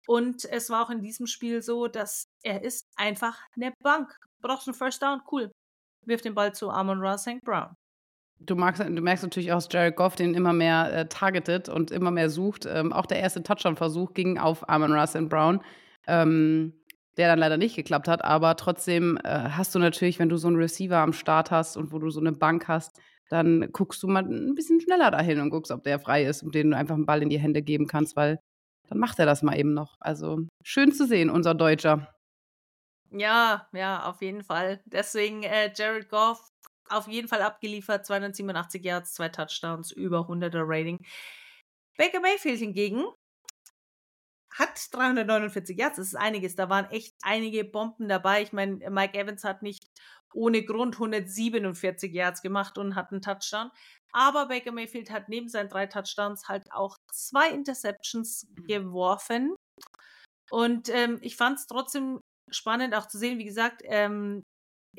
Und 0.07 0.45
es 0.45 0.69
war 0.69 0.85
auch 0.85 0.89
in 0.89 1.01
diesem 1.01 1.27
Spiel 1.27 1.61
so, 1.61 1.87
dass 1.87 2.27
er 2.43 2.63
ist 2.63 2.87
einfach 2.95 3.37
eine 3.55 3.73
Bank. 3.81 4.17
Brauchst 4.41 4.67
einen 4.67 4.75
First 4.75 5.01
Down? 5.01 5.21
Cool. 5.31 5.51
Wirf 6.05 6.21
den 6.21 6.35
Ball 6.35 6.53
zu 6.53 6.69
Amon 6.69 6.99
Ross 6.99 7.25
Brown. 7.43 7.75
Du, 8.39 8.55
magst, 8.55 8.81
du 8.81 9.01
merkst 9.01 9.23
natürlich 9.23 9.53
auch, 9.53 9.57
dass 9.57 9.69
Jared 9.71 9.95
Goff 9.95 10.15
den 10.15 10.33
immer 10.33 10.51
mehr 10.51 10.93
äh, 10.93 11.07
targetet 11.07 11.69
und 11.69 11.91
immer 11.91 12.11
mehr 12.11 12.29
sucht. 12.29 12.65
Ähm, 12.65 12.91
auch 12.91 13.05
der 13.05 13.19
erste 13.19 13.41
Touchdown-Versuch 13.41 14.13
ging 14.13 14.37
auf 14.37 14.67
Amon 14.67 14.91
Ross 14.91 15.13
Brown. 15.29 15.61
Ähm, 16.07 16.73
der 17.17 17.27
dann 17.27 17.39
leider 17.39 17.57
nicht 17.57 17.75
geklappt 17.75 18.07
hat. 18.07 18.23
Aber 18.23 18.55
trotzdem 18.55 19.17
äh, 19.23 19.29
hast 19.29 19.75
du 19.75 19.79
natürlich, 19.79 20.19
wenn 20.19 20.29
du 20.29 20.37
so 20.37 20.47
einen 20.47 20.57
Receiver 20.57 20.97
am 20.97 21.13
Start 21.13 21.51
hast 21.51 21.77
und 21.77 21.91
wo 21.91 21.99
du 21.99 22.09
so 22.09 22.19
eine 22.19 22.31
Bank 22.31 22.67
hast, 22.67 22.99
dann 23.29 23.69
guckst 23.71 24.01
du 24.03 24.07
mal 24.07 24.23
ein 24.23 24.55
bisschen 24.55 24.81
schneller 24.81 25.11
dahin 25.11 25.39
und 25.39 25.49
guckst, 25.49 25.71
ob 25.71 25.83
der 25.83 25.99
frei 25.99 26.25
ist 26.25 26.43
und 26.43 26.55
den 26.55 26.71
du 26.71 26.77
einfach 26.77 26.95
einen 26.95 27.05
Ball 27.05 27.21
in 27.21 27.29
die 27.29 27.39
Hände 27.39 27.61
geben 27.61 27.87
kannst, 27.87 28.15
weil 28.15 28.39
dann 28.87 28.99
macht 28.99 29.19
er 29.19 29.25
das 29.25 29.41
mal 29.41 29.57
eben 29.57 29.73
noch. 29.73 29.95
Also 29.99 30.39
schön 30.63 30.91
zu 30.91 31.07
sehen, 31.07 31.29
unser 31.29 31.53
Deutscher. 31.53 32.13
Ja, 33.11 33.67
ja, 33.73 34.09
auf 34.09 34.21
jeden 34.21 34.43
Fall. 34.43 34.81
Deswegen 34.85 35.43
äh, 35.43 35.71
Jared 35.75 36.09
Goff 36.09 36.49
auf 36.89 37.07
jeden 37.07 37.27
Fall 37.27 37.41
abgeliefert, 37.41 38.05
287 38.05 38.83
Yards, 38.83 39.13
zwei 39.13 39.29
Touchdowns, 39.29 39.91
über 39.91 40.21
100er 40.21 40.63
Rating. 40.65 40.99
Baker 41.97 42.19
Mayfield 42.19 42.59
hingegen 42.59 43.05
hat 44.51 44.87
349 44.91 45.77
Yards, 45.77 45.97
das 45.97 46.07
ist 46.07 46.15
einiges. 46.15 46.55
Da 46.55 46.69
waren 46.69 46.85
echt 46.91 47.15
einige 47.21 47.63
Bomben 47.65 48.07
dabei. 48.07 48.41
Ich 48.43 48.53
meine, 48.53 48.89
Mike 48.89 49.17
Evans 49.17 49.43
hat 49.43 49.61
nicht 49.63 49.82
ohne 50.33 50.63
Grund 50.63 50.95
147 50.95 52.11
Yards 52.13 52.41
gemacht 52.41 52.77
und 52.77 52.95
hat 52.95 53.11
einen 53.11 53.21
Touchdown. 53.21 53.71
Aber 54.11 54.47
Baker 54.47 54.71
Mayfield 54.71 55.09
hat 55.09 55.27
neben 55.27 55.49
seinen 55.49 55.69
drei 55.69 55.87
Touchdowns 55.87 56.47
halt 56.47 56.71
auch 56.71 56.97
zwei 57.11 57.49
Interceptions 57.49 58.47
mhm. 58.47 58.67
geworfen. 58.67 59.55
Und 60.51 60.89
ähm, 60.89 61.17
ich 61.21 61.35
fand 61.35 61.57
es 61.57 61.65
trotzdem 61.65 62.19
spannend 62.51 62.93
auch 62.93 63.07
zu 63.07 63.17
sehen, 63.17 63.39
wie 63.39 63.45
gesagt, 63.45 63.81
ähm, 63.85 64.43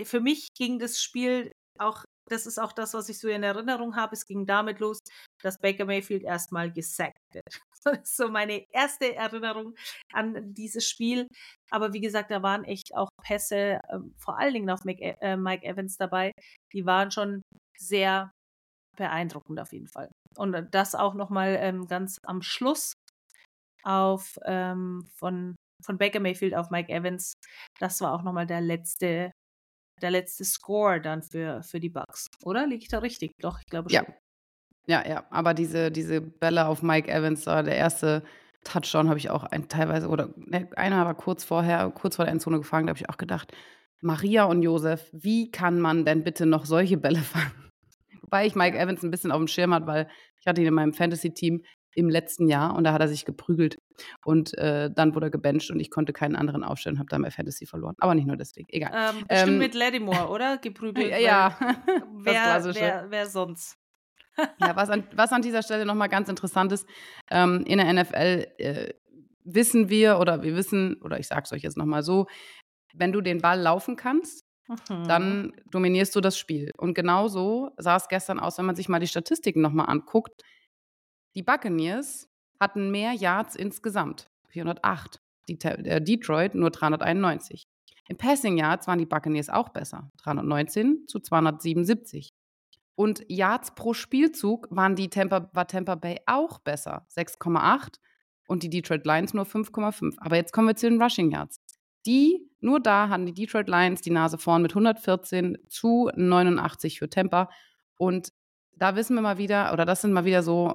für 0.03 0.20
mich 0.20 0.49
ging 0.59 0.80
das 0.80 1.01
Spiel 1.01 1.53
auch, 1.78 2.05
das 2.31 2.47
ist 2.47 2.59
auch 2.59 2.72
das, 2.72 2.95
was 2.95 3.09
ich 3.09 3.18
so 3.18 3.29
in 3.29 3.43
Erinnerung 3.43 3.97
habe. 3.97 4.14
Es 4.14 4.27
ging 4.27 4.47
damit 4.47 4.81
los, 4.81 4.99
dass 5.43 5.59
Baker 5.59 5.85
Mayfield 5.85 6.22
erstmal 6.22 6.72
gesackt 6.72 7.18
wird. 7.33 7.45
Das 7.85 7.99
ist 8.03 8.16
so 8.16 8.29
meine 8.29 8.64
erste 8.72 9.14
Erinnerung 9.14 9.75
an 10.12 10.55
dieses 10.55 10.89
Spiel. 10.89 11.29
Aber 11.70 11.93
wie 11.93 12.01
gesagt, 12.01 12.31
da 12.31 12.43
waren 12.43 12.64
echt 12.64 12.95
auch 12.95 13.09
Pässe, 13.22 13.81
äh, 13.89 13.99
vor 14.18 14.39
allen 14.39 14.55
Dingen 14.55 14.70
auf 14.70 14.85
Mike, 14.85 15.16
äh, 15.20 15.37
Mike 15.37 15.66
Evans 15.66 15.97
dabei. 15.97 16.33
Die 16.72 16.87
waren 16.87 17.11
schon 17.11 17.43
sehr 17.79 18.31
beeindruckend 18.97 19.61
auf 19.61 19.72
jeden 19.72 19.89
Fall. 19.89 20.11
Und 20.37 20.68
das 20.72 20.95
auch 20.95 21.14
nochmal 21.14 21.57
ähm, 21.61 21.87
ganz 21.87 22.18
am 22.25 22.43
Schluss 22.43 22.95
auf 23.83 24.39
ähm, 24.45 25.07
von, 25.16 25.57
von 25.85 25.99
Baker 25.99 26.20
Mayfield 26.20 26.55
auf 26.55 26.70
Mike 26.70 26.93
Evans. 26.93 27.35
Das 27.79 28.01
war 28.01 28.14
auch 28.14 28.22
nochmal 28.22 28.47
der 28.47 28.61
letzte 28.61 29.33
der 30.03 30.11
letzte 30.11 30.45
Score 30.45 31.01
dann 31.01 31.22
für, 31.22 31.62
für 31.62 31.80
die 31.80 31.90
Bucks, 31.90 32.28
oder? 32.45 32.66
Liege 32.66 32.82
ich 32.82 32.88
da 32.88 32.99
richtig? 32.99 33.32
Doch, 33.40 33.59
ich 33.61 33.66
glaube 33.66 33.90
schon. 33.90 34.05
Ja, 34.86 35.03
ja, 35.03 35.09
ja. 35.09 35.24
aber 35.30 35.55
diese, 35.55 35.90
diese 35.90 36.20
Bälle 36.20 36.66
auf 36.66 36.82
Mike 36.82 37.11
Evans, 37.11 37.45
der 37.45 37.76
erste 37.76 38.22
Touchdown 38.64 39.09
habe 39.09 39.18
ich 39.18 39.30
auch 39.30 39.45
ein, 39.45 39.68
teilweise, 39.68 40.09
oder 40.09 40.30
ne, 40.36 40.68
einer 40.76 41.05
war 41.05 41.14
kurz 41.14 41.45
vorher, 41.45 41.90
kurz 41.90 42.16
vor 42.16 42.24
der 42.24 42.32
Endzone 42.32 42.59
gefangen, 42.59 42.86
da 42.86 42.90
habe 42.90 43.01
ich 43.01 43.09
auch 43.09 43.18
gedacht, 43.18 43.53
Maria 44.01 44.45
und 44.45 44.62
Josef, 44.62 45.09
wie 45.12 45.51
kann 45.51 45.80
man 45.80 46.05
denn 46.05 46.24
bitte 46.24 46.45
noch 46.47 46.66
solche 46.66 46.97
Bälle 46.97 47.18
fangen? 47.22 47.70
Wobei 48.20 48.47
ich 48.47 48.55
Mike 48.55 48.78
Evans 48.78 49.03
ein 49.03 49.11
bisschen 49.11 49.32
auf 49.32 49.38
dem 49.38 49.49
Schirm 49.49 49.72
hatte, 49.74 49.86
weil 49.86 50.09
ich 50.40 50.47
hatte 50.47 50.61
ihn 50.61 50.66
in 50.66 50.74
meinem 50.74 50.95
Fantasy-Team 50.95 51.62
im 51.95 52.09
letzten 52.09 52.49
Jahr 52.49 52.74
und 52.74 52.84
da 52.84 52.92
hat 52.92 53.01
er 53.01 53.09
sich 53.09 53.24
geprügelt 53.24 53.78
und 54.24 54.57
äh, 54.59 54.90
dann 54.95 55.14
wurde 55.14 55.26
er 55.26 55.30
gebencht 55.30 55.70
und 55.70 55.80
ich 55.80 55.90
konnte 55.90 56.12
keinen 56.12 56.36
anderen 56.36 56.64
aufstellen, 56.64 56.99
habe 56.99 57.09
dann 57.09 57.22
bei 57.22 57.30
Fantasy 57.30 57.66
verloren. 57.66 57.95
Aber 57.99 58.14
nicht 58.14 58.26
nur 58.26 58.36
deswegen, 58.36 58.68
egal. 58.70 58.90
Ähm, 58.92 59.24
bestimmt 59.28 59.53
ähm, 59.53 59.59
mit 59.59 59.74
Lattimore, 59.74 60.28
oder? 60.28 60.59
Geprügelt. 60.59 61.12
ja, 61.20 61.57
wer, 62.12 62.64
wer, 62.74 63.07
wer 63.09 63.26
sonst? 63.26 63.78
ja, 64.36 64.76
was 64.76 64.90
an, 64.90 65.05
was 65.14 65.32
an 65.32 65.42
dieser 65.42 65.62
Stelle 65.62 65.86
nochmal 65.86 66.09
ganz 66.09 66.28
interessant 66.28 66.72
ist, 66.72 66.86
ähm, 67.30 67.64
in 67.66 67.78
der 67.78 67.92
NFL 67.92 68.47
äh, 68.59 68.95
wissen 69.45 69.88
wir 69.88 70.18
oder 70.18 70.42
wir 70.42 70.57
wissen, 70.57 71.01
oder 71.03 71.18
ich 71.18 71.28
sage 71.28 71.42
es 71.45 71.53
euch 71.53 71.62
jetzt 71.62 71.76
nochmal 71.76 72.03
so, 72.03 72.26
wenn 72.95 73.12
du 73.12 73.20
den 73.20 73.40
Ball 73.40 73.61
laufen 73.61 73.97
kannst, 73.97 74.45
mhm. 74.68 75.07
dann 75.07 75.53
dominierst 75.70 76.14
du 76.16 76.20
das 76.20 76.38
Spiel. 76.38 76.70
Und 76.78 76.95
genauso 76.95 77.70
sah 77.76 77.97
es 77.97 78.09
gestern 78.09 78.40
aus, 78.40 78.59
wenn 78.59 78.66
man 78.66 78.76
sich 78.76 78.88
mal 78.88 79.01
die 79.01 79.07
Statistiken 79.07 79.61
nochmal 79.61 79.88
anguckt. 79.88 80.42
Die 81.35 81.43
Buccaneers 81.43 82.28
hatten 82.61 82.91
mehr 82.91 83.12
Yards 83.12 83.57
insgesamt, 83.57 84.30
408. 84.49 85.20
Die, 85.49 85.61
äh, 85.62 86.01
Detroit 86.01 86.55
nur 86.55 86.70
391. 86.70 87.66
Im 88.09 88.16
Passing 88.16 88.57
Yards 88.57 88.87
waren 88.87 88.99
die 88.99 89.07
Buccaneers 89.07 89.49
auch 89.49 89.70
besser, 89.70 90.11
319 90.22 91.07
zu 91.07 91.20
277. 91.20 92.32
Und 92.97 93.24
Yards 93.28 93.74
pro 93.74 93.93
Spielzug 93.93 94.68
waren 94.70 94.95
die 94.95 95.09
Tampa, 95.09 95.51
war 95.53 95.66
Tampa 95.66 95.97
Bay 95.97 96.20
auch 96.26 96.61
besser, 96.61 97.07
6,8 97.11 97.99
und 98.47 98.62
die 98.62 98.70
Detroit 98.70 99.05
Lions 99.05 99.35
nur 99.35 99.45
5,5. 99.45 100.14
Aber 100.18 100.37
jetzt 100.37 100.53
kommen 100.53 100.68
wir 100.68 100.76
zu 100.76 100.89
den 100.89 101.03
Rushing 101.03 101.30
Yards. 101.30 101.61
Die, 102.07 102.49
nur 102.61 102.80
da 102.80 103.09
hatten 103.09 103.26
die 103.26 103.35
Detroit 103.35 103.68
Lions 103.68 104.03
die 104.03 104.11
Nase 104.11 104.39
vorn 104.39 104.62
mit 104.62 104.72
114 104.72 105.59
zu 105.68 106.11
89 106.14 106.99
für 106.99 107.09
Tampa. 107.09 107.51
Und 107.97 108.32
da 108.76 108.95
wissen 108.97 109.14
wir 109.14 109.22
mal 109.22 109.39
wieder, 109.39 109.72
oder 109.72 109.85
das 109.87 110.03
sind 110.03 110.12
mal 110.12 110.24
wieder 110.24 110.43
so 110.43 110.74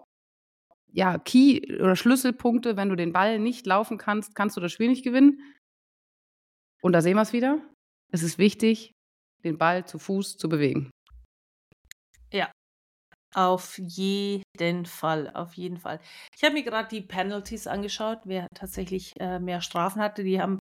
ja, 0.92 1.18
Key- 1.18 1.80
oder 1.80 1.96
Schlüsselpunkte, 1.96 2.78
wenn 2.78 2.90
du 2.90 2.96
den 2.96 3.14
Ball 3.14 3.40
nicht 3.40 3.66
laufen 3.66 3.98
kannst, 3.98 4.36
kannst 4.36 4.58
du 4.58 4.62
das 4.62 4.72
Spiel 4.72 4.90
nicht 4.90 5.04
gewinnen. 5.04 5.42
Und 6.82 6.94
da 6.94 7.02
sehen 7.02 7.16
wir 7.16 7.22
es 7.22 7.34
wieder. 7.34 7.62
Es 8.12 8.24
ist 8.24 8.38
wichtig, 8.38 8.92
den 9.44 9.58
Ball 9.58 9.86
zu 9.86 10.00
Fuß 10.00 10.38
zu 10.38 10.50
bewegen. 10.50 10.90
Ja, 12.32 12.52
auf 13.36 13.78
jeden 13.78 14.86
Fall, 14.86 15.30
auf 15.34 15.54
jeden 15.54 15.78
Fall. 15.78 16.00
Ich 16.36 16.44
habe 16.44 16.54
mir 16.54 16.64
gerade 16.64 16.90
die 16.90 17.02
Penalties 17.02 17.68
angeschaut, 17.68 18.22
wer 18.26 18.48
tatsächlich 18.56 19.14
äh, 19.20 19.40
mehr 19.40 19.62
Strafen 19.62 20.02
hatte. 20.02 20.24
Die 20.24 20.42
haben 20.42 20.60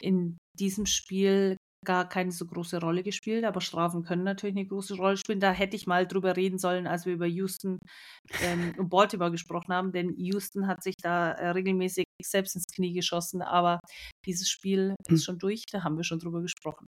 in 0.00 0.38
diesem 0.58 0.86
Spiel 0.86 1.56
gar 1.84 2.08
keine 2.08 2.32
so 2.32 2.46
große 2.46 2.80
Rolle 2.80 3.02
gespielt, 3.02 3.44
aber 3.44 3.60
Strafen 3.60 4.04
können 4.04 4.22
natürlich 4.22 4.56
eine 4.56 4.66
große 4.66 4.96
Rolle 4.96 5.16
spielen. 5.16 5.40
Da 5.40 5.52
hätte 5.52 5.76
ich 5.76 5.86
mal 5.86 6.06
drüber 6.06 6.36
reden 6.36 6.58
sollen, 6.58 6.86
als 6.86 7.06
wir 7.06 7.14
über 7.14 7.26
Houston 7.26 7.78
ähm, 8.42 8.74
und 8.78 8.88
Baltimore 8.88 9.30
gesprochen 9.30 9.72
haben, 9.72 9.92
denn 9.92 10.14
Houston 10.16 10.66
hat 10.66 10.82
sich 10.82 10.94
da 11.02 11.32
äh, 11.32 11.50
regelmäßig 11.50 12.04
selbst 12.22 12.54
ins 12.54 12.66
Knie 12.66 12.92
geschossen, 12.92 13.42
aber 13.42 13.80
dieses 14.26 14.48
Spiel 14.48 14.94
ist 15.08 15.10
hm. 15.10 15.18
schon 15.18 15.38
durch, 15.38 15.64
da 15.70 15.82
haben 15.82 15.96
wir 15.96 16.04
schon 16.04 16.20
drüber 16.20 16.40
gesprochen. 16.40 16.86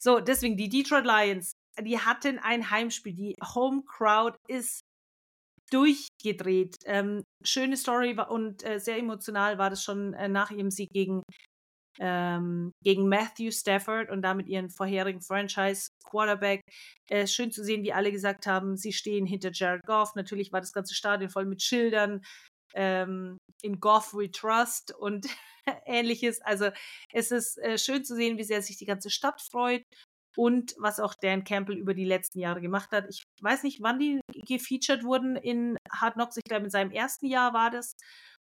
So, 0.00 0.20
deswegen 0.20 0.56
die 0.56 0.68
Detroit 0.68 1.04
Lions, 1.04 1.52
die 1.80 1.98
hatten 1.98 2.38
ein 2.38 2.70
Heimspiel, 2.70 3.14
die 3.14 3.34
Home 3.54 3.82
Crowd 3.86 4.36
ist 4.48 4.80
durchgedreht. 5.70 6.76
Ähm, 6.84 7.22
schöne 7.44 7.76
Story 7.76 8.16
und 8.28 8.64
äh, 8.64 8.78
sehr 8.78 8.98
emotional 8.98 9.58
war 9.58 9.70
das 9.70 9.82
schon 9.84 10.14
äh, 10.14 10.28
nach 10.28 10.50
ihrem 10.50 10.70
Sieg 10.70 10.90
gegen 10.92 11.22
ähm, 11.98 12.72
gegen 12.82 13.08
Matthew 13.08 13.50
Stafford 13.50 14.10
und 14.10 14.22
damit 14.22 14.46
ihren 14.48 14.70
vorherigen 14.70 15.20
Franchise-Quarterback. 15.20 16.62
Äh, 17.08 17.26
schön 17.26 17.50
zu 17.50 17.64
sehen, 17.64 17.82
wie 17.82 17.92
alle 17.92 18.12
gesagt 18.12 18.46
haben, 18.46 18.76
sie 18.76 18.92
stehen 18.92 19.26
hinter 19.26 19.50
Jared 19.52 19.82
Goff. 19.86 20.14
Natürlich 20.14 20.52
war 20.52 20.60
das 20.60 20.72
ganze 20.72 20.94
Stadion 20.94 21.30
voll 21.30 21.46
mit 21.46 21.62
Schildern. 21.62 22.22
Ähm, 22.74 23.38
in 23.62 23.80
Goff 23.80 24.14
We 24.14 24.30
Trust 24.30 24.94
und 24.96 25.26
ähnliches. 25.86 26.40
Also 26.42 26.70
es 27.12 27.30
ist 27.30 27.58
äh, 27.58 27.78
schön 27.78 28.04
zu 28.04 28.14
sehen, 28.14 28.38
wie 28.38 28.44
sehr 28.44 28.62
sich 28.62 28.76
die 28.76 28.86
ganze 28.86 29.10
Stadt 29.10 29.40
freut 29.42 29.82
und 30.36 30.74
was 30.78 31.00
auch 31.00 31.14
Dan 31.20 31.44
Campbell 31.44 31.76
über 31.76 31.94
die 31.94 32.04
letzten 32.04 32.38
Jahre 32.38 32.60
gemacht 32.60 32.90
hat. 32.92 33.06
Ich 33.10 33.24
weiß 33.42 33.64
nicht, 33.64 33.82
wann 33.82 33.98
die 33.98 34.20
gefeatured 34.46 35.04
wurden 35.04 35.36
in 35.36 35.76
Hard 35.92 36.14
Knocks. 36.14 36.36
Ich 36.36 36.44
glaube, 36.44 36.64
in 36.64 36.70
seinem 36.70 36.92
ersten 36.92 37.26
Jahr 37.26 37.52
war 37.52 37.70
das 37.70 37.94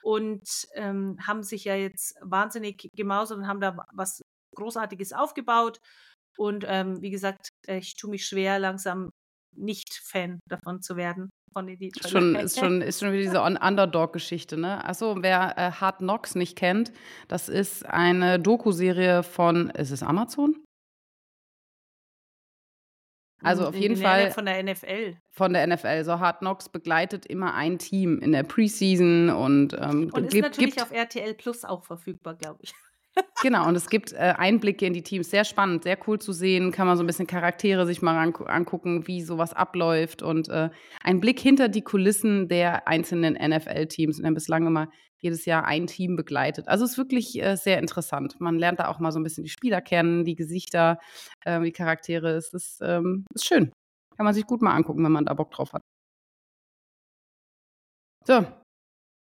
und 0.06 0.68
ähm, 0.76 1.18
haben 1.26 1.42
sich 1.42 1.66
ja 1.66 1.76
jetzt 1.76 2.16
wahnsinnig 2.22 2.90
gemausert 2.96 3.40
und 3.40 3.48
haben 3.48 3.60
da 3.60 3.76
was 3.92 4.22
Großartiges 4.56 5.14
aufgebaut. 5.14 5.80
Und 6.38 6.64
ähm, 6.68 7.02
wie 7.02 7.10
gesagt, 7.10 7.50
ich 7.68 7.96
tue 7.96 8.12
mich 8.12 8.28
schwer, 8.28 8.60
langsam 8.60 9.10
nicht 9.56 9.96
Fan 10.04 10.40
davon 10.48 10.84
zu 10.84 10.96
werden. 10.96 11.30
Von 11.54 11.66
den 11.66 11.80
Detroit 11.80 12.12
schon, 12.12 12.36
ist, 12.36 12.60
schon, 12.60 12.82
ist 12.82 13.00
schon 13.00 13.14
wieder 13.14 13.24
diese 13.24 13.42
Underdog-Geschichte, 13.68 14.58
ne? 14.58 14.84
Achso, 14.86 15.16
wer 15.22 15.58
äh, 15.58 15.72
Hard 15.72 16.00
Knocks 16.00 16.36
nicht 16.36 16.56
kennt, 16.56 16.92
das 17.28 17.50
ist 17.50 17.84
eine 17.86 18.40
Doku-Serie 18.40 19.24
von, 19.24 19.72
ist 19.72 19.92
es 19.92 20.04
Amazon? 20.04 20.56
Also 23.46 23.68
auf 23.68 23.76
jeden 23.76 23.98
Fall. 23.98 24.32
Von 24.32 24.46
der 24.46 24.64
NFL. 24.64 25.18
Von 25.32 25.54
der 25.54 25.68
NFL. 25.68 26.04
So 26.04 26.20
Hard 26.20 26.40
Knocks 26.40 26.70
begleitet 26.70 27.26
immer 27.26 27.54
ein 27.54 27.78
Team 27.78 28.20
in 28.20 28.32
der 28.32 28.44
Preseason 28.44 29.30
und, 29.30 29.74
ähm, 29.74 30.10
und 30.14 30.26
ist 30.26 30.32
gibt, 30.32 30.44
natürlich 30.44 30.76
gibt, 30.76 30.82
auf 30.82 30.92
RTL 30.92 31.34
Plus 31.34 31.64
auch 31.64 31.84
verfügbar, 31.84 32.36
glaube 32.36 32.60
ich. 32.64 32.74
Genau, 33.42 33.68
und 33.68 33.76
es 33.76 33.90
gibt 33.90 34.14
äh, 34.14 34.34
Einblicke 34.38 34.86
in 34.86 34.94
die 34.94 35.04
Teams. 35.04 35.30
Sehr 35.30 35.46
spannend, 35.46 35.84
sehr 35.84 35.98
cool 36.08 36.20
zu 36.20 36.34
sehen. 36.34 36.72
Kann 36.72 36.88
man 36.88 36.98
so 36.98 37.04
ein 37.04 37.08
bisschen 37.08 37.28
Charaktere 37.28 37.86
sich 37.86 38.02
mal 38.02 38.34
angucken, 38.48 39.08
wie 39.08 39.22
sowas 39.22 39.54
abläuft. 39.54 40.22
Und 40.22 40.50
äh, 40.50 40.70
ein 41.02 41.20
Blick 41.20 41.40
hinter 41.40 41.70
die 41.70 41.84
Kulissen 41.84 42.48
der 42.48 42.88
einzelnen 42.88 43.34
NFL-Teams. 43.36 44.18
Und 44.18 44.24
dann 44.24 44.34
bislang 44.34 44.66
immer 44.66 44.90
jedes 45.20 45.46
Jahr 45.46 45.66
ein 45.66 45.88
Team 45.88 46.16
begleitet. 46.16 46.68
Also 46.68 46.86
es 46.86 46.92
ist 46.92 46.98
wirklich 46.98 47.42
äh, 47.42 47.56
sehr 47.56 47.80
interessant. 47.80 48.40
Man 48.40 48.58
lernt 48.58 48.80
da 48.80 48.88
auch 48.88 49.00
mal 49.00 49.12
so 49.12 49.20
ein 49.20 49.24
bisschen 49.24 49.44
die 49.44 49.50
Spieler 49.50 49.82
kennen, 49.82 50.26
die 50.26 50.36
Gesichter, 50.36 51.00
äh, 51.42 51.62
die 51.62 51.72
Charaktere. 51.72 52.32
Es 52.32 52.54
ist, 52.54 52.80
ähm, 52.82 53.26
ist 53.34 53.46
schön. 53.46 53.72
Kann 54.18 54.26
man 54.26 54.34
sich 54.34 54.46
gut 54.46 54.62
mal 54.62 54.74
angucken, 54.74 55.04
wenn 55.04 55.12
man 55.12 55.26
da 55.26 55.34
Bock 55.34 55.52
drauf 55.52 55.74
hat. 55.74 55.82
So. 58.26 58.46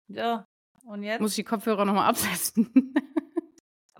Ja, 0.09 0.45
und 0.85 1.03
jetzt? 1.03 1.21
Muss 1.21 1.33
ich 1.33 1.37
die 1.37 1.45
Kopfhörer 1.45 1.85
nochmal 1.85 2.09
absetzen. 2.09 2.71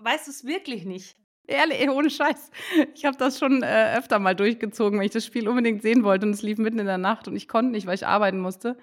Weißt 0.03 0.27
du 0.27 0.31
es 0.31 0.43
wirklich 0.45 0.85
nicht? 0.85 1.15
Ehrlich, 1.47 1.89
ohne 1.89 2.09
Scheiß. 2.09 2.49
Ich 2.93 3.05
habe 3.05 3.17
das 3.17 3.37
schon 3.39 3.63
äh, 3.63 3.95
öfter 3.97 4.19
mal 4.19 4.35
durchgezogen, 4.35 4.99
weil 4.99 5.05
ich 5.07 5.11
das 5.11 5.25
Spiel 5.25 5.47
unbedingt 5.49 5.81
sehen 5.81 6.03
wollte 6.03 6.25
und 6.25 6.33
es 6.33 6.41
lief 6.41 6.57
mitten 6.59 6.79
in 6.79 6.85
der 6.85 6.97
Nacht 6.97 7.27
und 7.27 7.35
ich 7.35 7.47
konnte 7.47 7.71
nicht, 7.71 7.87
weil 7.87 7.95
ich 7.95 8.05
arbeiten 8.07 8.39
musste. 8.39 8.77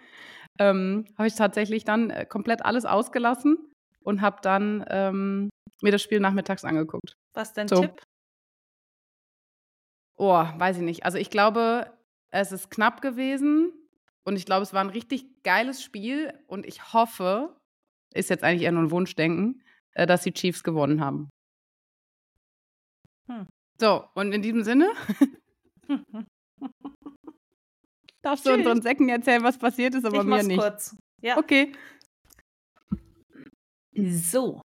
ähm, 0.61 1.07
habe 1.19 1.29
ich 1.29 1.35
tatsächlich 1.37 1.85
dann 1.85 2.11
äh, 2.11 2.27
komplett 2.27 2.64
alles 2.64 2.85
ausgelassen 2.87 3.59
und 4.03 4.23
habe 4.23 4.39
dann 4.43 4.85
ähm, 4.91 5.51
mir 5.83 5.93
das 5.93 6.03
Spiel 6.03 6.21
nachmittags 6.21 6.64
angeguckt. 6.64 7.14
Was 7.35 7.53
dein 7.55 7.69
So. 7.69 7.83
Tipp? 7.83 8.03
Oh, 10.16 10.33
weiß 10.57 10.79
ich 10.79 10.83
nicht. 10.83 11.05
Also 11.05 11.19
ich 11.19 11.31
glaube, 11.31 11.93
es 12.31 12.53
ist 12.53 12.71
knapp 12.71 13.01
gewesen 13.03 13.73
und 14.25 14.37
ich 14.37 14.47
glaube, 14.47 14.62
es 14.62 14.73
war 14.75 14.81
ein 14.81 14.91
richtig 14.91 15.43
geiles 15.45 15.83
Spiel 15.83 16.35
und 16.49 16.66
ich 16.66 16.93
hoffe, 16.93 17.57
ist 18.14 18.31
jetzt 18.31 18.43
eigentlich 18.45 18.62
eher 18.62 18.73
nur 18.73 18.83
ein 18.83 18.91
Wunschdenken, 18.91 19.62
äh, 19.99 20.07
dass 20.07 20.22
die 20.22 20.32
Chiefs 20.32 20.62
gewonnen 20.62 21.01
haben. 21.01 21.28
Hm. 23.28 23.46
So, 23.80 24.05
und 24.14 24.32
in 24.32 24.42
diesem 24.42 24.62
Sinne 24.62 24.92
darfst 28.22 28.46
du 28.46 28.53
unseren 28.53 28.80
Säcken 28.80 29.09
erzählen, 29.09 29.42
was 29.42 29.59
passiert 29.59 29.94
ist, 29.94 30.05
aber 30.05 30.18
ich 30.18 30.24
mir 30.24 30.42
nicht. 30.44 30.59
kurz. 30.59 30.96
Ja. 31.20 31.36
Okay. 31.36 31.72
So, 33.94 34.62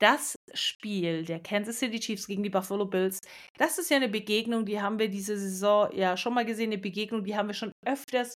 das 0.00 0.34
Spiel 0.52 1.24
der 1.24 1.40
Kansas 1.40 1.78
City 1.78 2.00
Chiefs 2.00 2.26
gegen 2.26 2.42
die 2.42 2.50
Buffalo 2.50 2.84
Bills, 2.86 3.20
das 3.56 3.78
ist 3.78 3.90
ja 3.90 3.96
eine 3.96 4.08
Begegnung, 4.08 4.66
die 4.66 4.80
haben 4.80 4.98
wir 4.98 5.08
diese 5.08 5.38
Saison 5.38 5.88
ja 5.94 6.16
schon 6.16 6.34
mal 6.34 6.44
gesehen, 6.44 6.72
eine 6.72 6.78
Begegnung, 6.78 7.24
die 7.24 7.36
haben 7.36 7.46
wir 7.46 7.54
schon 7.54 7.72
öfters 7.86 8.34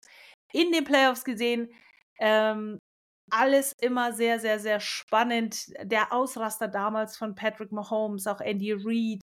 in 0.52 0.70
den 0.72 0.84
Playoffs 0.84 1.24
gesehen. 1.24 1.72
Ähm, 2.18 2.78
alles 3.30 3.72
immer 3.80 4.12
sehr, 4.12 4.38
sehr, 4.38 4.58
sehr 4.58 4.80
spannend. 4.80 5.66
Der 5.82 6.12
Ausraster 6.12 6.68
damals 6.68 7.16
von 7.16 7.34
Patrick 7.34 7.72
Mahomes, 7.72 8.26
auch 8.26 8.40
Andy 8.40 8.72
Reid, 8.72 9.20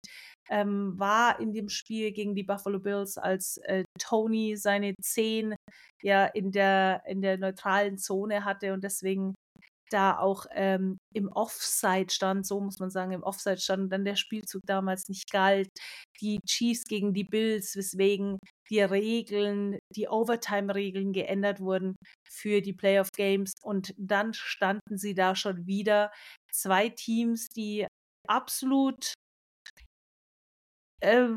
ähm, 0.49 0.93
war 0.99 1.39
in 1.39 1.53
dem 1.53 1.69
Spiel 1.69 2.11
gegen 2.11 2.35
die 2.35 2.43
Buffalo 2.43 2.79
Bills, 2.79 3.17
als 3.17 3.57
äh, 3.63 3.83
Tony 3.99 4.55
seine 4.57 4.93
Zehn 5.01 5.55
ja 6.01 6.25
in 6.25 6.51
der, 6.51 7.03
in 7.07 7.21
der 7.21 7.37
neutralen 7.37 7.97
Zone 7.97 8.43
hatte 8.43 8.73
und 8.73 8.83
deswegen 8.83 9.35
da 9.91 10.17
auch 10.17 10.45
ähm, 10.51 10.97
im 11.13 11.27
Offside 11.29 12.11
stand, 12.11 12.45
so 12.47 12.59
muss 12.59 12.79
man 12.79 12.89
sagen, 12.89 13.11
im 13.11 13.23
Offside 13.23 13.57
stand 13.59 13.83
und 13.83 13.89
dann 13.89 14.05
der 14.05 14.15
Spielzug 14.15 14.61
damals 14.65 15.07
nicht 15.09 15.31
galt. 15.31 15.69
Die 16.21 16.39
Chiefs 16.47 16.85
gegen 16.85 17.13
die 17.13 17.23
Bills, 17.23 17.75
weswegen 17.75 18.39
die 18.69 18.81
Regeln, 18.81 19.77
die 19.95 20.07
Overtime-Regeln 20.07 21.13
geändert 21.13 21.59
wurden 21.59 21.95
für 22.27 22.61
die 22.61 22.73
Playoff-Games 22.73 23.53
und 23.61 23.93
dann 23.97 24.33
standen 24.33 24.97
sie 24.97 25.13
da 25.15 25.35
schon 25.35 25.67
wieder. 25.67 26.11
Zwei 26.51 26.89
Teams, 26.89 27.49
die 27.49 27.87
absolut 28.27 29.13
äh, 31.01 31.27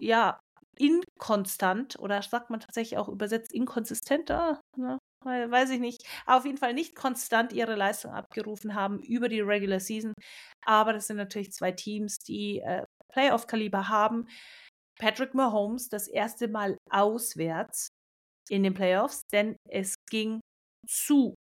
ja, 0.00 0.40
inkonstant 0.78 1.98
oder 1.98 2.22
sagt 2.22 2.50
man 2.50 2.60
tatsächlich 2.60 2.98
auch 2.98 3.08
übersetzt 3.08 3.52
inkonsistenter, 3.52 4.60
ne? 4.76 4.98
Weil- 5.24 5.50
weiß 5.50 5.70
ich 5.70 5.80
nicht, 5.80 6.06
auf 6.26 6.44
jeden 6.44 6.58
Fall 6.58 6.74
nicht 6.74 6.94
konstant 6.94 7.52
ihre 7.52 7.74
Leistung 7.76 8.12
abgerufen 8.12 8.74
haben 8.74 9.00
über 9.02 9.28
die 9.28 9.40
Regular 9.40 9.80
Season. 9.80 10.12
Aber 10.64 10.92
das 10.92 11.06
sind 11.06 11.16
natürlich 11.16 11.52
zwei 11.52 11.72
Teams, 11.72 12.18
die 12.18 12.60
äh, 12.60 12.84
Playoff-Kaliber 13.12 13.88
haben. 13.88 14.28
Patrick 14.98 15.34
Mahomes 15.34 15.88
das 15.88 16.08
erste 16.08 16.48
Mal 16.48 16.76
auswärts 16.90 17.88
in 18.48 18.62
den 18.62 18.74
Playoffs, 18.74 19.22
denn 19.32 19.56
es 19.68 19.94
ging 20.10 20.40
zu 20.86 21.34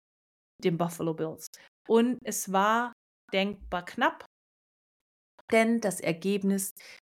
den 0.62 0.76
Buffalo 0.78 1.14
Bills. 1.14 1.46
Und 1.88 2.18
es 2.24 2.52
war 2.52 2.92
denkbar 3.32 3.84
knapp, 3.84 4.24
denn 5.50 5.80
das 5.80 6.00
Ergebnis 6.00 6.72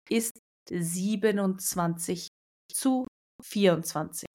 ist 0.09 0.39
27 0.70 2.28
zu 2.72 3.05
24. 3.43 4.26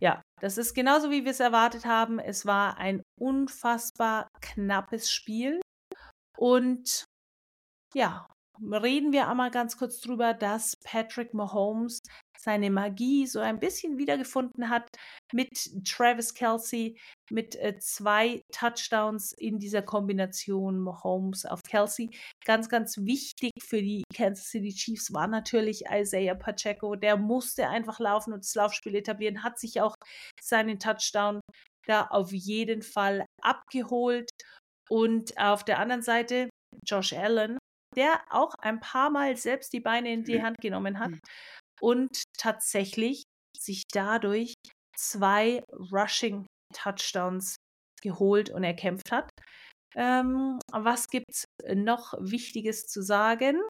Ja, 0.00 0.22
das 0.40 0.58
ist 0.58 0.74
genauso, 0.74 1.10
wie 1.10 1.24
wir 1.24 1.32
es 1.32 1.40
erwartet 1.40 1.84
haben. 1.84 2.18
Es 2.18 2.46
war 2.46 2.78
ein 2.78 3.02
unfassbar 3.18 4.28
knappes 4.40 5.10
Spiel. 5.10 5.60
Und 6.36 7.04
ja, 7.94 8.26
reden 8.60 9.12
wir 9.12 9.28
einmal 9.28 9.50
ganz 9.50 9.76
kurz 9.76 10.00
drüber, 10.00 10.32
dass 10.34 10.76
Patrick 10.82 11.34
Mahomes 11.34 12.00
seine 12.42 12.70
Magie 12.70 13.26
so 13.26 13.40
ein 13.40 13.58
bisschen 13.58 13.98
wiedergefunden 13.98 14.70
hat 14.70 14.88
mit 15.32 15.50
Travis 15.84 16.34
Kelsey, 16.34 16.98
mit 17.30 17.54
äh, 17.56 17.78
zwei 17.78 18.42
Touchdowns 18.52 19.32
in 19.32 19.58
dieser 19.58 19.82
Kombination 19.82 20.80
Mahomes 20.80 21.44
auf 21.44 21.62
Kelsey. 21.62 22.10
Ganz, 22.44 22.68
ganz 22.68 22.96
wichtig 22.98 23.52
für 23.62 23.82
die 23.82 24.04
Kansas 24.14 24.46
City 24.46 24.72
Chiefs 24.72 25.12
war 25.12 25.26
natürlich 25.26 25.84
Isaiah 25.90 26.34
Pacheco. 26.34 26.96
Der 26.96 27.16
musste 27.16 27.68
einfach 27.68 28.00
laufen 28.00 28.32
und 28.32 28.44
das 28.44 28.54
Laufspiel 28.54 28.94
etablieren, 28.94 29.44
hat 29.44 29.58
sich 29.58 29.80
auch 29.80 29.94
seinen 30.40 30.78
Touchdown 30.78 31.40
da 31.86 32.06
auf 32.06 32.32
jeden 32.32 32.82
Fall 32.82 33.26
abgeholt. 33.42 34.30
Und 34.88 35.36
auf 35.38 35.64
der 35.64 35.78
anderen 35.78 36.02
Seite 36.02 36.48
Josh 36.84 37.12
Allen, 37.12 37.58
der 37.96 38.20
auch 38.30 38.54
ein 38.60 38.80
paar 38.80 39.10
Mal 39.10 39.36
selbst 39.36 39.72
die 39.72 39.80
Beine 39.80 40.12
in 40.12 40.24
die 40.24 40.42
Hand 40.42 40.56
genommen 40.58 40.98
hat 40.98 41.12
und 41.80 42.24
tatsächlich 42.38 43.24
sich 43.56 43.84
dadurch 43.92 44.54
zwei 44.96 45.62
Rushing 45.92 46.46
Touchdowns 46.74 47.56
geholt 48.02 48.50
und 48.50 48.64
erkämpft 48.64 49.12
hat. 49.12 49.30
Ähm, 49.94 50.58
was 50.72 51.08
gibt 51.08 51.30
es 51.30 51.44
noch 51.74 52.14
Wichtiges 52.20 52.86
zu 52.86 53.02
sagen? 53.02 53.60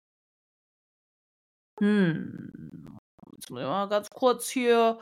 Hm, 1.80 2.98
jetzt 3.32 3.50
muss 3.50 3.60
ich 3.60 3.66
mal 3.66 3.88
ganz 3.88 4.08
kurz 4.10 4.50
hier 4.50 4.98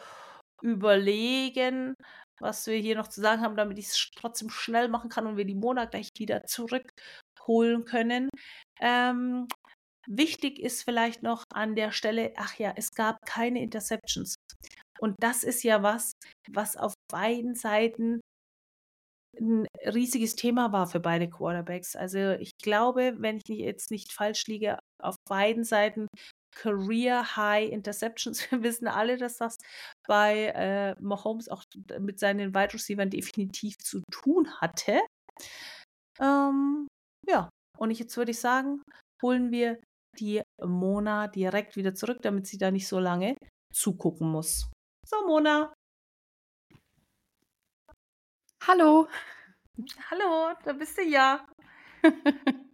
überlegen, 0.63 1.95
was 2.41 2.67
wir 2.67 2.77
hier 2.77 2.97
noch 2.97 3.09
zu 3.09 3.21
sagen 3.21 3.43
haben, 3.43 3.57
damit 3.57 3.79
ich 3.79 3.87
es 3.87 4.11
trotzdem 4.17 4.51
schnell 4.51 4.89
machen 4.89 5.11
kann 5.11 5.27
und 5.27 5.37
wir 5.37 5.45
die 5.45 5.55
Mona 5.55 5.87
gleich 5.87 6.11
wieder 6.19 6.45
zurückholen 6.45 7.85
können. 7.85 8.29
Ähm, 8.81 9.49
wichtig 10.09 10.59
ist 10.59 10.83
vielleicht 10.83 11.23
noch 11.23 11.45
an 11.53 11.75
der 11.75 11.93
Stelle, 11.93 12.33
ach 12.37 12.59
ja, 12.59 12.73
es 12.77 12.91
gab 12.93 13.25
keine 13.27 13.63
Interceptions. 13.63 14.37
Und 15.01 15.15
das 15.21 15.45
ist 15.45 15.63
ja 15.63 15.83
was, 15.83 16.13
was 16.51 16.77
auf 16.77 16.95
beiden 17.11 17.55
Seiten 17.55 18.21
ein 19.41 19.67
riesiges 19.85 20.35
Thema 20.35 20.73
war 20.73 20.87
für 20.89 21.01
beide 21.01 21.29
Quarterbacks. 21.29 21.95
Also 21.95 22.33
ich 22.33 22.53
glaube, 22.61 23.15
wenn 23.19 23.37
ich 23.37 23.49
jetzt 23.49 23.91
nicht 23.91 24.13
falsch 24.13 24.47
liege, 24.47 24.79
auf 25.01 25.17
beiden 25.29 25.63
Seiten 25.65 26.09
Career 26.57 27.37
High 27.37 27.71
Interceptions. 27.71 28.41
Wir 28.51 28.63
wissen 28.63 28.89
alle, 28.89 29.17
dass 29.17 29.37
das 29.37 29.59
bei 30.07 30.47
äh, 30.55 30.95
Mahomes 31.01 31.49
auch 31.49 31.63
mit 32.01 32.19
seinen 32.19 32.55
Wide 32.55 32.75
Receivers 32.75 33.11
definitiv 33.11 33.77
zu 33.79 34.03
tun 34.11 34.51
hatte. 34.61 35.01
Ähm, 36.21 36.89
ja, 37.29 37.49
und 37.79 37.91
ich, 37.91 37.99
jetzt 37.99 38.17
würde 38.17 38.33
ich 38.33 38.41
sagen, 38.41 38.83
holen 39.23 39.53
wir 39.53 39.79
die 40.21 40.43
Mona 40.63 41.29
direkt 41.29 41.77
wieder 41.77 41.95
zurück, 41.95 42.19
damit 42.23 42.47
sie 42.47 42.59
da 42.59 42.71
nicht 42.71 42.89
so 42.89 42.99
lange 42.99 43.37
zugucken 43.73 44.31
muss. 44.31 44.71
So, 45.07 45.27
Mona. 45.27 45.73
Hallo. 48.67 49.09
Hallo, 50.11 50.55
da 50.65 50.73
bist 50.73 50.99
du 50.99 51.03
ja. 51.03 51.47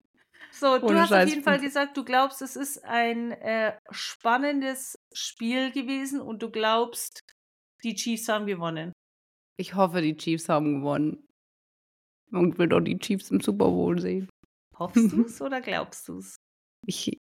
So, 0.57 0.79
du 0.79 0.87
Ohne 0.87 1.01
hast 1.01 1.11
auf 1.11 1.19
Scheiß, 1.19 1.29
jeden 1.31 1.41
ich 1.41 1.45
Fall 1.45 1.59
gesagt, 1.59 1.97
du 1.97 2.05
glaubst, 2.05 2.41
es 2.41 2.55
ist 2.55 2.85
ein 2.85 3.33
äh, 3.33 3.77
spannendes 3.91 4.97
Spiel 5.13 5.73
gewesen 5.73 6.21
und 6.21 6.43
du 6.45 6.51
glaubst, 6.51 7.23
die 7.83 7.97
Chiefs 7.97 8.29
haben 8.29 8.47
gewonnen. 8.47 8.93
Ich 9.59 9.75
hoffe, 9.75 10.01
die 10.01 10.17
Chiefs 10.17 10.49
haben 10.49 10.77
gewonnen. 10.77 11.27
Und 12.31 12.57
will 12.57 12.69
doch 12.69 12.81
die 12.81 12.99
Chiefs 12.99 13.33
im 13.33 13.41
Super 13.41 13.67
Bowl 13.67 13.99
sehen. 13.99 14.29
Hoffst 14.79 14.97
du 15.13 15.25
es 15.25 15.43
oder 15.43 15.61
glaubst 15.61 16.07
du 16.07 16.19
es? 16.19 16.37
Ich, 16.87 17.19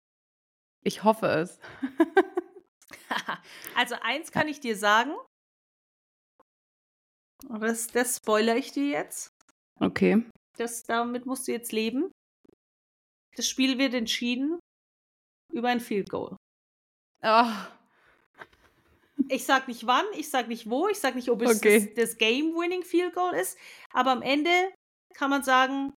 ich 0.83 1.03
hoffe 1.03 1.27
es. 1.27 1.59
also 3.75 3.95
eins 4.01 4.31
kann 4.31 4.47
ich 4.47 4.59
dir 4.59 4.75
sagen. 4.77 5.13
Das, 7.59 7.87
das 7.87 8.17
spoiler 8.17 8.55
ich 8.55 8.71
dir 8.71 8.87
jetzt. 8.87 9.29
Okay. 9.79 10.23
Das, 10.57 10.83
damit 10.83 11.25
musst 11.25 11.47
du 11.47 11.51
jetzt 11.51 11.71
leben. 11.71 12.11
Das 13.35 13.47
Spiel 13.47 13.77
wird 13.77 13.93
entschieden 13.93 14.59
über 15.51 15.69
ein 15.69 15.79
Field 15.79 16.09
Goal. 16.09 16.35
Ah, 17.21 17.67
Ich 19.29 19.45
sag 19.45 19.67
nicht 19.67 19.85
wann, 19.87 20.05
ich 20.13 20.29
sag 20.29 20.47
nicht 20.47 20.69
wo, 20.69 20.87
ich 20.87 20.99
sag 20.99 21.15
nicht, 21.15 21.29
ob 21.29 21.41
es 21.41 21.57
Okay. 21.57 21.93
das, 21.95 22.09
das 22.09 22.17
Game-Winning 22.17 22.83
Field 22.83 23.13
Goal 23.13 23.33
ist, 23.35 23.57
aber 23.91 24.11
am 24.11 24.21
Ende 24.21 24.51
kann 25.15 25.29
man 25.29 25.43
sagen, 25.43 25.93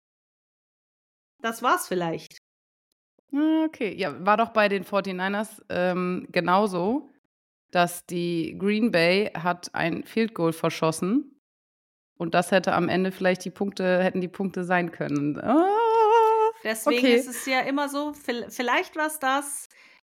das 1.41 1.63
war's 1.63 1.89
vielleicht. 1.89 2.39
Ah, 3.35 3.65
okay. 3.67 3.95
Ja, 3.97 4.25
war 4.25 4.37
doch 4.37 4.51
bei 4.51 4.69
den 4.69 4.85
49ers 4.85 5.63
ähm, 5.69 6.29
genauso, 6.31 7.11
dass 7.71 8.07
die 8.07 8.57
Green 8.59 8.91
Bay 8.91 9.31
hat 9.35 9.75
ein 9.75 10.05
Field 10.05 10.35
Goal 10.35 10.53
verschossen 10.53 11.41
und 12.19 12.35
das 12.35 12.51
hätte 12.51 12.75
am 12.75 12.89
Ende 12.89 13.13
vielleicht 13.13 13.45
die 13.45 13.51
Punkte, 13.51 14.03
hätten 14.03 14.21
die 14.21 14.29
Punkte 14.29 14.65
sein 14.65 14.93
können. 14.93 15.39
Ah, 15.41 15.69
Deswegen 16.65 16.99
Okay. 16.99 17.17
ist 17.17 17.29
es 17.29 17.47
ja 17.47 17.61
immer 17.61 17.89
so, 17.89 18.13
vielleicht 18.15 18.97
war 18.97 19.07
es 19.07 19.19
das, 19.19 19.69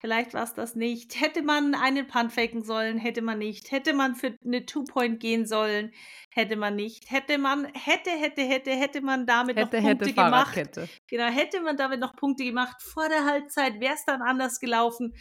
Vielleicht 0.05 0.34
war 0.34 0.42
es 0.42 0.52
das 0.52 0.74
nicht. 0.74 1.18
Hätte 1.18 1.40
man 1.40 1.74
einen 1.74 2.07
Punt 2.07 2.30
faken 2.30 2.62
sollen, 2.62 2.98
hätte 2.98 3.22
man 3.22 3.38
nicht. 3.38 3.72
Hätte 3.72 3.94
man 3.94 4.14
für 4.14 4.36
eine 4.44 4.66
Two-Point 4.66 5.18
gehen 5.18 5.46
sollen, 5.46 5.94
hätte 6.30 6.57
man 6.57 6.76
nicht. 6.76 7.11
Hätte 7.11 7.38
man, 7.38 7.64
hätte, 7.72 8.11
hätte, 8.11 8.42
hätte, 8.42 8.72
hätte 8.72 9.00
man 9.00 9.24
damit 9.24 9.57
Hätte, 9.57 9.78
noch 9.78 9.82
Punkte 9.82 10.05
hätte, 10.05 10.14
gemacht. 10.14 10.70
Genau, 11.09 11.24
hätte 11.24 11.62
man 11.62 11.78
damit 11.78 12.00
noch 12.00 12.16
Punkte 12.16 12.44
gemacht 12.44 12.82
vor 12.82 13.09
der 13.09 13.24
Halbzeit, 13.24 13.80
wäre 13.80 13.94
es 13.94 14.05
dann 14.05 14.20
anders 14.20 14.61
gelaufen. 14.61 15.14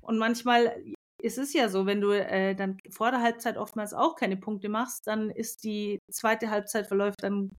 Und 0.00 0.16
manchmal 0.18 0.80
ist 1.20 1.36
es 1.36 1.52
ja 1.52 1.68
so, 1.68 1.86
wenn 1.86 2.00
du 2.00 2.12
äh, 2.12 2.54
dann 2.54 2.78
vor 2.92 3.10
der 3.10 3.20
Halbzeit 3.20 3.56
oftmals 3.56 3.94
auch 3.94 4.14
keine 4.14 4.36
Punkte 4.36 4.68
machst, 4.68 5.08
dann 5.08 5.28
ist 5.28 5.64
die 5.64 5.98
zweite 6.08 6.50
Halbzeit 6.50 6.86
verläuft 6.86 7.20
dann 7.20 7.50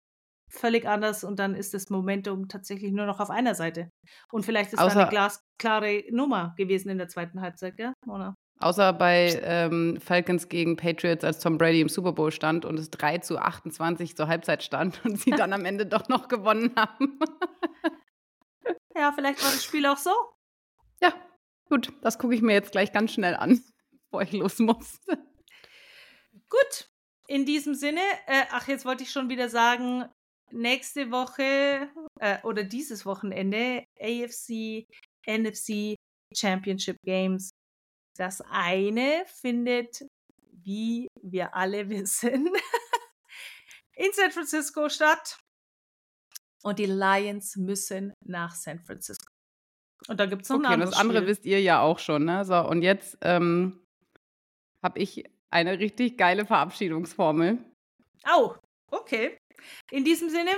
völlig 0.50 0.88
anders 0.88 1.24
und 1.24 1.40
dann 1.40 1.56
ist 1.56 1.74
das 1.74 1.90
Momentum 1.90 2.48
tatsächlich 2.48 2.92
nur 2.92 3.06
noch 3.06 3.20
auf 3.20 3.30
einer 3.30 3.56
Seite. 3.56 3.90
Und 4.32 4.46
vielleicht 4.46 4.74
ist 4.74 4.80
da 4.80 4.88
Außer- 4.88 5.02
eine 5.02 5.10
glasklare 5.10 6.04
Nummer 6.12 6.54
gewesen 6.58 6.90
in 6.90 6.98
der 6.98 7.08
zweiten 7.10 7.42
Halbzeit, 7.42 7.78
gell, 7.78 7.94
Mona? 8.06 8.34
Außer 8.60 8.92
bei 8.94 9.40
ähm, 9.44 10.00
Falcons 10.02 10.50
gegen 10.50 10.78
Patriots, 10.78 11.24
als 11.24 11.40
Tom 11.40 11.60
Brady 11.60 11.80
im 11.82 11.90
Super 11.90 12.14
Bowl 12.14 12.32
stand 12.32 12.66
und 12.66 12.80
es 12.80 12.90
3 12.90 13.20
zu 13.20 13.38
28 13.38 14.16
zur 14.18 14.28
Halbzeit 14.28 14.64
stand 14.64 15.00
und 15.06 15.20
sie 15.20 15.30
dann 15.32 15.54
am 15.54 15.64
Ende 15.66 15.86
doch 15.86 16.08
noch 16.10 16.28
gewonnen 16.28 16.72
haben. 16.76 17.20
Ja, 18.96 19.12
vielleicht 19.12 19.44
war 19.44 19.52
das 19.52 19.64
Spiel 19.64 19.86
auch 19.86 19.98
so. 19.98 20.10
ja, 21.04 21.14
gut, 21.70 21.94
das 22.02 22.18
gucke 22.18 22.34
ich 22.34 22.42
mir 22.42 22.54
jetzt 22.54 22.72
gleich 22.72 22.92
ganz 22.92 23.14
schnell 23.14 23.36
an, 23.36 23.64
bevor 24.06 24.24
ich 24.24 24.32
los 24.32 24.58
muss. 24.58 25.00
Gut, 26.50 26.90
in 27.28 27.46
diesem 27.46 27.76
Sinne, 27.76 28.02
äh, 28.26 28.46
ach, 28.52 28.68
jetzt 28.68 28.86
wollte 28.86 29.04
ich 29.04 29.12
schon 29.12 29.30
wieder 29.30 29.50
sagen, 29.50 30.06
nächste 30.52 31.12
Woche 31.12 31.90
äh, 32.20 32.42
oder 32.44 32.64
dieses 32.64 33.06
Wochenende 33.06 33.84
AFC, 34.00 34.86
NFC 35.28 35.96
Championship 36.36 36.98
Games. 37.06 37.52
Das 38.18 38.42
eine 38.50 39.24
findet, 39.28 40.06
wie 40.52 41.08
wir 41.22 41.56
alle 41.56 41.90
wissen, 41.90 42.50
in 43.96 44.12
San 44.14 44.32
Francisco 44.32 44.90
statt. 44.90 45.40
Und 46.64 46.80
die 46.80 46.86
Lions 46.86 47.56
müssen 47.56 48.14
nach 48.26 48.54
San 48.56 48.80
Francisco. 48.80 49.32
Und 50.08 50.20
da 50.20 50.26
gibt 50.26 50.44
es 50.44 50.52
noch 50.52 50.60
Okay, 50.60 50.68
ein 50.68 50.82
und 50.82 50.82
anderes 50.82 50.92
das 50.92 51.00
andere 51.00 51.20
Spiel. 51.20 51.28
wisst 51.28 51.46
ihr 51.46 51.62
ja 51.62 51.82
auch 51.82 52.00
schon, 52.00 52.26
ne? 52.26 52.46
So, 52.46 52.58
und 52.68 52.82
jetzt 52.82 53.18
ähm, 53.22 53.84
habe 54.84 55.00
ich 55.00 55.24
eine 55.52 55.80
richtig 55.80 56.18
geile 56.18 56.46
Verabschiedungsformel. 56.46 57.60
Oh, 58.30 58.56
okay. 58.92 59.38
In 59.92 60.04
diesem 60.04 60.30
Sinne, 60.30 60.52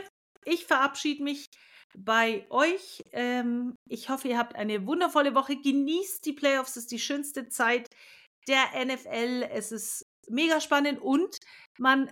ich 0.45 0.65
verabschiede 0.65 1.23
mich 1.23 1.47
bei 1.97 2.45
euch. 2.49 3.03
Ähm, 3.11 3.75
ich 3.89 4.09
hoffe, 4.09 4.27
ihr 4.27 4.37
habt 4.37 4.55
eine 4.55 4.85
wundervolle 4.85 5.35
Woche. 5.35 5.55
Genießt 5.57 6.25
die 6.25 6.33
Playoffs, 6.33 6.71
es 6.71 6.83
ist 6.83 6.91
die 6.91 6.99
schönste 6.99 7.49
Zeit 7.49 7.87
der 8.47 8.85
NFL. 8.85 9.47
Es 9.51 9.71
ist 9.71 10.05
mega 10.27 10.61
spannend 10.61 11.01
und 11.01 11.37
man 11.77 12.09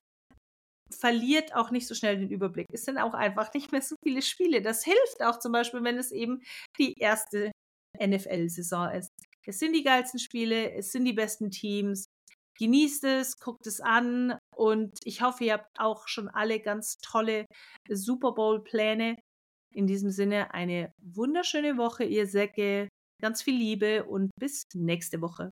verliert 0.91 1.53
auch 1.53 1.71
nicht 1.71 1.88
so 1.88 1.95
schnell 1.95 2.17
den 2.17 2.29
Überblick. 2.29 2.67
Es 2.71 2.85
sind 2.85 2.97
auch 2.97 3.13
einfach 3.13 3.53
nicht 3.53 3.71
mehr 3.71 3.81
so 3.81 3.95
viele 4.03 4.21
Spiele. 4.21 4.61
Das 4.61 4.83
hilft 4.83 5.21
auch 5.21 5.39
zum 5.39 5.51
Beispiel, 5.51 5.83
wenn 5.83 5.97
es 5.97 6.11
eben 6.11 6.41
die 6.79 6.93
erste 6.97 7.51
NFL-Saison 7.99 8.91
ist. 8.91 9.09
Es 9.45 9.59
sind 9.59 9.73
die 9.73 9.83
geilsten 9.83 10.19
Spiele, 10.19 10.71
es 10.73 10.91
sind 10.91 11.05
die 11.05 11.13
besten 11.13 11.51
Teams. 11.51 12.07
Genießt 12.60 13.03
es, 13.03 13.39
guckt 13.39 13.68
es 13.68 13.82
an 13.82 14.38
und 14.55 14.97
ich 15.03 15.22
hoffe, 15.22 15.43
ihr 15.45 15.53
habt 15.53 15.80
auch 15.80 16.08
schon 16.08 16.28
alle 16.28 16.60
ganz 16.60 16.97
tolle 16.97 17.45
Super 17.89 18.34
Bowl-Pläne. 18.34 19.16
In 19.74 19.86
diesem 19.86 20.10
Sinne 20.10 20.53
eine 20.53 20.91
wunderschöne 20.97 21.78
Woche, 21.78 22.03
ihr 22.03 22.26
Säcke. 22.26 22.88
Ganz 23.22 23.41
viel 23.41 23.58
Liebe 23.58 24.05
und 24.05 24.32
bis 24.39 24.64
nächste 24.74 25.22
Woche. 25.22 25.51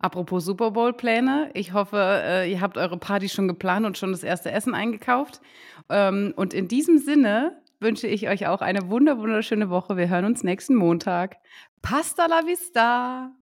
Apropos 0.00 0.44
Super 0.44 0.70
Bowl-Pläne, 0.70 1.50
ich 1.54 1.72
hoffe, 1.72 1.98
äh, 1.98 2.50
ihr 2.50 2.60
habt 2.60 2.76
eure 2.76 2.98
Party 2.98 3.28
schon 3.28 3.48
geplant 3.48 3.84
und 3.84 3.98
schon 3.98 4.12
das 4.12 4.22
erste 4.22 4.50
Essen 4.52 4.74
eingekauft. 4.74 5.40
Ähm, 5.88 6.32
und 6.36 6.54
in 6.54 6.68
diesem 6.68 6.98
Sinne 6.98 7.60
wünsche 7.80 8.06
ich 8.06 8.28
euch 8.28 8.46
auch 8.46 8.60
eine 8.60 8.90
wunder 8.90 9.18
wunderschöne 9.18 9.70
Woche. 9.70 9.96
Wir 9.96 10.08
hören 10.08 10.24
uns 10.24 10.44
nächsten 10.44 10.76
Montag. 10.76 11.36
Pasta 11.82 12.26
la 12.26 12.46
vista! 12.46 13.37